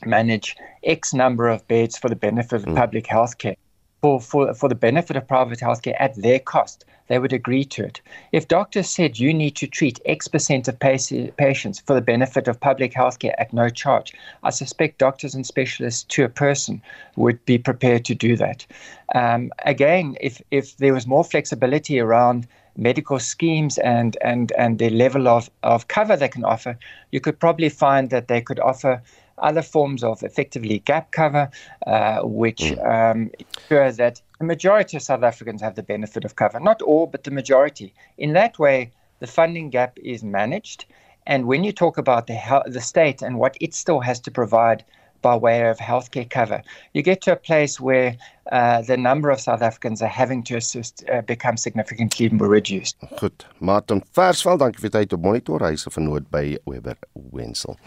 manage 0.05 0.55
X 0.83 1.13
number 1.13 1.47
of 1.47 1.67
beds 1.67 1.97
for 1.97 2.09
the 2.09 2.15
benefit 2.15 2.53
of 2.53 2.65
mm. 2.65 2.75
public 2.75 3.05
healthcare, 3.05 3.55
for, 4.01 4.19
for, 4.21 4.53
for 4.53 4.69
the 4.69 4.75
benefit 4.75 5.15
of 5.15 5.27
private 5.27 5.59
healthcare 5.59 5.95
at 5.99 6.15
their 6.15 6.39
cost, 6.39 6.85
they 7.09 7.19
would 7.19 7.33
agree 7.33 7.65
to 7.65 7.83
it. 7.83 8.01
If 8.31 8.47
doctors 8.47 8.89
said 8.89 9.19
you 9.19 9.33
need 9.33 9.55
to 9.57 9.67
treat 9.67 9.99
X 10.05 10.27
percent 10.27 10.67
of 10.67 10.79
patients 10.79 11.79
for 11.81 11.93
the 11.93 12.01
benefit 12.01 12.47
of 12.47 12.59
public 12.59 12.93
healthcare 12.93 13.35
at 13.37 13.51
no 13.51 13.67
charge, 13.69 14.13
I 14.43 14.51
suspect 14.51 14.99
doctors 14.99 15.35
and 15.35 15.45
specialists 15.45 16.03
to 16.15 16.23
a 16.23 16.29
person 16.29 16.81
would 17.17 17.43
be 17.45 17.57
prepared 17.57 18.05
to 18.05 18.15
do 18.15 18.37
that. 18.37 18.65
Um, 19.13 19.51
again, 19.65 20.15
if, 20.21 20.41
if 20.51 20.77
there 20.77 20.93
was 20.93 21.05
more 21.05 21.23
flexibility 21.23 21.99
around 21.99 22.47
medical 22.77 23.19
schemes 23.19 23.77
and, 23.79 24.15
and, 24.21 24.53
and 24.57 24.79
the 24.79 24.89
level 24.89 25.27
of, 25.27 25.49
of 25.63 25.87
cover 25.89 26.15
they 26.15 26.29
can 26.29 26.45
offer, 26.45 26.77
you 27.11 27.19
could 27.19 27.39
probably 27.39 27.69
find 27.69 28.09
that 28.09 28.27
they 28.27 28.39
could 28.39 28.59
offer 28.59 29.01
other 29.41 29.61
forms 29.61 30.03
of 30.03 30.23
effectively 30.23 30.79
gap 30.79 31.11
cover, 31.11 31.49
uh, 31.87 32.21
which 32.21 32.61
mm. 32.61 33.11
um, 33.11 33.31
ensure 33.39 33.91
that 33.91 34.21
the 34.39 34.45
majority 34.45 34.97
of 34.97 35.03
South 35.03 35.23
Africans 35.23 35.61
have 35.61 35.75
the 35.75 35.83
benefit 35.83 36.25
of 36.25 36.35
cover. 36.35 36.59
Not 36.59 36.81
all, 36.81 37.07
but 37.07 37.23
the 37.23 37.31
majority. 37.31 37.93
In 38.17 38.33
that 38.33 38.59
way, 38.59 38.91
the 39.19 39.27
funding 39.27 39.69
gap 39.69 39.97
is 40.01 40.23
managed. 40.23 40.85
And 41.27 41.45
when 41.45 41.63
you 41.63 41.71
talk 41.71 41.97
about 41.97 42.27
the, 42.27 42.63
the 42.65 42.81
state 42.81 43.21
and 43.21 43.37
what 43.37 43.57
it 43.61 43.73
still 43.73 43.99
has 43.99 44.19
to 44.21 44.31
provide 44.31 44.83
by 45.21 45.35
way 45.35 45.67
of 45.69 45.77
healthcare 45.77 46.29
cover, 46.29 46.63
you 46.93 47.01
get 47.01 47.21
to 47.21 47.33
a 47.33 47.35
place 47.35 47.79
where 47.79 48.15
uh, 48.51 48.81
the 48.81 48.97
number 48.97 49.29
of 49.29 49.39
South 49.39 49.61
Africans 49.61 50.01
are 50.01 50.11
having 50.11 50.43
to 50.43 50.55
assist 50.55 51.03
uh, 51.11 51.21
become 51.21 51.57
significantly 51.57 52.29
reduced. 52.29 52.97
Goed, 53.19 53.45
Martin 53.59 54.03
Versveld, 54.15 54.59
dankie 54.63 54.81
vir 54.81 54.93
tyd 54.93 55.13
op 55.13 55.23
monitor. 55.23 55.63
Hy 55.63 55.75
is 55.77 55.85
vernoot 55.89 56.25
by 56.33 56.57
Weber 56.69 56.97
Wensel. 57.33 57.77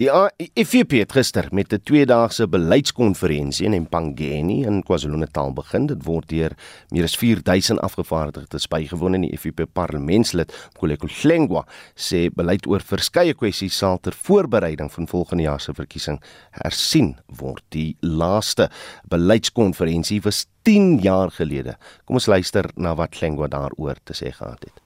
Die 0.00 0.08
IFP 0.08 1.00
het 1.02 1.12
gister 1.16 1.48
met 1.52 1.72
'n 1.72 1.82
tweedaagse 1.84 2.46
beleidskonferensie 2.48 3.66
in 3.66 3.72
Empangeni 3.72 4.64
in 4.64 4.82
KwaZulu-Natal 4.82 5.52
begin. 5.52 5.86
Dit 5.86 6.04
word 6.04 6.28
deur 6.28 6.56
meer 6.90 7.04
as 7.04 7.16
4000 7.16 7.80
afgevaardigdes 7.80 8.68
bygewoon 8.68 9.14
in 9.14 9.20
die 9.26 9.32
IFP 9.32 9.66
parlementslid 9.72 10.52
Koleko 10.78 11.06
Hlengwa 11.06 11.66
sê 11.94 12.28
beleid 12.30 12.66
oor 12.66 12.80
verskeie 12.80 13.34
kwessies 13.34 13.76
sal 13.76 13.98
ter 13.98 14.12
voorbereiding 14.12 14.92
van 14.92 15.06
volgende 15.06 15.42
jaar 15.42 15.60
se 15.60 15.74
verkiesing 15.74 16.20
hersien 16.50 17.16
word. 17.26 17.62
Die 17.68 17.96
laaste 18.00 18.70
beleidskonferensie 19.08 20.05
was 20.20 20.46
10 20.62 20.98
jaar 20.98 21.30
gelede. 21.30 21.76
Kom 22.04 22.16
ons 22.16 22.26
luister 22.26 22.70
na 22.74 22.94
wat 22.94 23.16
daaroor 23.50 23.96
te 24.04 24.14
sê 24.14 24.32
gehad 24.32 24.64
het. 24.64 24.80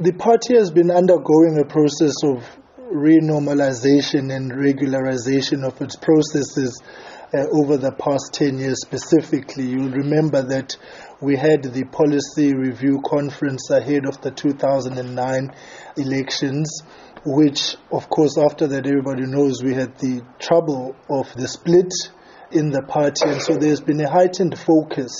The 0.00 0.12
party 0.12 0.56
has 0.56 0.72
been 0.72 0.90
undergoing 0.90 1.58
a 1.58 1.64
process 1.64 2.22
of 2.24 2.58
renormalization 2.92 4.30
and 4.30 4.52
regularization 4.52 5.64
of 5.64 5.80
its 5.80 5.96
processes 5.96 6.80
uh, 7.34 7.44
over 7.52 7.76
the 7.76 7.92
past 7.92 8.32
10 8.34 8.58
years 8.58 8.80
specifically. 8.80 9.64
You'll 9.64 9.90
remember 9.90 10.42
that 10.42 10.76
we 11.20 11.36
had 11.36 11.62
the 11.62 11.84
policy 11.84 12.54
review 12.54 13.00
conference 13.04 13.70
ahead 13.70 14.06
of 14.06 14.20
the 14.20 14.30
2009 14.30 15.50
elections 15.96 16.82
which 17.24 17.76
of 17.92 18.08
course 18.08 18.36
after 18.36 18.66
that 18.66 18.86
everybody 18.86 19.26
knows 19.26 19.62
we 19.62 19.74
had 19.74 19.96
the 19.98 20.22
trouble 20.40 20.96
of 21.08 21.32
the 21.34 21.46
split 21.46 21.92
in 22.52 22.70
the 22.70 22.82
party, 22.82 23.28
and 23.28 23.42
so 23.42 23.56
there's 23.56 23.80
been 23.80 24.00
a 24.00 24.10
heightened 24.10 24.58
focus 24.58 25.12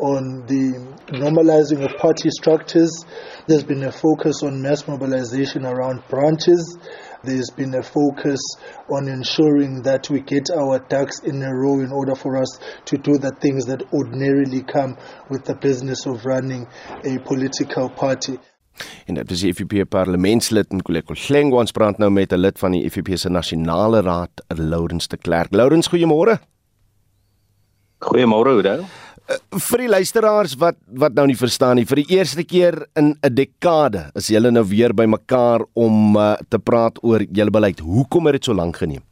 on 0.00 0.46
the 0.46 0.72
normalizing 1.12 1.84
of 1.84 1.96
party 1.98 2.30
structures. 2.30 3.04
There's 3.46 3.64
been 3.64 3.84
a 3.84 3.92
focus 3.92 4.42
on 4.42 4.62
mass 4.62 4.88
mobilization 4.88 5.66
around 5.66 6.02
branches. 6.08 6.78
There's 7.22 7.50
been 7.50 7.74
a 7.74 7.82
focus 7.82 8.40
on 8.88 9.08
ensuring 9.08 9.82
that 9.82 10.08
we 10.08 10.20
get 10.20 10.48
our 10.50 10.78
ducks 10.78 11.20
in 11.20 11.42
a 11.42 11.52
row 11.54 11.80
in 11.80 11.92
order 11.92 12.14
for 12.14 12.38
us 12.40 12.58
to 12.86 12.96
do 12.96 13.18
the 13.18 13.32
things 13.40 13.66
that 13.66 13.82
ordinarily 13.92 14.62
come 14.62 14.96
with 15.28 15.44
the 15.44 15.54
business 15.54 16.06
of 16.06 16.24
running 16.24 16.66
a 17.04 17.18
political 17.18 17.90
party. 17.90 18.38
En 19.04 19.14
dit 19.14 19.30
is 19.34 19.42
die 19.44 19.50
FVP 19.52 19.84
parlementslid 19.92 20.70
Nkoleko 20.72 21.12
Hlengwa 21.12 21.60
ons 21.60 21.74
praat 21.76 21.98
nou 22.00 22.08
met 22.10 22.32
'n 22.32 22.40
lid 22.40 22.58
van 22.58 22.72
die 22.72 22.88
FVP 22.88 23.18
se 23.18 23.28
nasionale 23.28 24.00
raad, 24.00 24.40
Lourens 24.56 25.08
de 25.08 25.16
Klerk. 25.16 25.52
Lourens, 25.52 25.88
goeiemôre. 25.88 26.38
Goeiemôre 28.00 28.56
Oudo. 28.56 28.88
vir 29.70 29.84
die 29.84 29.90
luisteraars 29.90 30.56
wat 30.58 30.76
wat 30.98 31.14
nou 31.14 31.26
nie 31.30 31.38
verstaan 31.38 31.78
nie, 31.78 31.86
vir 31.86 32.00
die 32.02 32.16
eerste 32.16 32.42
keer 32.42 32.86
in 32.96 33.14
'n 33.22 33.34
dekade 33.34 34.10
is 34.14 34.30
julle 34.30 34.50
nou 34.50 34.64
weer 34.64 34.92
bymekaar 34.92 35.62
om 35.74 36.16
uh, 36.16 36.34
te 36.48 36.58
praat 36.58 36.98
oor 37.04 37.22
julle 37.22 37.50
beleid. 37.50 37.78
Hoekom 37.78 38.26
het 38.26 38.40
dit 38.40 38.44
so 38.44 38.54
lank 38.54 38.76
geneem? 38.76 39.02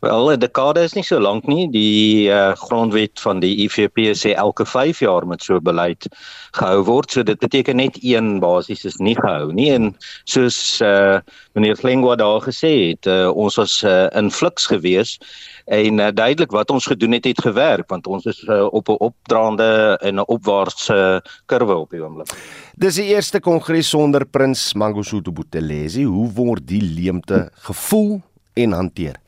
Wel, 0.00 0.30
'n 0.32 0.38
dekade 0.38 0.82
is 0.82 0.92
nie 0.92 1.02
so 1.02 1.18
lank 1.20 1.46
nie. 1.46 1.70
Die 1.72 2.28
uh, 2.28 2.52
grondwet 2.52 3.20
van 3.20 3.40
die 3.40 3.54
IFP 3.64 4.12
sê 4.12 4.34
elke 4.36 4.66
5 4.66 5.00
jaar 5.00 5.24
moet 5.26 5.42
so 5.42 5.60
beleid 5.60 6.04
gehou 6.52 6.84
word. 6.84 7.10
So 7.10 7.22
dit 7.22 7.38
beteken 7.38 7.76
net 7.76 7.96
een 8.02 8.38
basies 8.40 8.84
is 8.84 9.00
nie 9.00 9.16
gehou 9.16 9.52
nie. 9.52 9.70
En 9.72 9.96
soos 10.24 10.80
uh, 10.84 11.18
meneer 11.56 11.80
Flengwa 11.80 12.14
daar 12.16 12.44
gesê 12.44 12.92
het, 12.92 13.08
uh, 13.08 13.32
ons 13.32 13.56
was 13.56 13.80
uh, 13.82 14.06
in 14.12 14.30
fliks 14.30 14.68
gewees 14.68 15.16
en 15.64 15.98
uh, 15.98 16.12
duidelik 16.12 16.52
wat 16.52 16.70
ons 16.70 16.86
gedoen 16.86 17.16
het 17.16 17.24
het 17.24 17.40
gewerk 17.40 17.88
want 17.88 18.06
ons 18.06 18.28
is 18.28 18.44
uh, 18.44 18.68
op 18.68 18.88
'n 18.88 19.00
opdraande 19.00 19.98
en 20.02 20.20
'n 20.20 20.28
opwaartse 20.28 21.22
uh, 21.24 21.34
kurwe 21.46 21.74
op 21.74 21.90
die 21.90 22.04
oomblik. 22.04 22.28
Dis 22.76 23.00
die 23.00 23.16
eerste 23.16 23.40
kongres 23.40 23.88
sonder 23.88 24.26
prins 24.26 24.74
Mangosuthu 24.74 25.32
Buthelezi. 25.32 26.04
Hoe 26.04 26.32
word 26.32 26.68
die 26.68 26.82
leemte 26.82 27.48
gevoel 27.54 28.20
en 28.52 28.72
hanteer? 28.72 29.24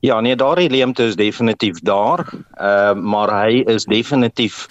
Ja, 0.00 0.20
nee, 0.20 0.36
daardie 0.36 0.70
leemte 0.70 1.04
is 1.04 1.16
definitief 1.16 1.80
daar. 1.80 2.24
Ehm 2.54 2.98
uh, 2.98 3.04
maar 3.04 3.30
hy 3.44 3.62
is 3.66 3.84
definitief 3.84 4.68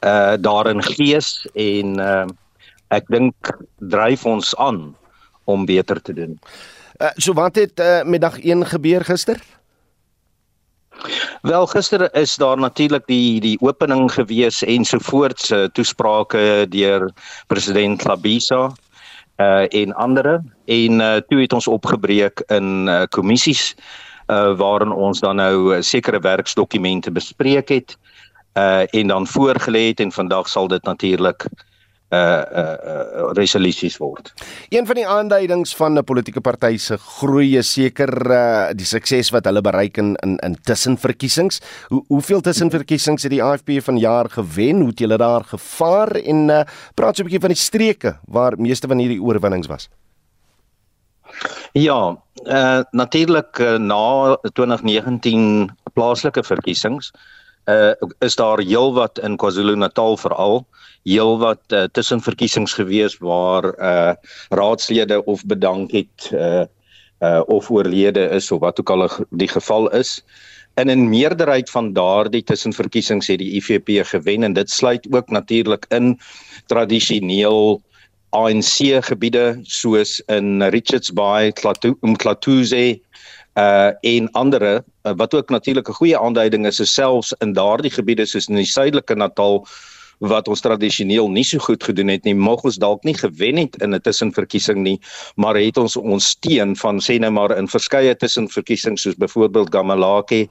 uh 0.00 0.34
daar 0.40 0.66
in 0.66 0.82
gees 0.82 1.48
en 1.54 1.98
uh 2.00 2.26
ek 2.88 3.06
dink 3.10 3.34
dryf 3.78 4.24
ons 4.24 4.56
aan 4.56 4.96
om 5.44 5.64
beter 5.66 6.02
te 6.02 6.12
doen. 6.12 6.38
Uh, 6.98 7.10
so 7.16 7.32
wat 7.32 7.54
het 7.54 7.80
uh, 7.80 8.02
met 8.02 8.20
dag 8.20 8.38
1 8.38 8.66
gebeur 8.66 9.04
gister? 9.04 9.40
Wel 11.42 11.66
gister 11.66 12.14
is 12.14 12.36
daar 12.36 12.58
natuurlik 12.58 13.06
die 13.06 13.40
die 13.40 13.58
opening 13.60 14.12
gewees 14.12 14.62
ensovoorts 14.62 15.50
uh, 15.50 15.64
toesprake 15.64 16.66
deur 16.68 17.10
president 17.46 18.04
Labisa 18.04 18.72
uh 19.36 19.66
en 19.68 19.92
ander 19.94 20.42
en 20.64 21.00
uh, 21.00 21.16
toe 21.28 21.40
het 21.40 21.52
ons 21.52 21.66
opgebreek 21.68 22.40
in 22.46 22.88
uh, 22.88 23.02
kommissies 23.10 23.74
uh 24.26 24.56
waarin 24.58 24.92
ons 24.92 25.20
dan 25.20 25.36
nou 25.36 25.74
uh, 25.74 25.82
sekere 25.82 26.20
werksdokumente 26.20 27.10
bespreek 27.10 27.68
het 27.68 27.96
uh 28.56 28.84
en 28.90 29.06
dan 29.06 29.26
voorgelê 29.26 29.88
het 29.88 30.00
en 30.00 30.12
vandag 30.12 30.48
sal 30.48 30.68
dit 30.68 30.82
natuurlik 30.82 31.46
uh 32.10 32.18
uh, 32.18 32.76
uh 32.86 33.30
resolusies 33.34 33.96
word. 33.98 34.32
Een 34.70 34.86
van 34.86 34.94
die 34.94 35.06
aanduidings 35.06 35.74
van 35.76 35.98
'n 35.98 36.04
politieke 36.04 36.40
party 36.40 36.76
se 36.76 36.96
groei 36.98 37.56
is 37.58 37.72
seker 37.72 38.30
uh 38.30 38.70
die 38.74 38.86
sukses 38.86 39.30
wat 39.30 39.44
hulle 39.44 39.60
bereik 39.60 39.96
in 39.96 40.14
in, 40.22 40.36
in 40.38 40.56
tussenverkiesings. 40.62 41.60
Hoe 41.88 42.04
hoeveel 42.08 42.40
tussenverkiesings 42.40 43.22
het 43.22 43.30
die 43.30 43.42
AFP 43.42 43.82
vanjaar 43.82 44.30
gewen? 44.30 44.76
Hoe 44.80 44.88
het 44.88 44.98
julle 44.98 45.16
daar 45.16 45.44
gevaar 45.44 46.10
en 46.10 46.48
uh 46.48 46.62
praat 46.94 47.16
so 47.16 47.22
'n 47.22 47.26
bietjie 47.26 47.40
van 47.40 47.54
die 47.54 47.62
streke 47.62 48.16
waar 48.24 48.54
meeste 48.58 48.86
van 48.86 48.98
hierdie 48.98 49.22
oorwinnings 49.22 49.66
was? 49.66 49.88
Ja, 51.72 52.16
uh 52.44 52.80
natuurlik 52.90 53.58
uh, 53.58 53.78
na 53.78 54.36
2019 54.52 55.70
plaaslike 55.94 56.42
verkiesings 56.44 57.10
uh 57.66 57.92
is 58.18 58.36
daar 58.36 58.58
heelwat 58.58 59.18
in 59.18 59.36
KwaZulu-Natal 59.36 60.16
veral 60.16 60.66
heelwat 61.02 61.62
uh, 61.72 61.86
tussenverkiesings 61.92 62.74
gewees 62.78 63.18
waar 63.18 63.64
uh 63.78 64.14
raadslede 64.48 65.24
of 65.24 65.44
bedank 65.46 65.90
het 65.90 66.30
uh 66.32 66.64
uh 67.20 67.42
of 67.46 67.70
oorlede 67.70 68.28
is 68.30 68.50
of 68.52 68.60
wat 68.60 68.80
ook 68.80 68.90
al 68.90 69.08
die 69.30 69.48
geval 69.48 69.90
is. 69.90 70.22
En 70.74 70.88
in 70.88 71.08
meerderheid 71.08 71.70
van 71.70 71.92
daardie 71.92 72.42
tussenverkiesings 72.42 73.26
het 73.26 73.38
die 73.38 73.56
IFP 73.56 73.88
gewen 74.04 74.42
en 74.42 74.52
dit 74.52 74.70
sluit 74.70 75.06
ook 75.10 75.30
natuurlik 75.30 75.86
in 75.88 76.18
tradisioneel 76.66 77.80
ANC 78.30 79.02
gebiede 79.06 79.60
soos 79.62 80.20
in 80.26 80.62
Richards 80.62 81.12
Bay, 81.12 81.52
Mklathuze 82.00 83.00
uh 83.56 83.90
en 84.00 84.30
ander 84.32 84.62
uh, 84.62 85.12
wat 85.16 85.34
ook 85.34 85.50
natuurlik 85.50 85.88
'n 85.88 85.92
goeie 85.92 86.18
aanduiding 86.18 86.66
is, 86.66 86.80
is 86.80 86.94
selfs 86.94 87.32
in 87.38 87.52
daardie 87.52 87.90
gebiede 87.90 88.26
soos 88.26 88.48
in 88.48 88.56
die 88.56 88.66
suidelike 88.66 89.14
Natal 89.14 89.66
wat 90.18 90.48
ons 90.48 90.62
tradisioneel 90.64 91.28
nie 91.28 91.44
so 91.44 91.58
goed 91.58 91.84
gedoen 91.84 92.08
het 92.08 92.24
nie, 92.24 92.34
mag 92.34 92.64
ons 92.64 92.78
dalk 92.80 93.04
nie 93.04 93.14
gewen 93.14 93.60
het 93.60 93.76
in 93.82 93.94
'n 93.94 94.00
tussenverkiesing 94.00 94.82
nie, 94.82 95.00
maar 95.36 95.56
het 95.56 95.76
ons 95.76 95.96
ons 95.96 96.24
steun 96.24 96.76
van 96.76 97.00
sê 97.00 97.18
nou 97.18 97.30
maar 97.30 97.56
in 97.58 97.68
verskeie 97.68 98.14
tussenverkiesings 98.14 99.02
soos 99.02 99.14
byvoorbeeld 99.14 99.72
Gamalaki 99.72 100.48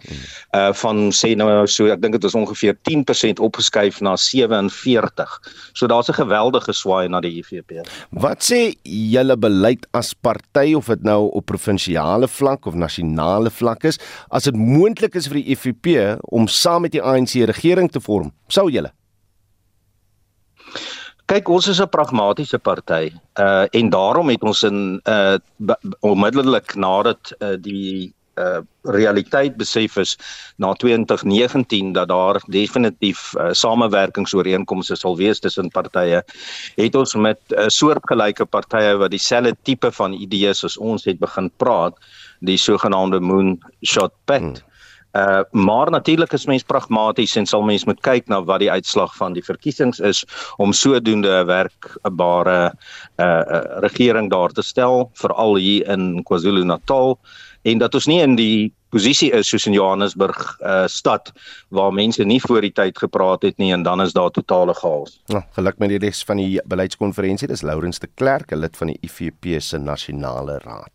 uh 0.54 0.73
van 0.73 1.12
sê 1.12 1.36
nou 1.36 1.67
so 1.67 1.88
ek 1.88 2.01
dink 2.01 2.13
dit 2.13 2.23
was 2.23 2.36
ongeveer 2.36 2.75
10% 2.84 3.39
opgeskuif 3.39 4.01
na 4.01 4.15
47. 4.15 5.41
So 5.73 5.88
daar's 5.88 6.10
'n 6.10 6.13
geweldige 6.13 6.73
swaai 6.73 7.08
na 7.08 7.21
die 7.21 7.41
IFP. 7.41 7.82
Wat 8.12 8.43
sê 8.43 8.75
julle 8.84 9.38
beleid 9.38 9.88
as 9.93 10.13
party 10.13 10.73
of 10.73 10.86
dit 10.86 11.04
nou 11.04 11.30
op 11.32 11.45
provinsiale 11.45 12.28
vlak 12.28 12.65
of 12.65 12.73
nasionale 12.73 13.49
vlak 13.49 13.84
is, 13.84 13.99
as 14.30 14.43
dit 14.43 14.56
moontlik 14.56 15.15
is 15.15 15.28
vir 15.28 15.41
die 15.41 15.56
IFP 15.56 16.19
om 16.32 16.47
saam 16.47 16.82
met 16.82 16.91
die 16.91 17.01
ANC 17.01 17.34
regering 17.45 17.91
te 17.91 17.99
vorm, 17.99 18.32
sou 18.47 18.69
julle 18.69 18.91
Kyk, 21.26 21.50
ons 21.50 21.68
is 21.68 21.82
'n 21.82 21.90
pragmatiese 21.90 22.60
party. 22.60 23.10
Uh 23.40 23.66
en 23.72 23.90
daarom 23.90 24.30
het 24.30 24.44
ons 24.44 24.64
in 24.64 25.02
uh 25.10 25.38
onmiddellik 26.00 26.76
nadat 26.76 27.34
uh 27.40 27.58
die 27.58 28.14
uh 28.38 28.62
realiteit 28.84 29.56
besef 29.58 29.98
is 29.98 30.18
na 30.58 30.74
2019 30.74 31.94
dat 31.94 32.08
daar 32.08 32.42
definitief 32.48 33.34
uh, 33.34 33.50
samewerkingsooreenkomste 33.52 34.96
sal 34.96 35.16
wees 35.18 35.40
tussen 35.40 35.72
partye 35.72 36.22
het 36.76 36.96
ons 36.96 37.16
met 37.16 37.40
'n 37.50 37.60
uh, 37.60 37.68
soortgelyke 37.68 38.46
partye 38.46 38.98
wat 38.98 39.12
dieselfde 39.12 39.56
tipe 39.64 39.92
van 39.92 40.14
idees 40.14 40.64
as 40.64 40.78
ons 40.78 41.06
het 41.06 41.20
begin 41.20 41.50
praat 41.58 41.96
die 42.40 42.58
sogenaamde 42.58 43.20
moonshot 43.20 44.14
pact 44.26 44.62
hmm. 44.62 44.64
Uh 45.15 45.41
maar 45.51 45.91
natuurlik 45.91 46.34
is 46.34 46.45
mens 46.45 46.63
pragmaties 46.63 47.36
en 47.36 47.45
sal 47.45 47.62
mens 47.63 47.86
moet 47.86 48.01
kyk 48.04 48.28
na 48.28 48.41
wat 48.43 48.60
die 48.60 48.71
uitslag 48.71 49.13
van 49.15 49.34
die 49.34 49.43
verkiesings 49.43 49.99
is 49.99 50.25
om 50.58 50.73
sodoende 50.73 51.30
'n 51.30 51.45
werkbare 51.47 52.73
uh, 53.17 53.25
uh 53.25 53.80
regering 53.86 54.30
daar 54.30 54.51
te 54.51 54.62
stel 54.62 55.10
veral 55.13 55.56
hier 55.56 55.88
in 55.88 56.23
KwaZulu-Natal 56.23 57.19
en 57.62 57.78
dat 57.78 57.95
ons 57.95 58.06
nie 58.06 58.19
in 58.21 58.36
die 58.36 58.73
posisie 58.89 59.32
is 59.32 59.47
soos 59.47 59.65
in 59.65 59.73
Johannesburg 59.73 60.58
uh 60.60 60.84
stad 60.88 61.32
waar 61.69 61.93
mense 61.93 62.23
nie 62.23 62.41
voor 62.41 62.62
die 62.62 62.73
tyd 62.73 62.97
gepraat 62.97 63.41
het 63.41 63.58
nie 63.58 63.71
en 63.71 63.84
dan 63.84 64.01
is 64.01 64.13
daar 64.13 64.32
totale 64.32 64.73
chaos. 64.73 65.21
Ja, 65.25 65.45
geluk 65.56 65.78
met 65.78 65.89
die 65.89 65.99
res 65.99 66.23
van 66.23 66.38
die 66.38 66.60
beleidskonferensie. 66.65 67.47
Dis 67.47 67.62
Lourens 67.62 67.99
de 67.99 68.10
Klerk, 68.15 68.51
lid 68.51 68.78
van 68.78 68.88
die 68.88 68.99
IFP 69.01 69.62
se 69.62 69.78
nasionale 69.78 70.60
raad. 70.60 70.91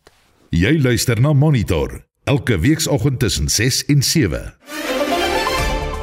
Jy 0.51 0.81
luister 0.83 1.21
na 1.21 1.33
Monitor 1.33 2.10
elke 2.31 2.59
weekoggend 2.59 3.19
tussen 3.19 3.49
6 3.49 3.85
en 3.91 4.03
7. 4.03 4.55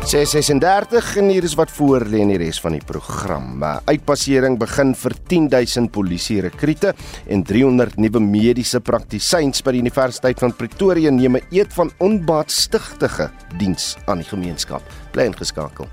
636 0.08 1.16
en 1.22 1.30
hier 1.30 1.44
is 1.44 1.54
wat 1.56 1.72
voor 1.72 2.04
lê 2.08 2.20
in 2.24 2.34
die 2.34 2.40
res 2.42 2.60
van 2.64 2.76
die 2.76 2.84
program. 2.84 3.64
Uitpassering 3.88 4.58
begin 4.60 4.92
vir 4.96 5.16
10000 5.32 5.92
polisie 5.96 6.42
rekrute 6.44 6.92
en 7.32 7.46
300 7.48 7.96
nuwe 8.04 8.20
mediese 8.24 8.82
praktisyns 8.84 9.64
by 9.64 9.78
die 9.78 9.84
Universiteit 9.86 10.44
van 10.44 10.56
Pretoria 10.56 11.12
neem 11.16 11.40
'n 11.40 11.48
eed 11.52 11.72
van 11.72 11.92
onbaatstigtige 12.00 13.32
diens 13.58 13.96
aan 14.08 14.20
die 14.20 14.28
gemeenskap. 14.28 14.84
Bly 15.12 15.32
ingeskakel. 15.32 15.88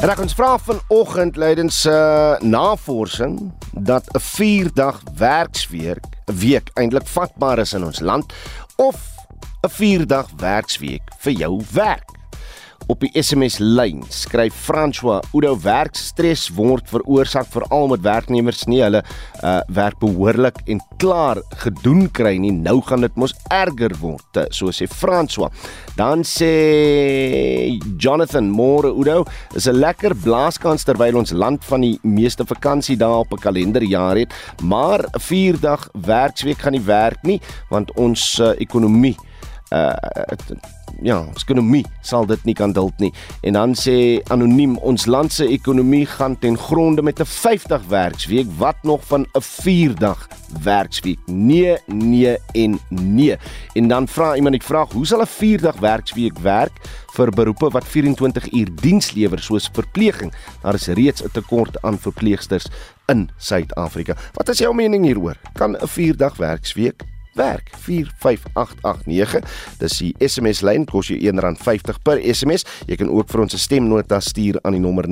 Reg 0.00 0.16
ons 0.16 0.32
vra 0.32 0.54
vanoggend 0.64 1.36
lydens 1.36 1.82
uh, 1.84 2.38
navorsing 2.40 3.34
dat 3.72 4.08
'n 4.16 4.20
4-dag 4.20 5.02
werksweek 5.14 6.04
'n 6.24 6.36
week 6.40 6.70
eintlik 6.74 7.06
vatbaar 7.06 7.58
is 7.58 7.72
in 7.72 7.84
ons 7.84 8.00
land 8.00 8.32
of 8.76 8.96
'n 9.60 9.68
4-dag 9.68 10.26
werksweek 10.36 11.02
vir 11.18 11.32
jou 11.32 11.62
werk 11.72 12.19
op 12.90 13.04
die 13.04 13.22
SMS 13.22 13.60
lyn 13.62 14.00
skryf 14.10 14.56
François 14.66 15.20
Oudo 15.30 15.52
werkstres 15.62 16.48
word 16.56 16.88
veroorsaak 16.90 17.46
veral 17.52 17.86
met 17.92 18.02
werknemers 18.02 18.64
nie 18.70 18.80
hulle 18.82 19.02
uh, 19.04 19.60
werk 19.70 20.00
behoorlik 20.02 20.58
en 20.66 20.80
klaar 21.00 21.38
gedoen 21.62 22.08
kry 22.10 22.34
nie. 22.42 22.50
Nou 22.50 22.80
gaan 22.84 23.04
dit 23.06 23.14
mos 23.20 23.36
erger 23.54 23.94
word 24.00 24.40
so 24.56 24.74
sê 24.74 24.88
François. 24.90 25.52
Dan 25.94 26.24
sê 26.26 26.50
Jonathan 28.00 28.50
Moore 28.50 28.90
Oudo 28.90 29.24
is 29.54 29.68
'n 29.68 29.78
lekker 29.78 30.14
blaaskans 30.14 30.84
terwyl 30.84 31.22
ons 31.22 31.32
land 31.32 31.64
van 31.64 31.80
die 31.86 31.98
meeste 32.02 32.44
vakansie 32.44 32.96
dae 32.96 33.22
op 33.22 33.32
'n 33.32 33.42
kalenderjaar 33.46 34.16
het. 34.16 34.34
Maar 34.62 35.06
'n 35.06 35.20
4 35.20 35.60
dag 35.60 35.88
werksweek 35.94 36.58
gaan 36.58 36.72
nie 36.72 36.86
werk 36.86 37.22
nie 37.22 37.40
want 37.70 37.92
ons 37.94 38.40
uh, 38.40 38.50
ekonomie 38.58 39.16
uh 39.70 39.94
ja, 41.02 41.16
ons 41.22 41.44
ekonomie 41.44 41.84
sal 42.04 42.26
dit 42.28 42.42
nie 42.48 42.54
kan 42.56 42.72
duld 42.76 42.96
nie. 43.00 43.10
En 43.46 43.56
dan 43.56 43.74
sê 43.78 44.20
anoniem 44.32 44.76
ons 44.86 45.06
land 45.10 45.32
se 45.32 45.46
ekonomie 45.48 46.04
gaan 46.08 46.36
ten 46.42 46.58
gronde 46.58 47.02
met 47.02 47.20
'n 47.20 47.24
50 47.24 47.86
werksweek, 47.88 48.46
wat 48.58 48.76
nog 48.82 49.00
van 49.06 49.26
'n 49.34 49.40
4 49.40 49.94
dag 49.94 50.28
werksweek. 50.62 51.18
Nee, 51.26 51.76
nee 51.86 52.36
en 52.52 52.78
nee. 52.88 53.36
En 53.74 53.88
dan 53.88 54.08
vra 54.08 54.34
iemand 54.34 54.54
ek 54.54 54.62
vra, 54.62 54.86
hoe 54.92 55.06
sal 55.06 55.22
'n 55.22 55.26
4 55.26 55.60
dag 55.60 55.78
werksweek 55.78 56.38
werk 56.38 56.72
vir 57.14 57.30
beroepe 57.30 57.70
wat 57.70 57.84
24 57.84 58.52
uur 58.52 58.68
diens 58.74 59.12
lewer 59.12 59.38
soos 59.38 59.70
verpleging? 59.72 60.32
Daar 60.62 60.74
is 60.74 60.86
reeds 60.86 61.22
'n 61.22 61.30
tekort 61.32 61.82
aan 61.82 61.98
verpleegsters 61.98 62.66
in 63.06 63.30
Suid-Afrika. 63.36 64.16
Wat 64.34 64.48
is 64.48 64.58
jou 64.58 64.74
mening 64.74 65.04
hieroor? 65.04 65.36
Kan 65.52 65.76
'n 65.76 65.86
4 65.86 66.16
dag 66.16 66.36
werksweek 66.36 67.04
werk. 67.40 67.72
45889 67.86 69.44
dis 69.80 69.98
die 70.02 70.12
SMS 70.28 70.60
lyn 70.66 70.84
kos 70.88 71.08
jou 71.10 71.18
R1.50 71.18 72.02
per 72.04 72.18
SMS 72.20 72.62
jy 72.86 72.96
kan 73.00 73.10
ook 73.10 73.28
vir 73.32 73.40
ons 73.46 73.54
'n 73.54 73.58
stemnota 73.66 74.20
stuur 74.20 74.56
aan 74.62 74.74
die 74.76 74.84
nommer 74.84 75.06
0765366961 75.08 75.10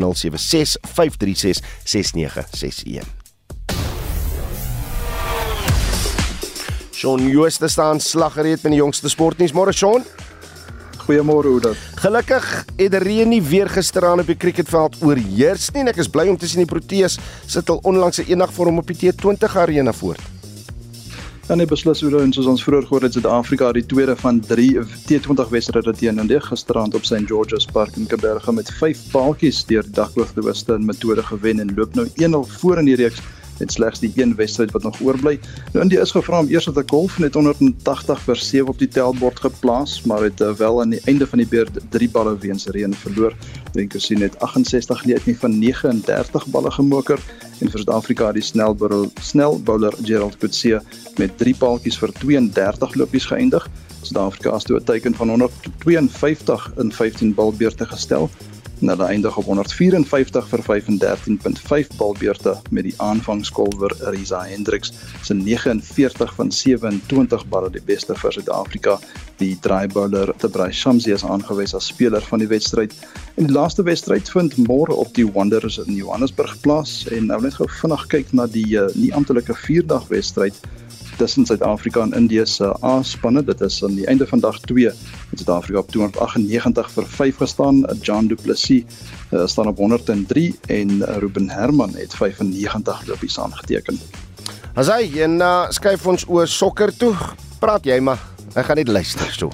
Shaun 6.98 7.28
Jooste 7.28 7.68
staan 7.68 8.00
slaggereed 8.00 8.62
met 8.62 8.72
die 8.72 8.80
jongste 8.80 9.08
sportnuus. 9.08 9.52
Môre 9.54 9.72
Shaun. 9.72 10.02
Goeiemôre 10.98 11.60
dit 11.62 11.76
Gelukkig 12.02 12.64
het 12.76 12.94
reën 12.94 13.28
nie 13.28 13.42
weer 13.42 13.68
gisteraan 13.70 14.20
op 14.20 14.26
die 14.26 14.36
cricketveld 14.36 14.98
oorheers 15.00 15.70
nie 15.72 15.80
en 15.80 15.88
ek 15.88 15.96
is 16.02 16.10
bly 16.10 16.26
om 16.28 16.36
te 16.36 16.48
sien 16.50 16.64
die 16.64 16.68
Proteas 16.68 17.18
sit 17.46 17.70
al 17.70 17.80
onlangs 17.82 18.18
'n 18.18 18.26
eendag 18.28 18.52
vorm 18.52 18.78
op 18.78 18.86
die 18.90 18.98
T20 18.98 19.56
arena 19.56 19.92
voort 19.92 20.37
Dan 21.48 21.62
het 21.62 21.70
beslis 21.72 22.02
hoe 22.04 22.10
ons 22.12 22.46
ons 22.52 22.62
vroeër 22.62 22.84
gehoor 22.84 23.04
het 23.06 23.14
Suid-Afrika 23.16 23.70
die 23.72 23.82
tweede 23.88 24.12
van 24.20 24.36
3 24.44 24.82
T20 25.08 25.48
wedstryde 25.48 25.94
teen 25.96 26.20
Indië 26.20 26.42
gisterand 26.44 26.94
op 26.94 27.06
St 27.08 27.24
George's 27.30 27.64
Park 27.64 27.96
in 27.96 28.04
Kaapberge 28.06 28.52
met 28.52 28.68
5 28.76 29.00
paaltjies 29.14 29.62
deur 29.70 29.86
die 29.88 29.94
daghoogte 29.96 30.44
metode 30.84 31.24
gewen 31.24 31.62
en 31.64 31.72
loop 31.74 31.96
nou 31.96 32.04
1-0 32.20 32.42
voor 32.58 32.82
in 32.82 32.90
die 32.90 32.98
reeks 33.00 33.24
met 33.58 33.72
slegs 33.72 34.00
die 34.00 34.12
een 34.14 34.34
wedstryd 34.38 34.70
wat 34.70 34.82
nog 34.82 35.00
oorbly. 35.00 35.38
Nou 35.72 35.82
India 35.84 36.00
is 36.00 36.14
gevra 36.14 36.40
om 36.40 36.48
eers 36.48 36.64
te 36.64 36.84
golf 36.86 37.18
net 37.18 37.34
180 37.34 38.20
vir 38.26 38.36
7 38.36 38.68
op 38.68 38.78
die 38.78 38.88
tellbord 38.88 39.40
geplaas, 39.40 40.02
maar 40.02 40.22
het 40.22 40.40
uh, 40.40 40.52
wel 40.58 40.80
aan 40.80 40.94
die 40.96 41.02
einde 41.04 41.26
van 41.26 41.42
die 41.42 41.48
beurt 41.48 41.78
3 41.90 42.10
balle 42.10 42.36
weens 42.38 42.66
reën 42.66 42.94
verloor. 42.94 43.34
Drinkers 43.72 44.08
het 44.08 44.38
68 44.40 45.04
nie 45.04 45.14
uit 45.14 45.26
nie 45.26 45.36
van 45.38 45.58
39 45.58 46.46
balle 46.46 46.70
gemoker 46.70 47.20
en 47.58 47.70
vir 47.70 47.82
Suid-Afrika 47.82 48.32
die 48.32 48.42
snel 48.42 48.76
snel 49.20 49.58
bowler 49.62 49.94
Gerald 50.02 50.38
Coetzee 50.38 50.78
met 51.18 51.36
3 51.38 51.54
paaltjies 51.58 51.98
vir 51.98 52.12
32 52.20 52.94
lopies 52.94 53.26
geëindig. 53.26 53.68
Suid-Afrika 54.02 54.54
het 54.54 54.70
'n 54.70 54.84
teiken 54.84 55.14
van 55.14 55.28
152 55.28 56.72
in 56.78 56.92
15 56.92 57.34
balbeurte 57.34 57.86
gestel 57.86 58.30
na 58.80 58.94
die 58.98 59.06
eindig 59.06 59.36
op 59.40 59.46
154 59.48 60.46
vir 60.50 60.62
513.5 60.66 61.96
balbeurte 61.98 62.54
met 62.70 62.86
die 62.86 62.94
aanvangskolwer 63.02 63.94
Risa 64.12 64.42
Hendriks 64.46 64.92
se 65.22 65.34
49 65.34 66.34
van 66.34 66.52
27 66.52 67.46
balle 67.52 67.70
die 67.74 67.82
beste 67.84 68.16
vir 68.18 68.32
Suid-Afrika. 68.36 68.98
Die 69.38 69.54
draaibouler 69.62 70.32
Tebray 70.38 70.72
Shamsi 70.72 71.12
is 71.14 71.24
aangewys 71.24 71.74
as 71.74 71.90
speler 71.92 72.24
van 72.30 72.42
die 72.42 72.50
wedstryd. 72.50 72.94
En 73.36 73.46
die 73.46 73.54
laaste 73.54 73.82
wedstryd 73.86 74.30
vind 74.30 74.56
môre 74.68 74.94
op 74.94 75.14
die 75.14 75.26
Wanderers 75.26 75.78
in 75.84 75.94
Johannesburg 75.94 76.56
plaas 76.64 77.04
en 77.12 77.30
nou 77.32 77.40
net 77.42 77.58
gou 77.58 77.68
vinnig 77.80 78.06
kyk 78.12 78.34
na 78.34 78.48
die 78.50 78.68
uh, 78.78 78.88
nie 78.94 79.12
amptelike 79.14 79.56
4-dag 79.66 80.08
wedstryd 80.12 80.58
tussen 81.18 81.46
Suid-Afrika 81.46 82.02
en 82.02 82.12
Indië 82.12 82.46
se 82.46 82.70
A-spanne. 82.84 83.42
Dit 83.44 83.60
is 83.60 83.80
aan 83.84 83.96
die 83.98 84.06
einde 84.06 84.26
van 84.26 84.40
dag 84.40 84.60
2 84.60 84.84
met 85.30 85.40
Suid-Afrika 85.40 85.78
op 85.78 85.90
298 85.90 86.90
vir 86.94 87.06
5 87.06 87.36
gestaan. 87.42 87.82
John 88.00 88.26
Du 88.26 88.34
Plessis 88.34 88.84
uh, 89.30 89.46
staan 89.46 89.66
op 89.66 89.76
103 89.76 90.54
en 90.66 90.90
uh, 90.90 91.16
Ruben 91.18 91.50
Herman 91.50 91.94
het 91.94 92.14
95 92.14 93.06
lopies 93.06 93.38
aangeteken. 93.40 94.00
As 94.74 94.86
hy 94.92 95.10
en 95.26 95.40
uh, 95.42 95.66
skuif 95.74 96.06
ons 96.06 96.24
oor 96.28 96.46
sokker 96.46 96.94
toe. 96.96 97.14
Praat 97.58 97.84
jy 97.84 97.98
maar. 97.98 98.22
Ek 98.54 98.70
gaan 98.70 98.78
net 98.78 98.88
luister 98.88 99.34
so. 99.34 99.50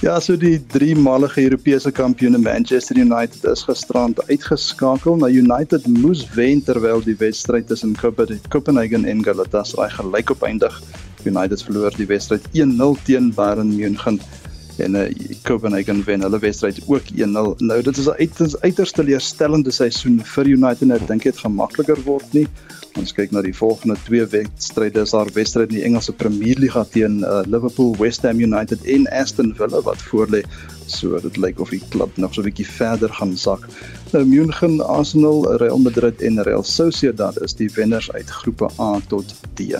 Ja, 0.00 0.20
so 0.20 0.36
die 0.36 0.60
drie 0.70 0.94
malige 0.94 1.42
Europese 1.42 1.90
kampioene 1.90 2.38
Manchester 2.38 2.96
United 2.96 3.42
is 3.44 3.64
gisterand 3.66 4.20
uitgeskakel. 4.30 5.16
Nou 5.18 5.26
United 5.28 5.88
moes 5.90 6.22
wen 6.36 6.62
terwyl 6.62 7.02
die 7.02 7.16
wedstryd 7.18 7.66
tussen 7.66 7.96
Copenhagen 8.48 9.04
en 9.04 9.24
Galatasaray 9.26 9.90
gelyk 9.90 10.30
op 10.30 10.44
eindig. 10.46 10.76
United 11.26 11.62
verloor 11.66 11.90
die 11.98 12.06
wedstryd 12.06 12.46
1-0 12.54 13.02
teen 13.08 13.32
Bayern 13.34 13.74
München 13.74 14.20
en 14.78 14.94
uh, 14.94 15.04
Copenhagen 15.42 16.04
wen 16.04 16.20
hulle 16.20 16.38
wedstryd 16.38 16.80
ook 16.86 17.10
1-0. 17.14 17.54
Nou 17.58 17.82
dit 17.82 17.96
is 17.96 18.06
'n 18.06 18.18
uiters 18.18 18.60
uiters 18.60 18.92
teleurstellende 18.92 19.70
seisoen 19.70 20.20
vir 20.24 20.46
United. 20.46 20.90
Ek 20.90 21.06
dink 21.06 21.22
dit 21.22 21.38
gaan 21.38 21.54
makliker 21.54 21.98
word 22.04 22.32
nie. 22.32 22.46
Ons 22.98 23.12
kyk 23.12 23.30
na 23.30 23.42
die 23.42 23.54
volgende 23.54 23.96
twee 24.04 24.26
wedstryde. 24.26 25.00
Is 25.00 25.14
daar 25.14 25.30
wedstryd 25.32 25.68
in 25.68 25.78
die 25.78 25.84
Engelse 25.84 26.12
Premier 26.12 26.58
Liga 26.58 26.84
teen 26.84 27.20
uh, 27.20 27.42
Liverpool, 27.46 27.94
West 27.98 28.22
Ham 28.22 28.40
United 28.40 28.84
en 28.84 29.06
Aston 29.10 29.54
Villa 29.54 29.82
wat 29.82 30.02
voorlê. 30.10 30.42
So 30.86 31.20
dit 31.20 31.36
lyk 31.36 31.60
of 31.60 31.70
die 31.70 31.82
klub 31.88 32.16
nog 32.16 32.34
so 32.34 32.40
'n 32.40 32.50
bietjie 32.50 32.66
verder 32.66 33.12
gaan 33.12 33.36
sak. 33.36 33.68
Nou 34.12 34.24
München, 34.24 34.80
Arsenal, 34.80 35.56
Real 35.56 35.78
Madrid 35.78 36.22
en 36.22 36.42
Real 36.42 36.64
Sociedad 36.64 37.42
is 37.42 37.54
die 37.54 37.70
wenners 37.74 38.12
uit 38.12 38.30
groepe 38.30 38.70
A 38.80 39.00
tot 39.08 39.34
D. 39.54 39.76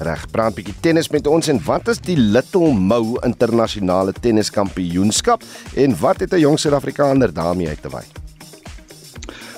Reg, 0.00 0.22
praat 0.32 0.54
bietjie 0.56 0.72
tennis 0.80 1.10
met 1.12 1.26
ons 1.28 1.50
en 1.52 1.58
wat 1.66 1.90
is 1.92 1.98
die 2.00 2.16
Little 2.16 2.70
Mou 2.72 3.18
internasionale 3.26 4.14
tenniskampioenskap 4.16 5.44
en 5.76 5.96
wat 6.00 6.22
het 6.24 6.32
'n 6.32 6.40
jong 6.40 6.56
Suid-Afrikaner 6.58 7.32
daarmee 7.32 7.68
uit 7.68 7.82
te 7.82 7.90
wy? 7.92 8.04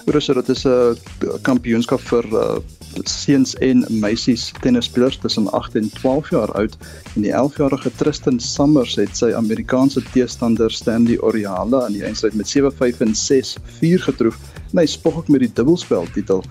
Russer, 0.06 0.34
dit 0.34 0.48
is 0.48 0.64
'n 0.66 0.96
kampioenskap 1.42 2.00
vir 2.00 2.26
uh, 2.32 2.58
seuns 3.04 3.54
en 3.54 3.84
meisies 3.88 4.52
tennisspelers 4.60 5.18
tussen 5.18 5.46
8 5.52 5.76
en 5.76 5.90
12 5.90 6.30
jaar 6.30 6.52
oud 6.52 6.76
en 7.14 7.22
die 7.22 7.32
11-jarige 7.32 7.90
Tristan 7.96 8.40
Summers 8.40 8.96
het 8.96 9.16
sy 9.16 9.32
Amerikaanse 9.32 10.02
teestander 10.12 10.70
Stanley 10.70 11.18
Oriala 11.18 11.84
aan 11.84 11.92
die 11.92 12.04
eindstryd 12.04 12.34
met 12.34 12.50
7-5 12.50 12.98
en 12.98 13.14
6-4 13.14 14.02
getroof 14.08 14.38
en 14.72 14.78
hy 14.78 14.86
spog 14.86 15.16
ook 15.16 15.28
met 15.28 15.40
die 15.40 15.52
dubbelspel 15.52 16.06
titel. 16.12 16.42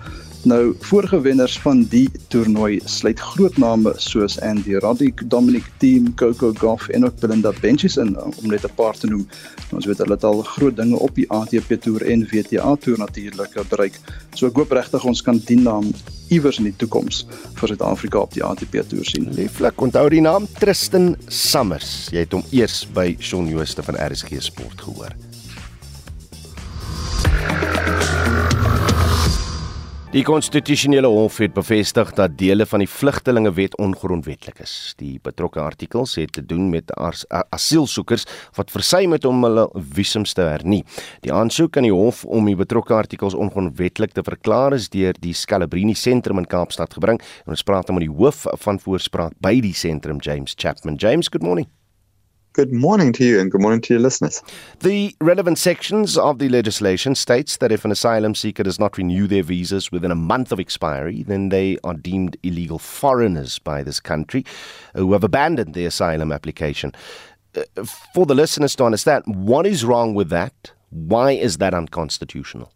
Nou 0.42 0.74
vorige 0.78 1.20
wenners 1.20 1.54
van 1.62 1.84
die 1.86 2.08
toernooi 2.28 2.80
sluit 2.84 3.20
groot 3.20 3.56
name 3.62 3.92
soos 4.02 4.40
Andy 4.42 4.74
Roddick, 4.82 5.22
Dominic 5.30 5.68
Thiem, 5.78 6.08
Coco 6.18 6.50
Gauff 6.58 6.88
en 6.88 7.04
ook 7.06 7.20
Belinda 7.20 7.52
Bencic 7.60 7.94
in 8.02 8.16
om 8.18 8.50
net 8.50 8.64
'n 8.64 8.74
paar 8.74 8.98
te 8.98 9.06
noem. 9.06 9.28
Ons 9.70 9.86
weet 9.86 9.98
hulle 9.98 10.14
het 10.14 10.24
al 10.24 10.42
groot 10.42 10.76
dinge 10.76 10.98
op 10.98 11.14
die 11.14 11.30
ATP 11.30 11.80
toer 11.80 12.02
en 12.02 12.26
WTA 12.30 12.76
toer 12.76 12.98
natuurlik 12.98 13.54
bereik. 13.68 14.00
So 14.34 14.46
ek 14.46 14.56
hoop 14.56 14.72
regtig 14.72 15.04
ons 15.04 15.22
kan 15.22 15.38
die 15.46 15.58
naam 15.58 15.92
iewers 16.28 16.58
in 16.58 16.64
die 16.64 16.76
toekoms 16.76 17.26
vir 17.54 17.68
Suid-Afrika 17.68 18.18
op 18.18 18.34
die 18.34 18.44
ATP 18.44 18.82
toer 18.88 19.04
sien. 19.04 19.28
Lieflik, 19.34 19.80
onthou 19.80 20.08
die 20.08 20.20
naam 20.20 20.46
Tristan 20.58 21.16
Summers. 21.28 22.08
Jy 22.10 22.18
het 22.18 22.32
hom 22.32 22.42
eers 22.50 22.86
by 22.94 23.16
Shaun 23.20 23.48
Jooste 23.48 23.82
van 23.82 23.94
RSG 23.94 24.42
Sport 24.42 24.80
gehoor. 24.80 25.14
Die 30.12 30.20
konstitusionele 30.28 31.08
hof 31.08 31.38
het 31.40 31.54
bevestig 31.56 32.10
dat 32.18 32.34
dele 32.36 32.66
van 32.68 32.82
die 32.82 32.88
vlugtelingewet 32.90 33.78
ongrondwettig 33.80 34.60
is. 34.60 34.74
Die 35.00 35.14
betrokke 35.24 35.62
artikels 35.64 36.18
het 36.20 36.34
te 36.36 36.44
doen 36.44 36.66
met 36.68 36.92
as 37.00 37.22
asielsoekers 37.48 38.28
wat 38.58 38.74
versuim 38.74 39.16
het 39.16 39.24
om 39.24 39.40
hulle 39.46 39.64
visums 39.96 40.36
te 40.36 40.44
hernie. 40.44 40.82
Die 41.24 41.32
aansoek 41.32 41.80
aan 41.80 41.88
die 41.88 41.96
hof 41.96 42.26
om 42.28 42.52
die 42.52 42.58
betrokke 42.60 42.92
artikels 42.92 43.32
ongrondwettig 43.32 44.12
te 44.12 44.28
verklaar 44.28 44.76
is 44.76 44.92
deur 44.92 45.16
die 45.16 45.32
Scalabrini 45.32 45.96
sentrum 45.96 46.44
in 46.44 46.50
Kaapstad 46.58 46.92
gebring. 46.92 47.22
En 47.46 47.56
ons 47.56 47.64
praat 47.64 47.88
met 47.88 48.04
die 48.04 48.12
hoof 48.12 48.44
van 48.68 48.84
voorspraak 48.84 49.32
by 49.40 49.62
die 49.64 49.72
sentrum 49.72 50.20
James 50.20 50.52
Chapman. 50.58 51.00
James, 51.00 51.32
good 51.32 51.42
morning. 51.42 51.72
Good 52.54 52.70
morning 52.70 53.14
to 53.14 53.24
you 53.24 53.40
and 53.40 53.50
good 53.50 53.62
morning 53.62 53.80
to 53.80 53.94
your 53.94 54.02
listeners. 54.02 54.42
The 54.80 55.16
relevant 55.22 55.56
sections 55.56 56.18
of 56.18 56.38
the 56.38 56.50
legislation 56.50 57.14
states 57.14 57.56
that 57.56 57.72
if 57.72 57.86
an 57.86 57.90
asylum 57.90 58.34
seeker 58.34 58.62
does 58.62 58.78
not 58.78 58.98
renew 58.98 59.26
their 59.26 59.42
visas 59.42 59.90
within 59.90 60.10
a 60.10 60.16
month 60.16 60.52
of 60.52 60.60
expiry, 60.60 61.22
then 61.22 61.48
they 61.48 61.78
are 61.82 61.94
deemed 61.94 62.36
illegal 62.42 62.78
foreigners 62.78 63.58
by 63.58 63.82
this 63.82 64.00
country 64.00 64.44
who 64.94 65.14
have 65.14 65.24
abandoned 65.24 65.72
their 65.72 65.88
asylum 65.88 66.30
application. 66.30 66.92
Uh, 67.56 67.84
for 68.12 68.26
the 68.26 68.34
listeners 68.34 68.76
to 68.76 68.84
understand, 68.84 69.24
what 69.26 69.66
is 69.66 69.82
wrong 69.82 70.12
with 70.12 70.28
that? 70.28 70.72
Why 70.90 71.32
is 71.32 71.56
that 71.56 71.72
unconstitutional? 71.72 72.70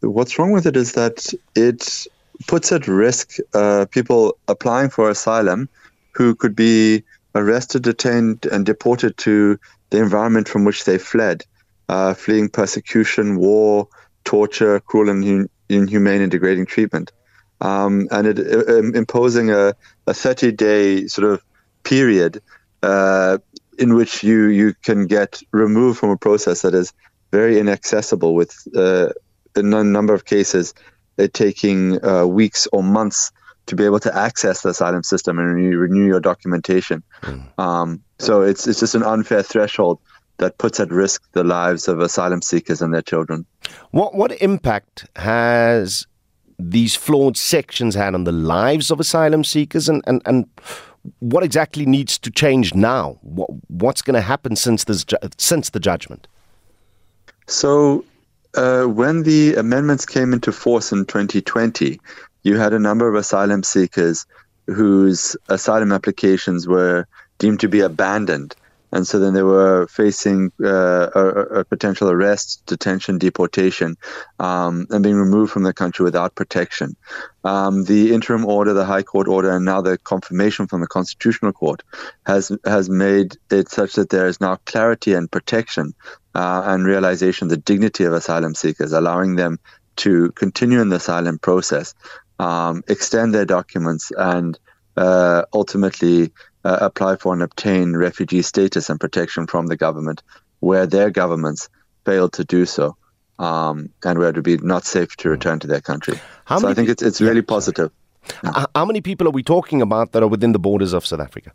What's 0.00 0.36
wrong 0.36 0.50
with 0.50 0.66
it 0.66 0.76
is 0.76 0.94
that 0.94 1.32
it 1.54 2.08
puts 2.48 2.72
at 2.72 2.88
risk 2.88 3.36
uh, 3.54 3.86
people 3.88 4.36
applying 4.48 4.90
for 4.90 5.08
asylum 5.08 5.68
who 6.10 6.34
could 6.34 6.56
be 6.56 7.04
arrested, 7.34 7.82
detained, 7.82 8.46
and 8.46 8.66
deported 8.66 9.16
to 9.18 9.58
the 9.90 9.98
environment 9.98 10.48
from 10.48 10.64
which 10.64 10.84
they 10.84 10.98
fled, 10.98 11.44
uh, 11.88 12.14
fleeing 12.14 12.48
persecution, 12.48 13.36
war, 13.36 13.88
torture, 14.24 14.80
cruel 14.80 15.08
and 15.08 15.48
inhumane 15.68 16.22
and 16.22 16.30
degrading 16.30 16.66
treatment. 16.66 17.12
Um, 17.60 18.08
and 18.10 18.26
it, 18.26 18.38
uh, 18.38 18.82
imposing 18.92 19.50
a, 19.50 19.74
a 20.06 20.14
30 20.14 20.52
day 20.52 21.06
sort 21.06 21.30
of 21.30 21.42
period 21.84 22.42
uh, 22.82 23.38
in 23.78 23.94
which 23.94 24.22
you 24.22 24.46
you 24.46 24.74
can 24.82 25.06
get 25.06 25.40
removed 25.52 25.98
from 25.98 26.10
a 26.10 26.16
process 26.16 26.62
that 26.62 26.74
is 26.74 26.92
very 27.30 27.58
inaccessible 27.58 28.34
with 28.34 28.66
uh, 28.76 29.10
a 29.54 29.62
number 29.62 30.12
of 30.12 30.24
cases 30.24 30.74
it 31.18 31.34
taking 31.34 32.04
uh, 32.04 32.26
weeks 32.26 32.66
or 32.72 32.82
months 32.82 33.30
to 33.66 33.76
be 33.76 33.84
able 33.84 34.00
to 34.00 34.16
access 34.16 34.62
the 34.62 34.70
asylum 34.70 35.02
system 35.02 35.38
and 35.38 35.54
renew, 35.54 35.78
renew 35.78 36.06
your 36.06 36.20
documentation. 36.20 37.02
Mm. 37.22 37.58
Um, 37.58 38.02
so 38.18 38.42
it's 38.42 38.66
it's 38.66 38.80
just 38.80 38.94
an 38.94 39.02
unfair 39.02 39.42
threshold 39.42 39.98
that 40.38 40.58
puts 40.58 40.80
at 40.80 40.90
risk 40.90 41.22
the 41.32 41.44
lives 41.44 41.88
of 41.88 42.00
asylum 42.00 42.42
seekers 42.42 42.82
and 42.82 42.92
their 42.92 43.02
children. 43.02 43.46
What 43.90 44.14
what 44.14 44.32
impact 44.42 45.06
has 45.16 46.06
these 46.58 46.94
flawed 46.94 47.36
sections 47.36 47.94
had 47.94 48.14
on 48.14 48.24
the 48.24 48.32
lives 48.32 48.90
of 48.90 49.00
asylum 49.00 49.44
seekers 49.44 49.88
and, 49.88 50.02
and, 50.06 50.22
and 50.26 50.46
what 51.18 51.42
exactly 51.42 51.86
needs 51.86 52.18
to 52.18 52.30
change 52.30 52.74
now? 52.74 53.18
What, 53.22 53.50
what's 53.68 54.02
going 54.02 54.14
to 54.14 54.20
happen 54.20 54.56
since 54.56 54.84
this 54.84 55.04
since 55.38 55.70
the 55.70 55.80
judgment? 55.80 56.28
So, 57.48 58.04
uh, 58.54 58.84
when 58.84 59.24
the 59.24 59.54
amendments 59.56 60.06
came 60.06 60.32
into 60.32 60.52
force 60.52 60.92
in 60.92 61.06
2020, 61.06 61.98
you 62.42 62.56
had 62.56 62.72
a 62.72 62.78
number 62.78 63.08
of 63.08 63.14
asylum 63.14 63.62
seekers 63.62 64.26
whose 64.66 65.36
asylum 65.48 65.92
applications 65.92 66.66
were 66.66 67.06
deemed 67.38 67.60
to 67.60 67.68
be 67.68 67.80
abandoned. 67.80 68.54
And 68.94 69.08
so 69.08 69.18
then 69.18 69.32
they 69.32 69.42
were 69.42 69.86
facing 69.86 70.52
uh, 70.62 71.08
a, 71.14 71.60
a, 71.60 71.64
potential 71.64 72.10
arrest, 72.10 72.62
detention, 72.66 73.16
deportation, 73.16 73.96
um, 74.38 74.86
and 74.90 75.02
being 75.02 75.16
removed 75.16 75.50
from 75.50 75.62
the 75.62 75.72
country 75.72 76.04
without 76.04 76.34
protection. 76.34 76.94
Um, 77.42 77.84
the 77.84 78.12
interim 78.12 78.44
order, 78.44 78.74
the 78.74 78.84
High 78.84 79.02
Court 79.02 79.28
order, 79.28 79.50
and 79.50 79.64
now 79.64 79.80
the 79.80 79.96
confirmation 79.96 80.66
from 80.66 80.82
the 80.82 80.86
Constitutional 80.86 81.54
Court 81.54 81.82
has 82.26 82.52
has 82.66 82.90
made 82.90 83.38
it 83.50 83.70
such 83.70 83.94
that 83.94 84.10
there 84.10 84.26
is 84.26 84.42
now 84.42 84.56
clarity 84.66 85.14
and 85.14 85.30
protection 85.30 85.94
uh, 86.34 86.62
and 86.66 86.84
realization 86.84 87.46
of 87.46 87.50
the 87.50 87.56
dignity 87.56 88.04
of 88.04 88.12
asylum 88.12 88.54
seekers, 88.54 88.92
allowing 88.92 89.36
them 89.36 89.58
to 89.96 90.32
continue 90.32 90.80
in 90.80 90.90
the 90.90 90.96
asylum 90.96 91.38
process 91.38 91.94
um, 92.38 92.82
extend 92.88 93.34
their 93.34 93.44
documents, 93.44 94.10
and 94.16 94.58
uh, 94.96 95.42
ultimately 95.52 96.32
uh, 96.64 96.78
apply 96.80 97.16
for 97.16 97.32
and 97.32 97.42
obtain 97.42 97.94
refugee 97.96 98.42
status 98.42 98.90
and 98.90 99.00
protection 99.00 99.46
from 99.46 99.66
the 99.66 99.76
government 99.76 100.22
where 100.60 100.86
their 100.86 101.10
governments 101.10 101.68
failed 102.04 102.32
to 102.34 102.44
do 102.44 102.66
so. 102.66 102.96
Um, 103.38 103.88
and 104.04 104.18
where 104.20 104.28
it 104.28 104.36
would 104.36 104.44
be 104.44 104.58
not 104.58 104.84
safe 104.84 105.16
to 105.16 105.28
return 105.28 105.58
to 105.60 105.66
their 105.66 105.80
country. 105.80 106.20
How 106.44 106.58
so 106.58 106.68
I 106.68 106.74
think 106.74 106.88
it's 106.88 107.02
it's 107.02 107.20
really 107.20 107.36
yeah, 107.36 107.54
positive. 107.54 107.90
Yeah. 108.44 108.66
How 108.76 108.84
many 108.84 109.00
people 109.00 109.26
are 109.26 109.32
we 109.32 109.42
talking 109.42 109.82
about 109.82 110.12
that 110.12 110.22
are 110.22 110.28
within 110.28 110.52
the 110.52 110.60
borders 110.60 110.92
of 110.92 111.04
South 111.04 111.18
Africa? 111.18 111.50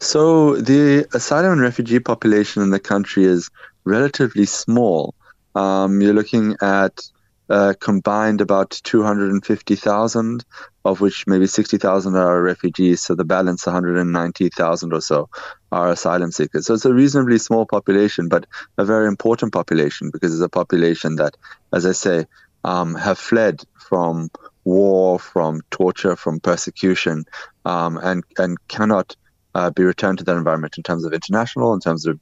So 0.00 0.56
the 0.56 1.06
asylum 1.14 1.52
and 1.52 1.60
refugee 1.60 2.00
population 2.00 2.62
in 2.62 2.70
the 2.70 2.80
country 2.80 3.24
is 3.24 3.48
relatively 3.84 4.46
small. 4.46 5.14
Um, 5.54 6.00
you're 6.00 6.14
looking 6.14 6.56
at 6.60 7.00
uh, 7.50 7.74
combined 7.80 8.40
about 8.40 8.70
250,000, 8.84 10.44
of 10.84 11.00
which 11.00 11.26
maybe 11.26 11.46
60,000 11.46 12.16
are 12.16 12.42
refugees. 12.42 13.02
So 13.02 13.14
the 13.14 13.24
balance, 13.24 13.66
190,000 13.66 14.92
or 14.92 15.00
so, 15.00 15.28
are 15.72 15.90
asylum 15.90 16.32
seekers. 16.32 16.66
So 16.66 16.74
it's 16.74 16.84
a 16.84 16.94
reasonably 16.94 17.38
small 17.38 17.66
population, 17.66 18.28
but 18.28 18.46
a 18.78 18.84
very 18.84 19.08
important 19.08 19.52
population 19.52 20.10
because 20.10 20.32
it's 20.32 20.42
a 20.42 20.48
population 20.48 21.16
that, 21.16 21.36
as 21.72 21.86
I 21.86 21.92
say, 21.92 22.26
um, 22.64 22.94
have 22.94 23.18
fled 23.18 23.62
from 23.88 24.30
war, 24.64 25.18
from 25.18 25.60
torture, 25.70 26.16
from 26.16 26.40
persecution, 26.40 27.24
um, 27.64 27.98
and 27.98 28.24
and 28.38 28.56
cannot 28.68 29.16
uh, 29.54 29.70
be 29.70 29.84
returned 29.84 30.18
to 30.18 30.24
that 30.24 30.36
environment 30.36 30.76
in 30.76 30.82
terms 30.82 31.04
of 31.04 31.12
international, 31.12 31.72
in 31.74 31.80
terms 31.80 32.06
of 32.06 32.18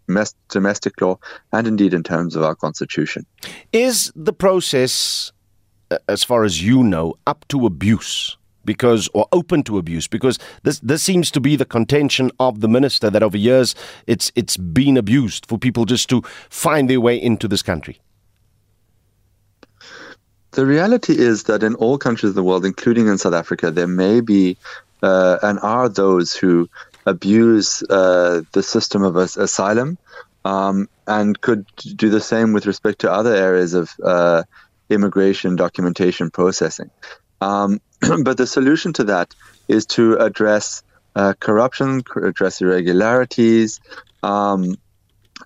domestic 0.49 1.01
law, 1.01 1.19
and 1.53 1.67
indeed 1.67 1.95
in 1.95 2.03
terms 2.03 2.37
of 2.37 2.43
our 2.43 2.55
constitution. 2.55 3.25
Is 3.73 4.13
the 4.15 4.33
process, 4.33 5.33
uh, 5.91 5.99
as 6.09 6.23
far 6.23 6.45
as 6.45 6.63
you 6.63 6.83
know, 6.83 7.15
up 7.27 7.47
to 7.49 7.67
abuse? 7.67 8.37
Because 8.65 9.09
or 9.13 9.27
open 9.33 9.65
to 9.65 9.77
abuse, 9.77 10.07
because 10.07 10.39
this 10.63 10.79
this 10.79 11.03
seems 11.03 11.33
to 11.33 11.41
be 11.41 11.57
the 11.57 11.65
contention 11.65 12.31
of 12.39 12.61
the 12.61 12.69
minister 12.69 13.11
that 13.11 13.21
over 13.21 13.37
years 13.37 13.75
it's 14.07 14.31
it's 14.37 14.57
been 14.57 14.97
abused 14.97 15.47
for 15.47 15.59
people 15.59 15.85
just 15.85 16.09
to 16.11 16.23
find 16.49 16.89
their 16.89 17.01
way 17.01 17.21
into 17.21 17.49
this 17.49 17.61
country. 17.61 18.01
The 20.53 20.65
reality 20.65 21.19
is 21.19 21.45
that 21.45 21.65
in 21.65 21.75
all 21.75 21.99
countries 21.99 22.31
of 22.31 22.35
the 22.37 22.45
world, 22.45 22.65
including 22.65 23.09
in 23.09 23.19
South 23.19 23.35
Africa, 23.35 23.73
there 23.73 23.89
may 23.89 24.21
be 24.21 24.57
uh, 25.03 25.39
and 25.43 25.59
are 25.61 25.89
those 25.89 26.33
who 26.33 26.69
abuse 27.07 27.83
uh, 27.91 28.43
the 28.53 28.63
system 28.63 29.03
of 29.03 29.17
as- 29.17 29.37
asylum 29.37 29.99
um, 30.45 30.89
and 31.07 31.41
could 31.41 31.67
do 31.97 32.11
the 32.11 32.21
same 32.21 32.53
with 32.53 32.67
respect 32.67 33.01
to 33.01 33.13
other 33.13 33.35
areas 33.35 33.75
of 33.75 33.91
uh, 34.05 34.43
immigration 34.91 35.57
documentation 35.57 36.31
processing. 36.31 36.91
Um, 37.41 37.81
but 38.23 38.37
the 38.37 38.47
solution 38.47 38.93
to 38.95 39.05
that 39.05 39.35
is 39.69 39.87
to 39.87 40.17
address 40.17 40.83
uh, 41.15 41.35
corruption, 41.41 42.03
address 42.23 42.61
irregularities, 42.61 43.81
um, 44.23 44.77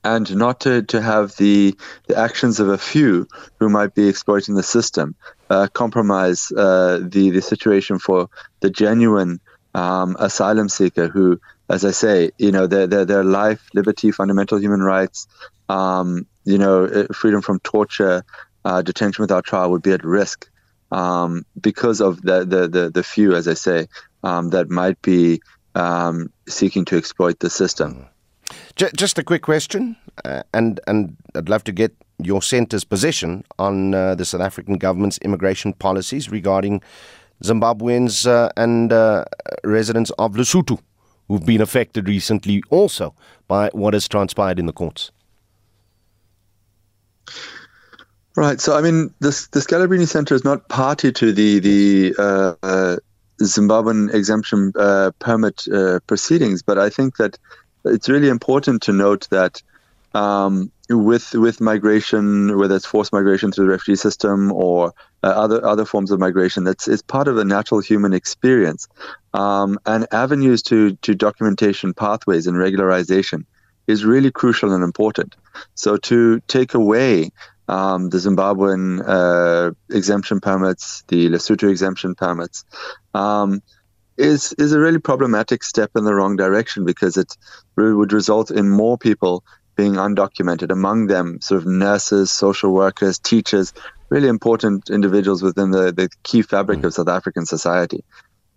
and 0.04 0.36
not 0.36 0.60
to, 0.60 0.82
to 0.82 1.00
have 1.00 1.36
the, 1.36 1.74
the 2.06 2.16
actions 2.16 2.60
of 2.60 2.68
a 2.68 2.78
few 2.78 3.26
who 3.58 3.68
might 3.68 3.94
be 3.94 4.08
exploiting 4.08 4.54
the 4.54 4.62
system 4.62 5.14
uh, 5.50 5.68
compromise 5.72 6.52
uh, 6.56 7.00
the, 7.02 7.30
the 7.30 7.42
situation 7.42 7.98
for 7.98 8.28
the 8.60 8.70
genuine 8.70 9.40
um, 9.76 10.16
asylum 10.18 10.68
seeker 10.68 11.06
who, 11.06 11.38
as 11.68 11.84
I 11.84 11.90
say, 11.90 12.30
you 12.38 12.50
know, 12.50 12.66
their 12.66 12.86
their, 12.86 13.04
their 13.04 13.24
life, 13.24 13.68
liberty, 13.74 14.10
fundamental 14.10 14.58
human 14.58 14.80
rights, 14.80 15.28
um, 15.68 16.26
you 16.44 16.58
know, 16.58 16.84
uh, 16.84 17.06
freedom 17.12 17.42
from 17.42 17.60
torture, 17.60 18.24
uh, 18.64 18.80
detention 18.82 19.22
without 19.22 19.44
trial 19.44 19.70
would 19.70 19.82
be 19.82 19.92
at 19.92 20.02
risk 20.02 20.48
um, 20.92 21.44
because 21.60 22.00
of 22.00 22.22
the, 22.22 22.44
the, 22.44 22.66
the 22.68 22.90
the 22.90 23.02
few, 23.02 23.34
as 23.34 23.46
I 23.46 23.54
say, 23.54 23.86
um, 24.22 24.50
that 24.50 24.70
might 24.70 25.00
be 25.02 25.40
um, 25.74 26.32
seeking 26.48 26.86
to 26.86 26.96
exploit 26.96 27.40
the 27.40 27.50
system. 27.50 28.06
Just 28.76 29.18
a 29.18 29.24
quick 29.24 29.42
question, 29.42 29.96
uh, 30.24 30.42
and 30.54 30.80
and 30.86 31.16
I'd 31.34 31.48
love 31.50 31.64
to 31.64 31.72
get 31.72 31.92
your 32.18 32.40
centre's 32.40 32.84
position 32.84 33.44
on 33.58 33.94
uh, 33.94 34.14
the 34.14 34.24
South 34.24 34.40
African 34.40 34.78
government's 34.78 35.18
immigration 35.18 35.74
policies 35.74 36.30
regarding 36.30 36.80
Zimbabweans 37.42 38.26
uh, 38.26 38.50
and 38.56 38.92
uh, 38.92 39.24
residents 39.64 40.10
of 40.18 40.34
Lesotho 40.34 40.80
who've 41.28 41.44
been 41.44 41.60
affected 41.60 42.08
recently 42.08 42.62
also 42.70 43.14
by 43.48 43.68
what 43.72 43.94
has 43.94 44.08
transpired 44.08 44.58
in 44.58 44.66
the 44.66 44.72
courts. 44.72 45.10
Right. 48.36 48.60
So, 48.60 48.76
I 48.76 48.82
mean, 48.82 49.12
this 49.20 49.48
the 49.48 49.60
Scalabrini 49.60 50.06
Center 50.06 50.34
is 50.34 50.44
not 50.44 50.68
party 50.68 51.10
to 51.10 51.32
the 51.32 51.58
the 51.58 52.14
uh, 52.18 52.54
uh, 52.62 52.96
Zimbabwean 53.40 54.12
exemption 54.12 54.72
uh, 54.78 55.10
permit 55.18 55.64
uh, 55.72 56.00
proceedings, 56.06 56.62
but 56.62 56.78
I 56.78 56.90
think 56.90 57.16
that 57.16 57.38
it's 57.86 58.08
really 58.08 58.28
important 58.28 58.82
to 58.82 58.92
note 58.92 59.26
that 59.30 59.62
um, 60.14 60.70
with 60.88 61.34
with 61.34 61.60
migration, 61.60 62.56
whether 62.56 62.76
it's 62.76 62.86
forced 62.86 63.12
migration 63.12 63.50
through 63.50 63.66
the 63.66 63.72
refugee 63.72 63.96
system 63.96 64.52
or 64.52 64.92
uh, 65.22 65.28
other 65.28 65.64
other 65.64 65.84
forms 65.84 66.10
of 66.10 66.20
migration, 66.20 66.64
that's 66.64 66.86
it's 66.86 67.02
part 67.02 67.28
of 67.28 67.38
a 67.38 67.44
natural 67.44 67.80
human 67.80 68.12
experience, 68.12 68.86
um, 69.34 69.78
and 69.86 70.06
avenues 70.12 70.62
to 70.62 70.96
to 71.02 71.14
documentation 71.14 71.92
pathways 71.92 72.46
and 72.46 72.56
regularization 72.56 73.44
is 73.86 74.04
really 74.04 74.30
crucial 74.30 74.72
and 74.72 74.84
important. 74.84 75.36
So 75.74 75.96
to 75.96 76.40
take 76.48 76.74
away 76.74 77.30
um, 77.68 78.10
the 78.10 78.18
Zimbabwean 78.18 79.02
uh, 79.06 79.72
exemption 79.90 80.40
permits, 80.40 81.02
the 81.08 81.28
Lesotho 81.30 81.68
exemption 81.70 82.14
permits, 82.14 82.64
um, 83.14 83.62
is 84.16 84.52
is 84.54 84.72
a 84.72 84.78
really 84.78 84.98
problematic 84.98 85.62
step 85.62 85.90
in 85.96 86.04
the 86.04 86.14
wrong 86.14 86.36
direction 86.36 86.84
because 86.84 87.16
it 87.16 87.36
would 87.76 88.12
result 88.12 88.50
in 88.50 88.70
more 88.70 88.96
people 88.96 89.44
being 89.76 89.94
undocumented, 89.94 90.72
among 90.72 91.06
them 91.06 91.40
sort 91.40 91.60
of 91.60 91.66
nurses, 91.66 92.32
social 92.32 92.72
workers, 92.72 93.18
teachers, 93.18 93.72
really 94.08 94.28
important 94.28 94.90
individuals 94.90 95.42
within 95.42 95.70
the, 95.70 95.92
the 95.92 96.08
key 96.22 96.42
fabric 96.42 96.82
of 96.84 96.94
South 96.94 97.08
African 97.08 97.46
society. 97.46 98.04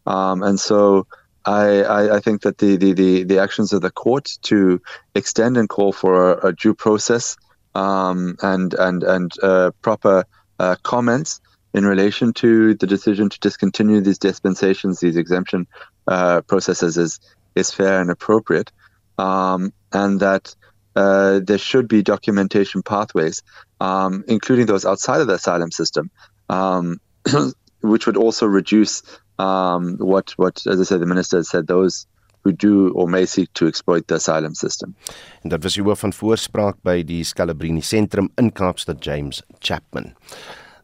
Um, 0.06 0.44
and 0.44 0.60
so 0.60 1.08
I, 1.46 1.84
I, 1.84 2.16
I, 2.18 2.20
think 2.20 2.42
that 2.44 2.58
the, 2.58 2.78
the, 2.78 2.94
the, 2.94 3.24
the, 3.24 3.40
actions 3.40 3.74
of 3.74 3.82
the 3.82 3.92
court 3.92 4.30
to 4.44 4.82
extend 5.16 5.58
and 5.58 5.70
call 5.70 5.92
for 5.92 6.34
a, 6.34 6.48
a 6.48 6.54
due 6.54 6.74
process 6.74 7.38
um, 7.76 8.38
and, 8.42 8.74
and, 8.74 9.04
and 9.04 9.32
uh, 9.44 9.72
proper 9.82 10.26
uh, 10.60 10.76
comments 10.84 11.42
in 11.74 11.86
relation 11.86 12.34
to 12.34 12.74
the 12.76 12.88
decision 12.88 13.30
to 13.30 13.40
discontinue 13.40 14.02
these 14.02 14.18
dispensations, 14.18 15.00
these 15.00 15.18
exemption 15.18 15.68
uh, 16.08 16.42
processes 16.42 16.98
is, 16.98 17.20
is 17.56 17.72
fair 17.72 18.02
and 18.02 18.10
appropriate. 18.10 18.72
Um, 19.18 19.74
and 19.92 20.20
that 20.22 20.56
uh, 20.96 21.40
there 21.44 21.58
should 21.58 21.88
be 21.88 22.02
documentation 22.02 22.82
pathways, 22.82 23.44
um, 23.80 24.24
including 24.28 24.66
those 24.66 24.86
outside 24.86 25.22
of 25.22 25.28
the 25.28 25.34
asylum 25.34 25.72
system, 25.72 26.10
um, 26.50 27.00
which 27.82 28.06
would 28.06 28.18
also 28.18 28.46
reduce 28.46 29.04
um, 29.38 29.98
what, 29.98 30.32
what, 30.38 30.66
as 30.68 30.80
I 30.80 30.84
said, 30.84 31.00
the 31.00 31.06
minister 31.06 31.44
said, 31.44 31.68
those 31.68 32.08
who 32.44 32.52
do 32.52 32.92
or 32.92 33.08
may 33.08 33.26
seek 33.26 33.54
to 33.54 33.68
exploit 33.68 34.08
the 34.08 34.16
asylum 34.16 34.56
system. 34.56 34.96
En 35.44 35.50
dit 35.50 35.64
was 35.64 35.76
die 35.76 35.84
hoof 35.84 36.00
van 36.00 36.14
voorspraak 36.16 36.80
by 36.88 37.02
die 37.04 37.24
Scalabrini 37.28 37.84
Sentrum 37.84 38.30
in 38.40 38.52
Kaapstad 38.56 39.04
James 39.04 39.42
Chapman. 39.60 40.14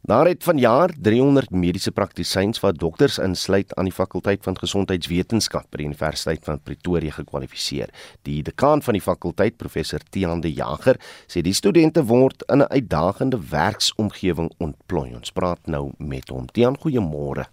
Daar 0.06 0.28
het 0.28 0.44
vanjaar 0.44 0.92
300 1.02 1.50
mediese 1.50 1.92
praktisyns 1.92 2.60
wat 2.60 2.78
dokters 2.78 3.18
insluit 3.18 3.74
aan 3.76 3.88
die 3.90 3.94
fakulteit 3.94 4.44
van 4.46 4.58
gesondheidswetenskap 4.58 5.66
by 5.74 5.80
die 5.80 5.88
Universiteit 5.88 6.44
van 6.46 6.60
Pretoria 6.62 7.16
gekwalifiseer. 7.16 7.90
Die 8.22 8.44
dekaan 8.46 8.84
van 8.86 8.94
die 8.94 9.02
fakulteit, 9.02 9.58
professor 9.58 10.04
Tiaan 10.14 10.44
de 10.46 10.52
Jager, 10.54 11.00
sê 11.26 11.42
die 11.42 11.56
studente 11.58 12.04
word 12.06 12.46
in 12.54 12.62
'n 12.62 12.70
uitdagende 12.70 13.40
werksomgewing 13.50 14.52
ontplooi. 14.58 15.16
Ons 15.16 15.32
praat 15.32 15.66
nou 15.66 15.92
met 15.98 16.30
hom. 16.30 16.46
Tiaan, 16.46 16.78
goeiemôre. 16.78 17.46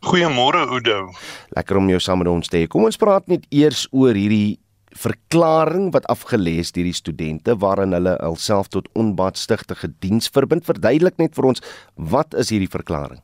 Goeiemôre 0.00 0.66
Oudo. 0.66 1.12
Lekker 1.48 1.76
om 1.76 1.88
jou 1.88 2.00
saam 2.00 2.18
met 2.18 2.26
ons 2.26 2.48
te 2.48 2.56
hê. 2.56 2.66
Kom 2.66 2.84
ons 2.84 2.96
praat 2.96 3.26
net 3.26 3.46
eers 3.50 3.86
oor 3.90 4.14
hierdie 4.14 4.58
verklaring 4.96 5.90
wat 5.94 6.06
afgelees 6.10 6.72
deur 6.72 6.88
die 6.88 6.96
studente 6.96 7.56
waarin 7.62 7.92
hulle 7.94 8.16
alself 8.18 8.68
tot 8.68 8.88
onbaatstigtige 8.98 9.92
diens 10.02 10.28
verbind. 10.28 10.66
Verduidelik 10.66 11.18
net 11.18 11.34
vir 11.34 11.52
ons 11.52 11.62
wat 11.94 12.34
is 12.34 12.50
hierdie 12.50 12.70
verklaring? 12.70 13.22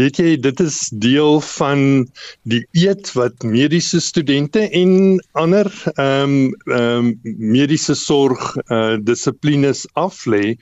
Weet 0.00 0.16
jy, 0.16 0.36
dit 0.40 0.60
is 0.64 0.76
deel 1.04 1.42
van 1.44 2.06
die 2.48 2.62
eed 2.80 3.10
wat 3.12 3.44
mediese 3.44 4.00
studente 4.00 4.64
en 4.72 5.20
ander 5.36 5.68
ehm 5.98 6.22
um, 6.22 6.36
ehm 6.72 7.10
um, 7.10 7.10
mediese 7.52 7.94
sorg 7.94 8.54
eh 8.62 8.76
uh, 8.78 8.96
dissiplines 9.04 9.84
aflê 10.00 10.56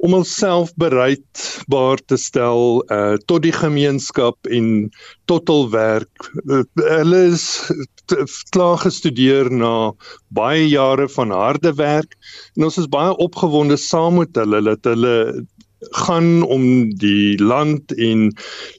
om 0.00 0.14
homself 0.16 0.72
bereidbaar 0.80 2.00
te 2.08 2.16
stel 2.16 2.80
uh 2.88 3.16
tot 3.28 3.44
die 3.44 3.54
gemeenskap 3.54 4.48
en 4.48 4.88
tot 5.30 5.48
hul 5.52 5.68
werk. 5.72 6.30
Uh, 6.46 6.62
hulle 6.80 7.22
is 7.30 7.46
klaar 8.54 8.80
gestudeer 8.82 9.50
na 9.52 9.92
baie 10.34 10.64
jare 10.68 11.08
van 11.16 11.34
harde 11.34 11.74
werk 11.78 12.16
en 12.56 12.66
ons 12.68 12.80
is 12.80 12.90
baie 12.90 13.12
opgewonde 13.22 13.78
saam 13.78 14.18
met 14.22 14.34
hulle 14.40 14.62
dat 14.66 14.88
hulle 14.88 15.14
gaan 15.80 16.42
om 16.42 16.90
die 17.00 17.38
land 17.40 17.92
en 17.96 18.28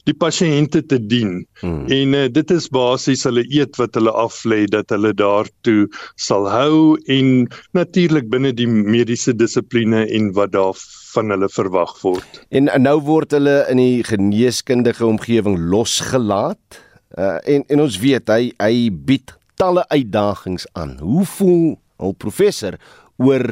die 0.06 0.14
pasiënte 0.14 0.84
te 0.86 0.98
dien. 1.06 1.42
Hmm. 1.60 1.84
En 1.90 2.14
uh, 2.14 2.26
dit 2.30 2.50
is 2.54 2.68
basies 2.72 3.24
hulle 3.26 3.44
eet 3.50 3.76
wat 3.80 3.98
hulle 3.98 4.12
aflê 4.14 4.64
dat 4.70 4.94
hulle 4.94 5.12
daartoe 5.18 5.88
sal 6.16 6.46
hou 6.50 6.96
en 7.10 7.48
natuurlik 7.76 8.30
binne 8.30 8.54
die 8.54 8.68
mediese 8.68 9.34
dissipline 9.34 10.06
en 10.06 10.30
wat 10.38 10.54
daar 10.54 10.78
van 11.12 11.34
hulle 11.34 11.50
verwag 11.52 11.92
word. 12.04 12.40
En 12.54 12.70
nou 12.80 12.96
word 13.04 13.34
hulle 13.36 13.62
in 13.72 13.82
die 13.82 14.06
geneeskundige 14.06 15.06
omgewing 15.06 15.58
losgelaat. 15.72 16.80
Uh, 17.18 17.36
en 17.44 17.66
en 17.68 17.84
ons 17.84 17.98
weet 18.00 18.30
hy 18.32 18.52
hy 18.62 18.88
bied 18.90 19.34
talle 19.60 19.84
uitdagings 19.90 20.64
aan. 20.78 20.96
Hoe 21.02 21.26
voel 21.36 21.76
hul 22.02 22.16
professor 22.18 22.78
oor 23.20 23.44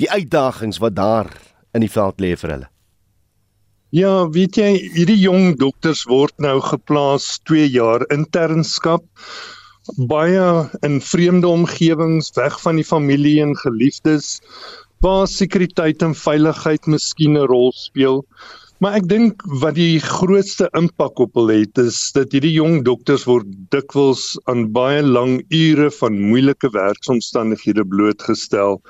die 0.00 0.10
uitdagings 0.10 0.80
wat 0.82 0.96
daar 0.96 1.30
in 1.74 1.80
die 1.80 1.90
veld 1.90 2.20
lê 2.20 2.36
vir 2.36 2.50
hulle? 2.56 2.68
Ja, 3.92 4.28
weet 4.32 4.56
jy, 4.56 4.70
hierdie 4.94 5.20
jong 5.20 5.58
dokters 5.60 6.06
word 6.08 6.32
nou 6.40 6.60
geplaas 6.64 7.38
2 7.44 7.66
jaar 7.68 8.06
internskap 8.14 9.04
baie 10.08 10.70
in 10.86 11.00
vreemde 11.00 11.48
omgewings, 11.48 12.30
weg 12.38 12.60
van 12.62 12.78
die 12.78 12.86
familie 12.86 13.40
en 13.42 13.56
geliefdes, 13.58 14.40
waar 15.02 15.26
sekuriteit 15.26 16.02
en 16.02 16.14
veiligheid 16.14 16.86
miskien 16.86 17.36
'n 17.36 17.46
rol 17.50 17.72
speel. 17.72 18.24
Maar 18.78 18.94
ek 18.98 19.08
dink 19.08 19.42
wat 19.62 19.74
die 19.74 20.00
grootste 20.00 20.68
impak 20.74 21.18
op 21.18 21.34
hulle 21.34 21.60
het 21.62 21.78
is 21.78 22.12
dat 22.14 22.32
hierdie 22.32 22.54
jong 22.54 22.82
dokters 22.84 23.24
word 23.26 23.46
dikwels 23.70 24.38
aan 24.50 24.72
baie 24.72 25.02
lang 25.02 25.42
ure 25.50 25.90
van 25.90 26.18
moeilike 26.18 26.70
werksomstandighede 26.70 27.84
blootgestel. 27.84 28.82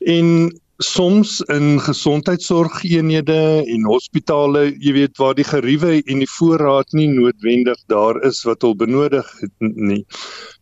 En 0.00 0.50
soms 0.78 1.40
in 1.50 1.80
gesondheidsorgeenhede 1.82 3.64
en 3.66 3.86
hospitale, 3.90 4.68
jy 4.78 4.92
weet 4.94 5.18
waar 5.18 5.34
die 5.34 5.46
geriewe 5.46 5.96
en 5.98 6.22
die 6.22 6.30
voorraad 6.30 6.94
nie 6.94 7.08
noodwendig 7.10 7.80
daar 7.90 8.20
is 8.26 8.44
wat 8.46 8.62
hulle 8.62 8.78
benodig 8.78 9.26
nie. 9.58 10.04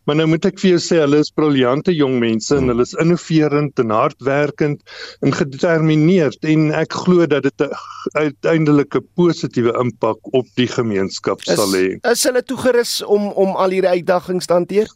Maar 0.09 0.21
nou 0.23 0.29
moet 0.33 0.49
ek 0.49 0.63
vir 0.63 0.71
jou 0.71 0.81
sê 0.81 1.03
hulle 1.03 1.21
is 1.21 1.33
briljante 1.37 1.93
jong 1.93 2.17
mense 2.23 2.57
en 2.57 2.73
hulle 2.73 2.87
is 2.89 2.97
innoverend 3.03 3.77
en 3.83 3.93
hardwerkend 3.93 4.81
en 5.21 5.37
gedetermineerd 5.37 6.49
en 6.49 6.71
ek 6.81 6.97
glo 7.05 7.29
dat 7.29 7.45
dit 7.45 7.67
'n 7.69 7.77
uiteindelike 8.17 9.05
positiewe 9.21 9.77
impak 9.81 10.19
op 10.33 10.47
die 10.57 10.69
gemeenskap 10.69 11.45
is, 11.45 11.61
sal 11.61 11.77
hê. 11.77 12.01
Is 12.09 12.25
hulle 12.25 12.43
toegerus 12.43 13.03
om 13.05 13.29
om 13.37 13.53
al 13.57 13.71
hierdie 13.71 14.01
uitdagings 14.01 14.47
te 14.47 14.53
hanteer? 14.53 14.89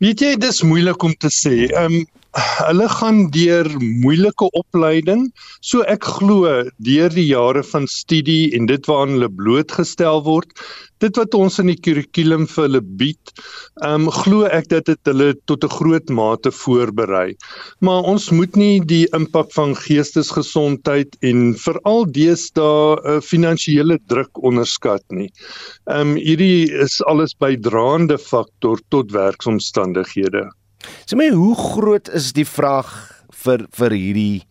Weet 0.00 0.20
jy, 0.20 0.36
dis 0.36 0.62
moeilik 0.62 1.02
om 1.02 1.12
te 1.12 1.28
sê. 1.28 1.68
Ehm 1.68 1.92
um, 1.92 2.04
hulle 2.36 2.88
gaan 2.92 3.22
deur 3.32 3.68
moeilike 3.80 4.48
opleiding. 4.58 5.28
So 5.64 5.84
ek 5.88 6.04
glo 6.18 6.64
deur 6.84 7.14
die 7.14 7.28
jare 7.30 7.62
van 7.64 7.86
studie 7.88 8.52
en 8.56 8.68
dit 8.68 8.88
waaraan 8.88 9.16
hulle 9.16 9.30
blootgestel 9.32 10.22
word, 10.26 10.52
dit 11.04 11.18
wat 11.20 11.34
ons 11.36 11.58
in 11.60 11.70
die 11.70 11.78
kurrikulum 11.80 12.46
vir 12.48 12.66
hulle 12.66 12.82
bied, 13.00 13.32
ehm 13.84 14.06
um, 14.06 14.10
glo 14.18 14.48
ek 14.48 14.70
dat 14.72 14.88
dit 14.88 15.10
hulle 15.10 15.30
tot 15.50 15.64
'n 15.64 15.76
groot 15.76 16.12
mate 16.18 16.52
voorberei. 16.52 17.36
Maar 17.80 18.08
ons 18.12 18.30
moet 18.32 18.56
nie 18.56 18.80
die 18.80 19.06
impak 19.16 19.52
van 19.56 19.74
geestesgesondheid 19.76 21.16
en 21.22 21.54
veral 21.64 22.04
deesdae 22.18 22.96
'n 22.96 23.16
uh, 23.16 23.20
finansiële 23.20 23.98
druk 24.08 24.42
onderskat 24.42 25.04
nie. 25.10 25.30
Ehm 25.88 26.12
um, 26.12 26.14
hierdie 26.16 26.68
is 26.84 27.00
alles 27.04 27.34
bydraende 27.34 28.18
faktor 28.18 28.80
tot 28.88 29.12
werksomstandighede. 29.12 30.48
Sê 31.06 31.18
my 31.18 31.30
hoe 31.34 31.54
groot 31.54 32.08
is 32.14 32.32
die 32.36 32.46
vraag 32.48 32.90
vir 33.44 33.66
vir 33.78 33.96
hierdie 33.96 34.42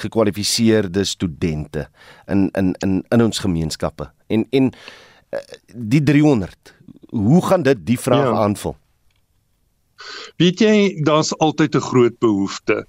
gekwalifiseerde 0.00 1.04
studente 1.04 1.88
in 2.28 2.48
in 2.58 2.74
in 2.84 3.00
in 3.10 3.22
ons 3.22 3.38
gemeenskappe 3.38 4.10
en 4.28 4.46
en 4.50 4.70
eh, 5.30 5.38
die 5.74 6.02
300 6.02 6.74
hoe 7.10 7.42
gaan 7.46 7.62
dit 7.62 7.86
die 7.86 7.98
vraag 7.98 8.30
ja. 8.30 8.38
aanvul 8.44 8.76
Weet 10.40 10.60
jy, 10.60 10.76
daar's 11.04 11.32
altyd 11.38 11.76
'n 11.76 11.88
groot 11.90 12.18
behoefte. 12.18 12.86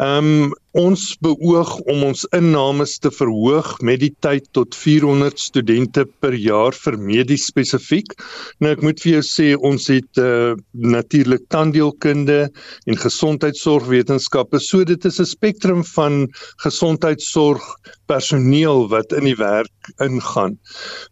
Ehm 0.00 0.26
um, 0.42 0.52
ons 0.72 1.16
beoog 1.20 1.72
om 1.92 2.02
ons 2.06 2.24
innames 2.32 2.94
te 2.98 3.10
verhoog 3.12 3.74
met 3.84 4.00
die 4.00 4.14
tyd 4.24 4.46
tot 4.56 4.74
400 4.74 5.38
studente 5.38 6.06
per 6.24 6.32
jaar 6.32 6.72
vir 6.72 6.96
medies 6.96 7.44
spesifiek. 7.50 8.14
Nou 8.58 8.72
ek 8.72 8.82
moet 8.82 9.00
vir 9.04 9.12
jou 9.12 9.22
sê 9.26 9.48
ons 9.60 9.88
het 9.92 10.22
uh, 10.22 10.54
natuurlik 10.72 11.44
tandheelkunde 11.52 12.48
en 12.86 12.96
gesondheidsorgwetenskappe. 13.04 14.60
So 14.60 14.84
dit 14.84 15.04
is 15.04 15.20
'n 15.20 15.28
spektrum 15.28 15.84
van 15.84 16.28
gesondheidsorg 16.64 17.62
personeel 18.06 18.88
wat 18.88 19.12
in 19.12 19.24
die 19.24 19.36
werk 19.36 19.94
ingaan. 20.00 20.58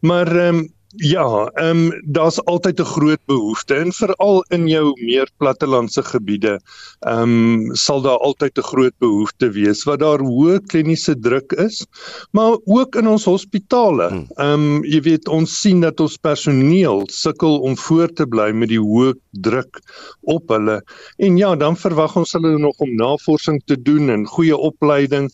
Maar 0.01 0.37
ehm 0.37 0.57
um, 0.57 0.69
Ja, 0.97 1.47
ehm 1.55 1.87
um, 1.87 2.03
daar's 2.03 2.45
altyd 2.45 2.81
'n 2.81 2.85
groot 2.85 3.21
behoefte 3.27 3.75
en 3.75 3.93
veral 3.93 4.45
in 4.49 4.67
jou 4.67 4.93
meer 5.01 5.31
plattelandse 5.37 6.03
gebiede, 6.03 6.61
ehm 7.01 7.23
um, 7.23 7.75
sal 7.75 8.03
daar 8.03 8.19
altyd 8.19 8.59
'n 8.59 8.63
groot 8.63 8.99
behoefte 8.99 9.51
wees 9.51 9.85
wat 9.85 10.01
daar 10.01 10.19
hoë 10.19 10.59
kliniese 10.67 11.15
druk 11.21 11.53
is, 11.53 11.87
maar 12.33 12.59
ook 12.65 12.97
in 12.97 13.07
ons 13.07 13.25
hospitale. 13.25 14.09
Hmm. 14.09 14.27
Ehm 14.35 14.53
um, 14.53 14.85
jy 14.85 15.01
weet 15.01 15.29
ons 15.29 15.61
sien 15.61 15.81
dat 15.81 16.01
ons 16.01 16.17
personeel 16.17 17.07
sukkel 17.07 17.61
om 17.61 17.77
voort 17.77 18.17
te 18.17 18.27
bly 18.27 18.51
met 18.53 18.69
die 18.69 18.83
hoë 18.83 19.15
druk 19.31 19.81
op 20.23 20.49
hulle. 20.49 20.83
En 21.17 21.37
ja, 21.37 21.57
dan 21.57 21.77
verwag 21.77 22.17
ons 22.17 22.33
hulle 22.33 22.59
nog 22.59 22.79
om 22.79 22.95
navorsing 22.95 23.63
te 23.65 23.83
doen 23.83 24.11
en 24.11 24.27
goeie 24.27 24.57
opleiding. 24.57 25.31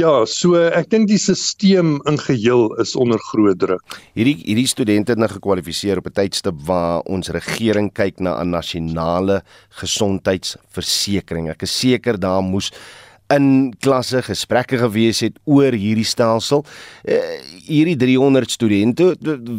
Ja, 0.00 0.22
so 0.24 0.56
ek 0.56 0.86
dink 0.92 1.10
die 1.10 1.18
stelsel 1.20 1.98
in 2.08 2.16
geheel 2.22 2.70
is 2.80 2.94
onder 2.96 3.20
groot 3.20 3.58
druk. 3.60 3.96
Hierdie 4.16 4.38
hierdie 4.46 4.68
studente 4.70 5.12
het 5.12 5.20
nou 5.20 5.28
gekwalifiseer 5.28 6.00
op 6.00 6.06
'n 6.08 6.14
tydstip 6.16 6.62
waar 6.64 7.02
ons 7.04 7.28
regering 7.28 7.90
kyk 7.92 8.20
na 8.20 8.40
'n 8.40 8.50
nasionale 8.50 9.42
gesondheidsversekering. 9.80 11.50
Ek 11.50 11.62
is 11.62 11.78
seker 11.80 12.16
daar 12.16 12.40
moes 12.42 12.70
in 13.28 13.74
klasse 13.80 14.22
gesprekke 14.22 14.78
gewees 14.78 15.20
het 15.20 15.36
oor 15.44 15.72
hierdie 15.72 16.04
stelsel. 16.04 16.64
Uh, 17.04 17.18
hierdie 17.66 17.96
300 17.96 18.50
studente, 18.50 19.16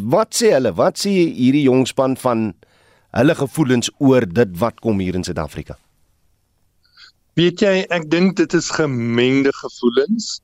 wat 0.09 0.33
sê 0.33 0.53
hulle? 0.53 0.73
Wat 0.73 0.97
sê 0.97 1.09
hierdie 1.09 1.67
jong 1.69 1.85
span 1.87 2.17
van 2.17 2.53
hulle 3.11 3.35
gevoelens 3.35 3.91
oor 3.99 4.25
dit 4.25 4.57
wat 4.57 4.79
kom 4.79 4.99
hier 4.99 5.15
in 5.15 5.23
Suid-Afrika? 5.23 5.77
Weet 7.39 7.61
jy, 7.63 7.85
ek 7.95 8.09
dink 8.11 8.35
dit 8.35 8.53
is 8.57 8.67
gemengde 8.75 9.53
gevoelens. 9.55 10.41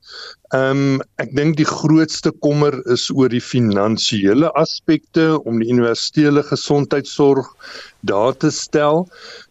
Ehm 0.55 0.83
um, 0.95 1.01
ek 1.19 1.33
dink 1.35 1.57
die 1.59 1.67
grootste 1.67 2.31
kommer 2.45 2.77
is 2.93 3.09
oor 3.11 3.27
die 3.33 3.43
finansiële 3.43 4.53
aspekte 4.55 5.33
om 5.43 5.59
die 5.59 5.67
universele 5.73 6.45
gesondheidsorg 6.47 7.49
daar 8.07 8.37
te 8.39 8.53
stel. 8.55 9.03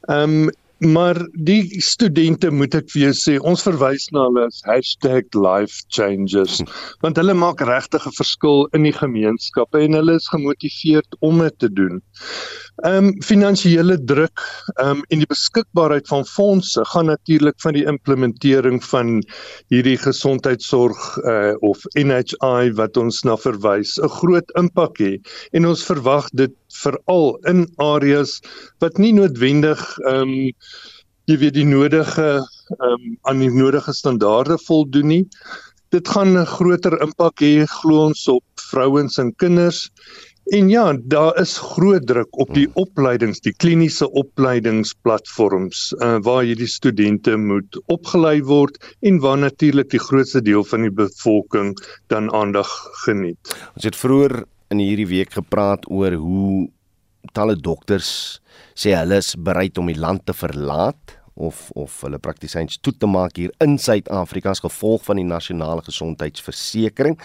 Ehm 0.08 0.46
um, 0.46 0.54
maar 0.78 1.16
die 1.32 1.80
studente 1.80 2.50
moet 2.52 2.74
ek 2.76 2.90
vir 2.92 3.06
jou 3.06 3.12
sê, 3.16 3.36
ons 3.40 3.62
verwys 3.64 4.10
na 4.12 4.26
hulle 4.26 4.42
as 4.44 4.58
#lifechangers 4.66 6.58
want 7.00 7.16
hulle 7.16 7.34
maak 7.34 7.64
regtig 7.64 8.04
'n 8.04 8.12
verskil 8.12 8.68
in 8.76 8.84
die 8.84 8.92
gemeenskappe 8.92 9.80
en 9.80 9.96
hulle 9.96 10.16
is 10.20 10.28
gemotiveerd 10.28 11.16
om 11.20 11.40
dit 11.40 11.58
te 11.58 11.72
doen. 11.72 12.02
Ehm 12.84 13.06
um, 13.06 13.22
finansiële 13.24 13.96
druk 14.04 14.40
ehm 14.74 14.98
um, 14.98 15.04
en 15.08 15.22
die 15.22 15.28
beskikbaarheid 15.30 16.08
van 16.12 16.26
fondse 16.28 16.84
gaan 16.84 17.06
natuurlik 17.08 17.56
van 17.64 17.72
die 17.72 17.86
implementering 17.88 18.82
van 18.84 19.22
hierdie 19.72 19.96
gesondheidsorg 19.96 21.06
uh, 21.24 21.54
of 21.64 21.86
NHI 21.96 22.74
wat 22.76 23.00
ons 23.00 23.22
na 23.24 23.36
verwys 23.40 23.96
'n 23.96 24.12
groot 24.18 24.52
impak 24.60 25.00
hê 25.00 25.16
en 25.56 25.66
ons 25.72 25.86
verwag 25.88 26.28
dit 26.36 26.52
veral 26.82 27.38
in 27.48 27.64
areas 27.80 28.40
wat 28.84 29.00
nie 29.00 29.12
noodwendig 29.12 29.80
ehm 30.04 30.20
um, 30.28 30.52
jy 31.26 31.40
weet 31.46 31.56
die 31.56 31.64
nodige 31.64 32.28
ehm 32.36 32.92
um, 32.92 33.18
aan 33.22 33.40
die 33.40 33.50
nodige 33.50 33.92
standaarde 33.92 34.58
voldoen 34.68 35.08
nie. 35.14 35.24
Dit 35.94 36.08
gaan 36.08 36.36
'n 36.36 36.46
groter 36.46 37.00
impak 37.00 37.40
hê 37.40 37.64
glo 37.80 38.06
ons 38.12 38.28
op 38.28 38.44
vrouens 38.68 39.18
en 39.18 39.32
kinders. 39.36 39.88
En 40.46 40.68
ja, 40.68 40.92
daar 41.02 41.40
is 41.40 41.56
groot 41.58 42.06
druk 42.06 42.38
op 42.38 42.52
die 42.54 42.68
opleidings, 42.78 43.40
die 43.42 43.54
kliniese 43.58 44.06
opleidingsplatforms 44.14 45.88
uh, 45.98 46.16
waar 46.22 46.44
hierdie 46.46 46.68
studente 46.70 47.34
moet 47.36 47.80
opgelei 47.90 48.38
word 48.46 48.78
en 49.02 49.18
waar 49.24 49.40
natuurlik 49.42 49.90
die 49.90 50.02
grootste 50.02 50.44
deel 50.46 50.62
van 50.70 50.86
die 50.86 50.92
bevolking 50.94 51.74
dan 52.14 52.30
aandag 52.30 52.70
geniet. 53.02 53.56
Ons 53.74 53.88
het 53.90 53.98
vroeër 53.98 54.44
in 54.70 54.84
hierdie 54.84 55.08
week 55.10 55.34
gepraat 55.34 55.90
oor 55.90 56.14
hoe 56.14 56.68
talle 57.34 57.58
dokters 57.58 58.38
sê 58.78 58.94
hulle 58.94 59.18
is 59.18 59.34
bereid 59.34 59.82
om 59.82 59.90
die 59.90 59.98
land 59.98 60.28
te 60.30 60.36
verlaat 60.36 61.18
of 61.34 61.72
of 61.74 62.00
hulle 62.06 62.22
praktisyns 62.22 62.78
toe 62.78 62.94
te 62.94 63.10
maak 63.10 63.34
hier 63.36 63.50
in 63.66 63.80
Suid-Afrika 63.82 64.54
as 64.54 64.62
gevolg 64.62 65.02
van 65.10 65.18
die 65.18 65.26
nasionale 65.26 65.82
gesondheidsversekering. 65.90 67.18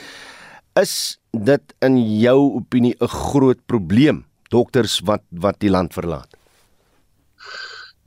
Is 0.80 1.18
dit 1.36 1.74
in 1.84 1.98
jou 2.22 2.38
opinie 2.56 2.96
'n 3.02 3.08
groot 3.08 3.60
probleem 3.68 4.24
dokters 4.52 5.02
wat 5.04 5.24
wat 5.32 5.60
die 5.60 5.70
land 5.70 5.94
verlaat? 5.94 6.32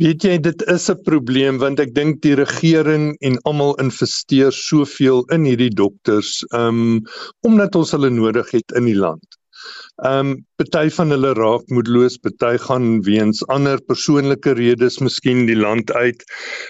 Weet 0.01 0.25
jy 0.25 0.39
dit 0.39 0.63
is 0.63 0.89
'n 0.89 1.03
probleem 1.05 1.59
want 1.59 1.79
ek 1.79 1.95
dink 1.95 2.23
die 2.23 2.35
regering 2.35 3.17
en 3.21 3.37
almal 3.45 3.75
investeer 3.77 4.51
soveel 4.51 5.25
in 5.31 5.45
hierdie 5.45 5.75
dokters 5.77 6.43
um 6.53 7.05
omdat 7.43 7.77
ons 7.77 7.93
hulle 7.93 8.11
nodig 8.11 8.51
het 8.51 8.73
in 8.73 8.87
die 8.87 8.97
land. 8.97 9.25
Ehm 10.03 10.31
um, 10.31 10.33
party 10.59 10.89
van 10.97 11.11
hulle 11.15 11.33
raak 11.39 11.69
moedeloos, 11.71 12.17
party 12.23 12.57
gaan 12.67 12.89
weens 13.07 13.43
ander 13.55 13.81
persoonlike 13.91 14.55
redes 14.59 14.99
miskien 15.03 15.45
die 15.47 15.59
land 15.59 15.93
uit. 15.93 16.25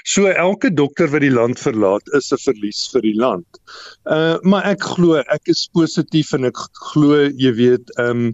So 0.05 0.29
elke 0.29 0.73
dokter 0.73 1.09
wat 1.13 1.25
die 1.25 1.33
land 1.33 1.61
verlaat 1.61 2.13
is 2.19 2.33
'n 2.33 2.43
verlies 2.45 2.85
vir 2.93 3.03
die 3.03 3.17
land. 3.17 3.61
Uh 4.05 4.37
maar 4.43 4.65
ek 4.69 4.85
glo 4.95 5.23
ek 5.39 5.49
is 5.49 5.69
positief 5.73 6.33
en 6.33 6.45
ek 6.45 6.61
glo 6.93 7.25
jy 7.33 7.53
weet 7.57 7.91
ehm 7.97 8.29
um, 8.29 8.31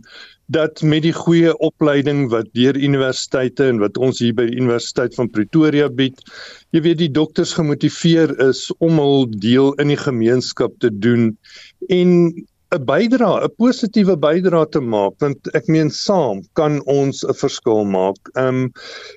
dat 0.51 0.83
met 0.83 1.05
die 1.07 1.15
goeie 1.15 1.53
opleiding 1.63 2.25
wat 2.33 2.49
deur 2.59 2.75
universiteite 2.75 3.69
en 3.71 3.79
wat 3.79 3.99
ons 4.03 4.19
hier 4.19 4.35
by 4.35 4.49
die 4.49 4.59
Universiteit 4.59 5.15
van 5.15 5.31
Pretoria 5.31 5.87
bied, 5.89 6.19
jy 6.75 6.83
weet 6.83 6.99
die 7.05 7.13
dokters 7.15 7.53
gemotiveer 7.55 8.35
is 8.49 8.65
om 8.83 8.99
hul 8.99 9.29
deel 9.31 9.71
in 9.83 9.93
die 9.95 10.01
gemeenskap 10.01 10.75
te 10.83 10.91
doen 10.91 11.31
en 11.95 12.17
'n 12.71 12.85
bydra, 12.87 13.31
'n 13.43 13.51
positiewe 13.59 14.15
bydra 14.17 14.63
te 14.75 14.81
maak 14.81 15.15
want 15.23 15.49
ek 15.59 15.67
meen 15.75 15.91
saam 15.91 16.43
kan 16.59 16.79
ons 16.87 17.25
'n 17.27 17.35
verskil 17.35 17.83
maak. 17.85 18.21
Ehm 18.37 18.47
um, 18.47 18.61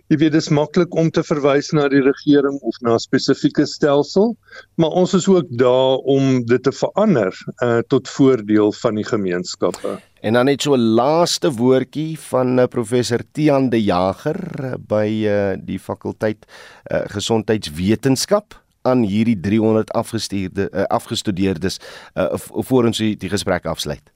jy 0.09 0.17
weet 0.23 0.33
dis 0.33 0.49
maklik 0.49 0.95
om 0.97 1.11
te 1.11 1.21
verwys 1.21 1.69
na 1.73 1.85
die 1.87 2.01
regering 2.01 2.57
of 2.61 2.79
na 2.81 2.95
'n 2.95 3.03
spesifieke 3.03 3.65
stelsel, 3.69 4.33
maar 4.77 4.89
ons 4.89 5.13
is 5.13 5.27
ook 5.27 5.45
daar 5.61 6.01
om 6.15 6.41
dit 6.45 6.63
te 6.63 6.71
verander 6.71 7.33
uh, 7.61 7.81
tot 7.93 8.09
voordeel 8.09 8.73
van 8.81 8.95
die 8.95 9.05
gemeenskappe. 9.05 9.99
En 10.23 10.33
dan 10.33 10.45
net 10.45 10.61
so 10.61 10.73
'n 10.73 10.95
laaste 10.97 11.51
woordjie 11.51 12.17
van 12.19 12.59
uh, 12.59 12.65
professor 12.65 13.21
Tian 13.31 13.69
de 13.69 13.83
Jager 13.83 14.41
uh, 14.63 14.73
by 14.79 15.07
uh, 15.27 15.53
die 15.59 15.79
fakulteit 15.79 16.45
uh, 16.89 17.05
gesondheidswetenskap 17.05 18.62
aan 18.83 19.03
hierdie 19.07 19.39
300 19.39 19.91
afgestuurde 19.93 20.69
uh, 20.71 20.83
afgestudeerdes 20.83 21.79
uh, 22.15 22.33
voor 22.37 22.89
ons 22.91 22.97
die 22.97 23.31
gesprek 23.31 23.65
afsluit? 23.65 24.13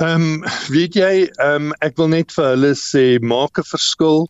Ehm 0.00 0.22
um, 0.22 0.44
weet 0.72 0.94
jy, 0.96 1.28
ehm 1.36 1.68
um, 1.68 1.72
ek 1.84 1.98
wil 2.00 2.08
net 2.08 2.32
vir 2.32 2.46
hulle 2.54 2.72
sê 2.80 3.18
maak 3.20 3.58
'n 3.60 3.68
verskil. 3.68 4.24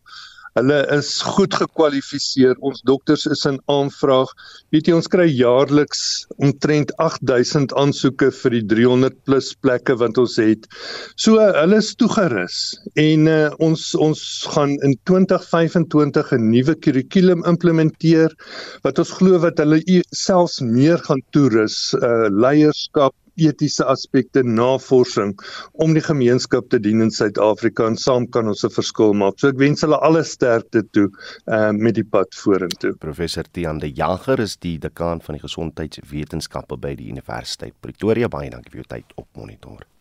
Hulle 0.59 0.79
is 0.93 1.11
goed 1.25 1.55
gekwalifiseer. 1.57 2.59
Ons 2.61 2.83
dokters 2.89 3.25
is 3.31 3.45
in 3.49 3.57
aanvraag. 3.73 4.29
Weet 4.75 4.91
jy 4.91 4.97
ons 4.99 5.09
kry 5.13 5.25
jaarliks 5.31 6.03
omtrent 6.45 6.93
8000 7.01 7.73
aansoeke 7.81 8.29
vir 8.43 8.57
die 8.59 8.63
300 8.75 9.17
plus 9.25 9.53
plekke 9.65 9.97
wat 10.03 10.21
ons 10.21 10.37
het. 10.43 10.69
So 11.17 11.41
hulle 11.41 11.81
is 11.81 11.95
toegerus 11.97 12.59
en 13.01 13.31
uh, 13.33 13.39
ons 13.65 13.87
ons 13.97 14.23
gaan 14.53 14.77
in 14.85 14.99
2025 15.09 16.37
'n 16.37 16.51
nuwe 16.53 16.77
kurrikulum 16.85 17.47
implementeer 17.49 18.37
wat 18.85 19.01
ons 19.01 19.17
glo 19.19 19.41
wat 19.41 19.63
hulle 19.63 19.81
selfs 20.13 20.61
meer 20.61 21.01
gaan 21.09 21.25
toerus, 21.33 21.95
uh, 21.97 22.29
leierskap 22.29 23.17
etiese 23.41 23.85
aspekte 23.85 24.43
navorsing 24.45 25.35
om 25.73 25.95
die 25.95 26.05
gemeenskap 26.05 26.69
te 26.71 26.81
dien 26.83 27.03
in 27.05 27.11
Suid-Afrika 27.11 27.87
en 27.87 27.97
saam 27.97 28.27
kan 28.31 28.49
ons 28.49 28.65
'n 28.65 28.71
verskil 28.71 29.15
maak. 29.15 29.39
So 29.39 29.49
ek 29.49 29.59
wens 29.59 29.83
hulle 29.83 30.01
alle 30.01 30.25
sterkte 30.25 30.83
toe 30.93 31.09
uh, 31.47 31.71
met 31.73 31.95
die 31.95 32.05
pad 32.05 32.35
vorentoe. 32.35 32.95
Professor 32.99 33.45
Tian 33.53 33.79
de 33.79 33.91
Jager 33.91 34.41
is 34.41 34.57
die 34.57 34.79
dekaan 34.79 35.21
van 35.21 35.35
die 35.35 35.43
gesondheidswetenskappe 35.43 36.77
by 36.77 36.95
die 36.95 37.09
Universiteit 37.09 37.75
Pretoria. 37.81 38.29
Baie 38.29 38.51
dankie 38.51 38.71
vir 38.71 38.85
jou 38.85 38.91
tyd 38.97 39.17
op 39.17 39.29
monitor. 39.37 39.92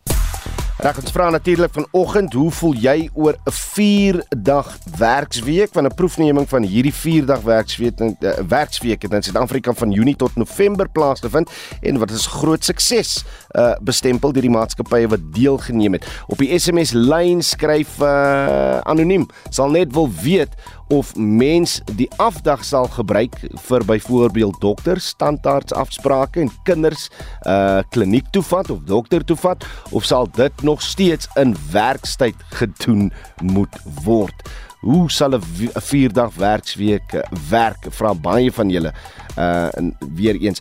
Reg 0.82 0.96
ons 0.98 1.12
vra 1.14 1.28
natuurlik 1.30 1.70
vanoggend, 1.76 2.32
hoe 2.34 2.50
voel 2.50 2.72
jy 2.74 3.04
oor 3.14 3.36
'n 3.46 3.52
4 3.54 4.16
dag 4.34 4.66
werksweek 4.98 5.70
van 5.72 5.86
'n 5.86 5.94
proefneming 5.94 6.48
van 6.48 6.62
hierdie 6.62 6.94
4 6.94 7.26
dag 7.26 7.40
werksweek 7.40 8.00
uh, 8.00 8.32
werksweek 8.48 9.04
in 9.04 9.22
Suid-Afrika 9.22 9.72
van 9.72 9.92
Junie 9.92 10.16
tot 10.16 10.34
November 10.34 10.88
plaas 10.88 11.20
te 11.20 11.30
vind 11.30 11.50
en 11.80 11.98
wat 11.98 12.10
is 12.10 12.26
groot 12.26 12.64
sukses 12.64 13.24
uh, 13.54 13.76
bestempel 13.80 14.32
deur 14.32 14.42
die 14.42 14.50
maatskappye 14.50 15.08
wat 15.08 15.20
deelgeneem 15.32 15.92
het. 15.92 16.06
Op 16.26 16.38
die 16.38 16.58
SMS 16.58 16.92
lyn 16.92 17.42
skryf 17.42 18.00
uh, 18.00 18.80
anoniem 18.82 19.28
sal 19.50 19.70
net 19.70 19.92
wil 19.94 20.10
weet 20.22 20.50
of 20.88 21.16
mens 21.16 21.80
die 21.96 22.08
afdag 22.16 22.64
sal 22.64 22.88
gebruik 22.92 23.36
vir 23.68 23.84
byvoorbeeld 23.84 24.60
dokters, 24.60 25.06
standaards 25.14 25.72
afsprake 25.72 26.40
en 26.40 26.50
kinders 26.64 27.08
uh 27.46 27.80
kliniek 27.90 28.28
toe 28.30 28.42
vat 28.42 28.70
of 28.70 28.82
dokter 28.88 29.24
toe 29.24 29.36
vat 29.36 29.66
of 29.90 30.04
sal 30.04 30.28
dit 30.36 30.62
nog 30.62 30.82
steeds 30.82 31.28
in 31.40 31.56
werkstyd 31.72 32.36
gedoen 32.58 33.12
moet 33.42 33.78
word. 34.04 34.48
Hoe 34.82 35.10
sal 35.10 35.36
'n 35.36 35.42
4 35.80 36.12
dag 36.12 36.34
werksweek 36.34 37.14
uh, 37.14 37.22
werk? 37.48 37.86
Vra 37.90 38.14
baie 38.14 38.52
van 38.52 38.70
julle 38.70 38.92
uh 39.38 39.68
en 39.78 39.96
weer 40.14 40.36
eens 40.36 40.60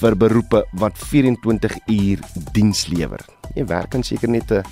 vir 0.00 0.16
beroepe 0.16 0.64
wat 0.72 0.98
24 0.98 1.78
uur 1.86 2.18
diens 2.52 2.86
lewer. 2.86 3.20
Jy 3.54 3.64
werk 3.64 3.90
dan 3.90 4.02
seker 4.02 4.28
net 4.28 4.50
'n 4.52 4.62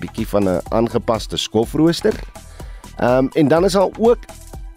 bietjie 0.00 0.26
van 0.26 0.48
'n 0.48 0.60
aangepaste 0.70 1.36
skofrooster 1.36 2.14
Ehm 2.96 3.26
um, 3.26 3.30
en 3.34 3.48
dan 3.48 3.64
is 3.64 3.72
daar 3.72 3.88
ook 3.98 4.18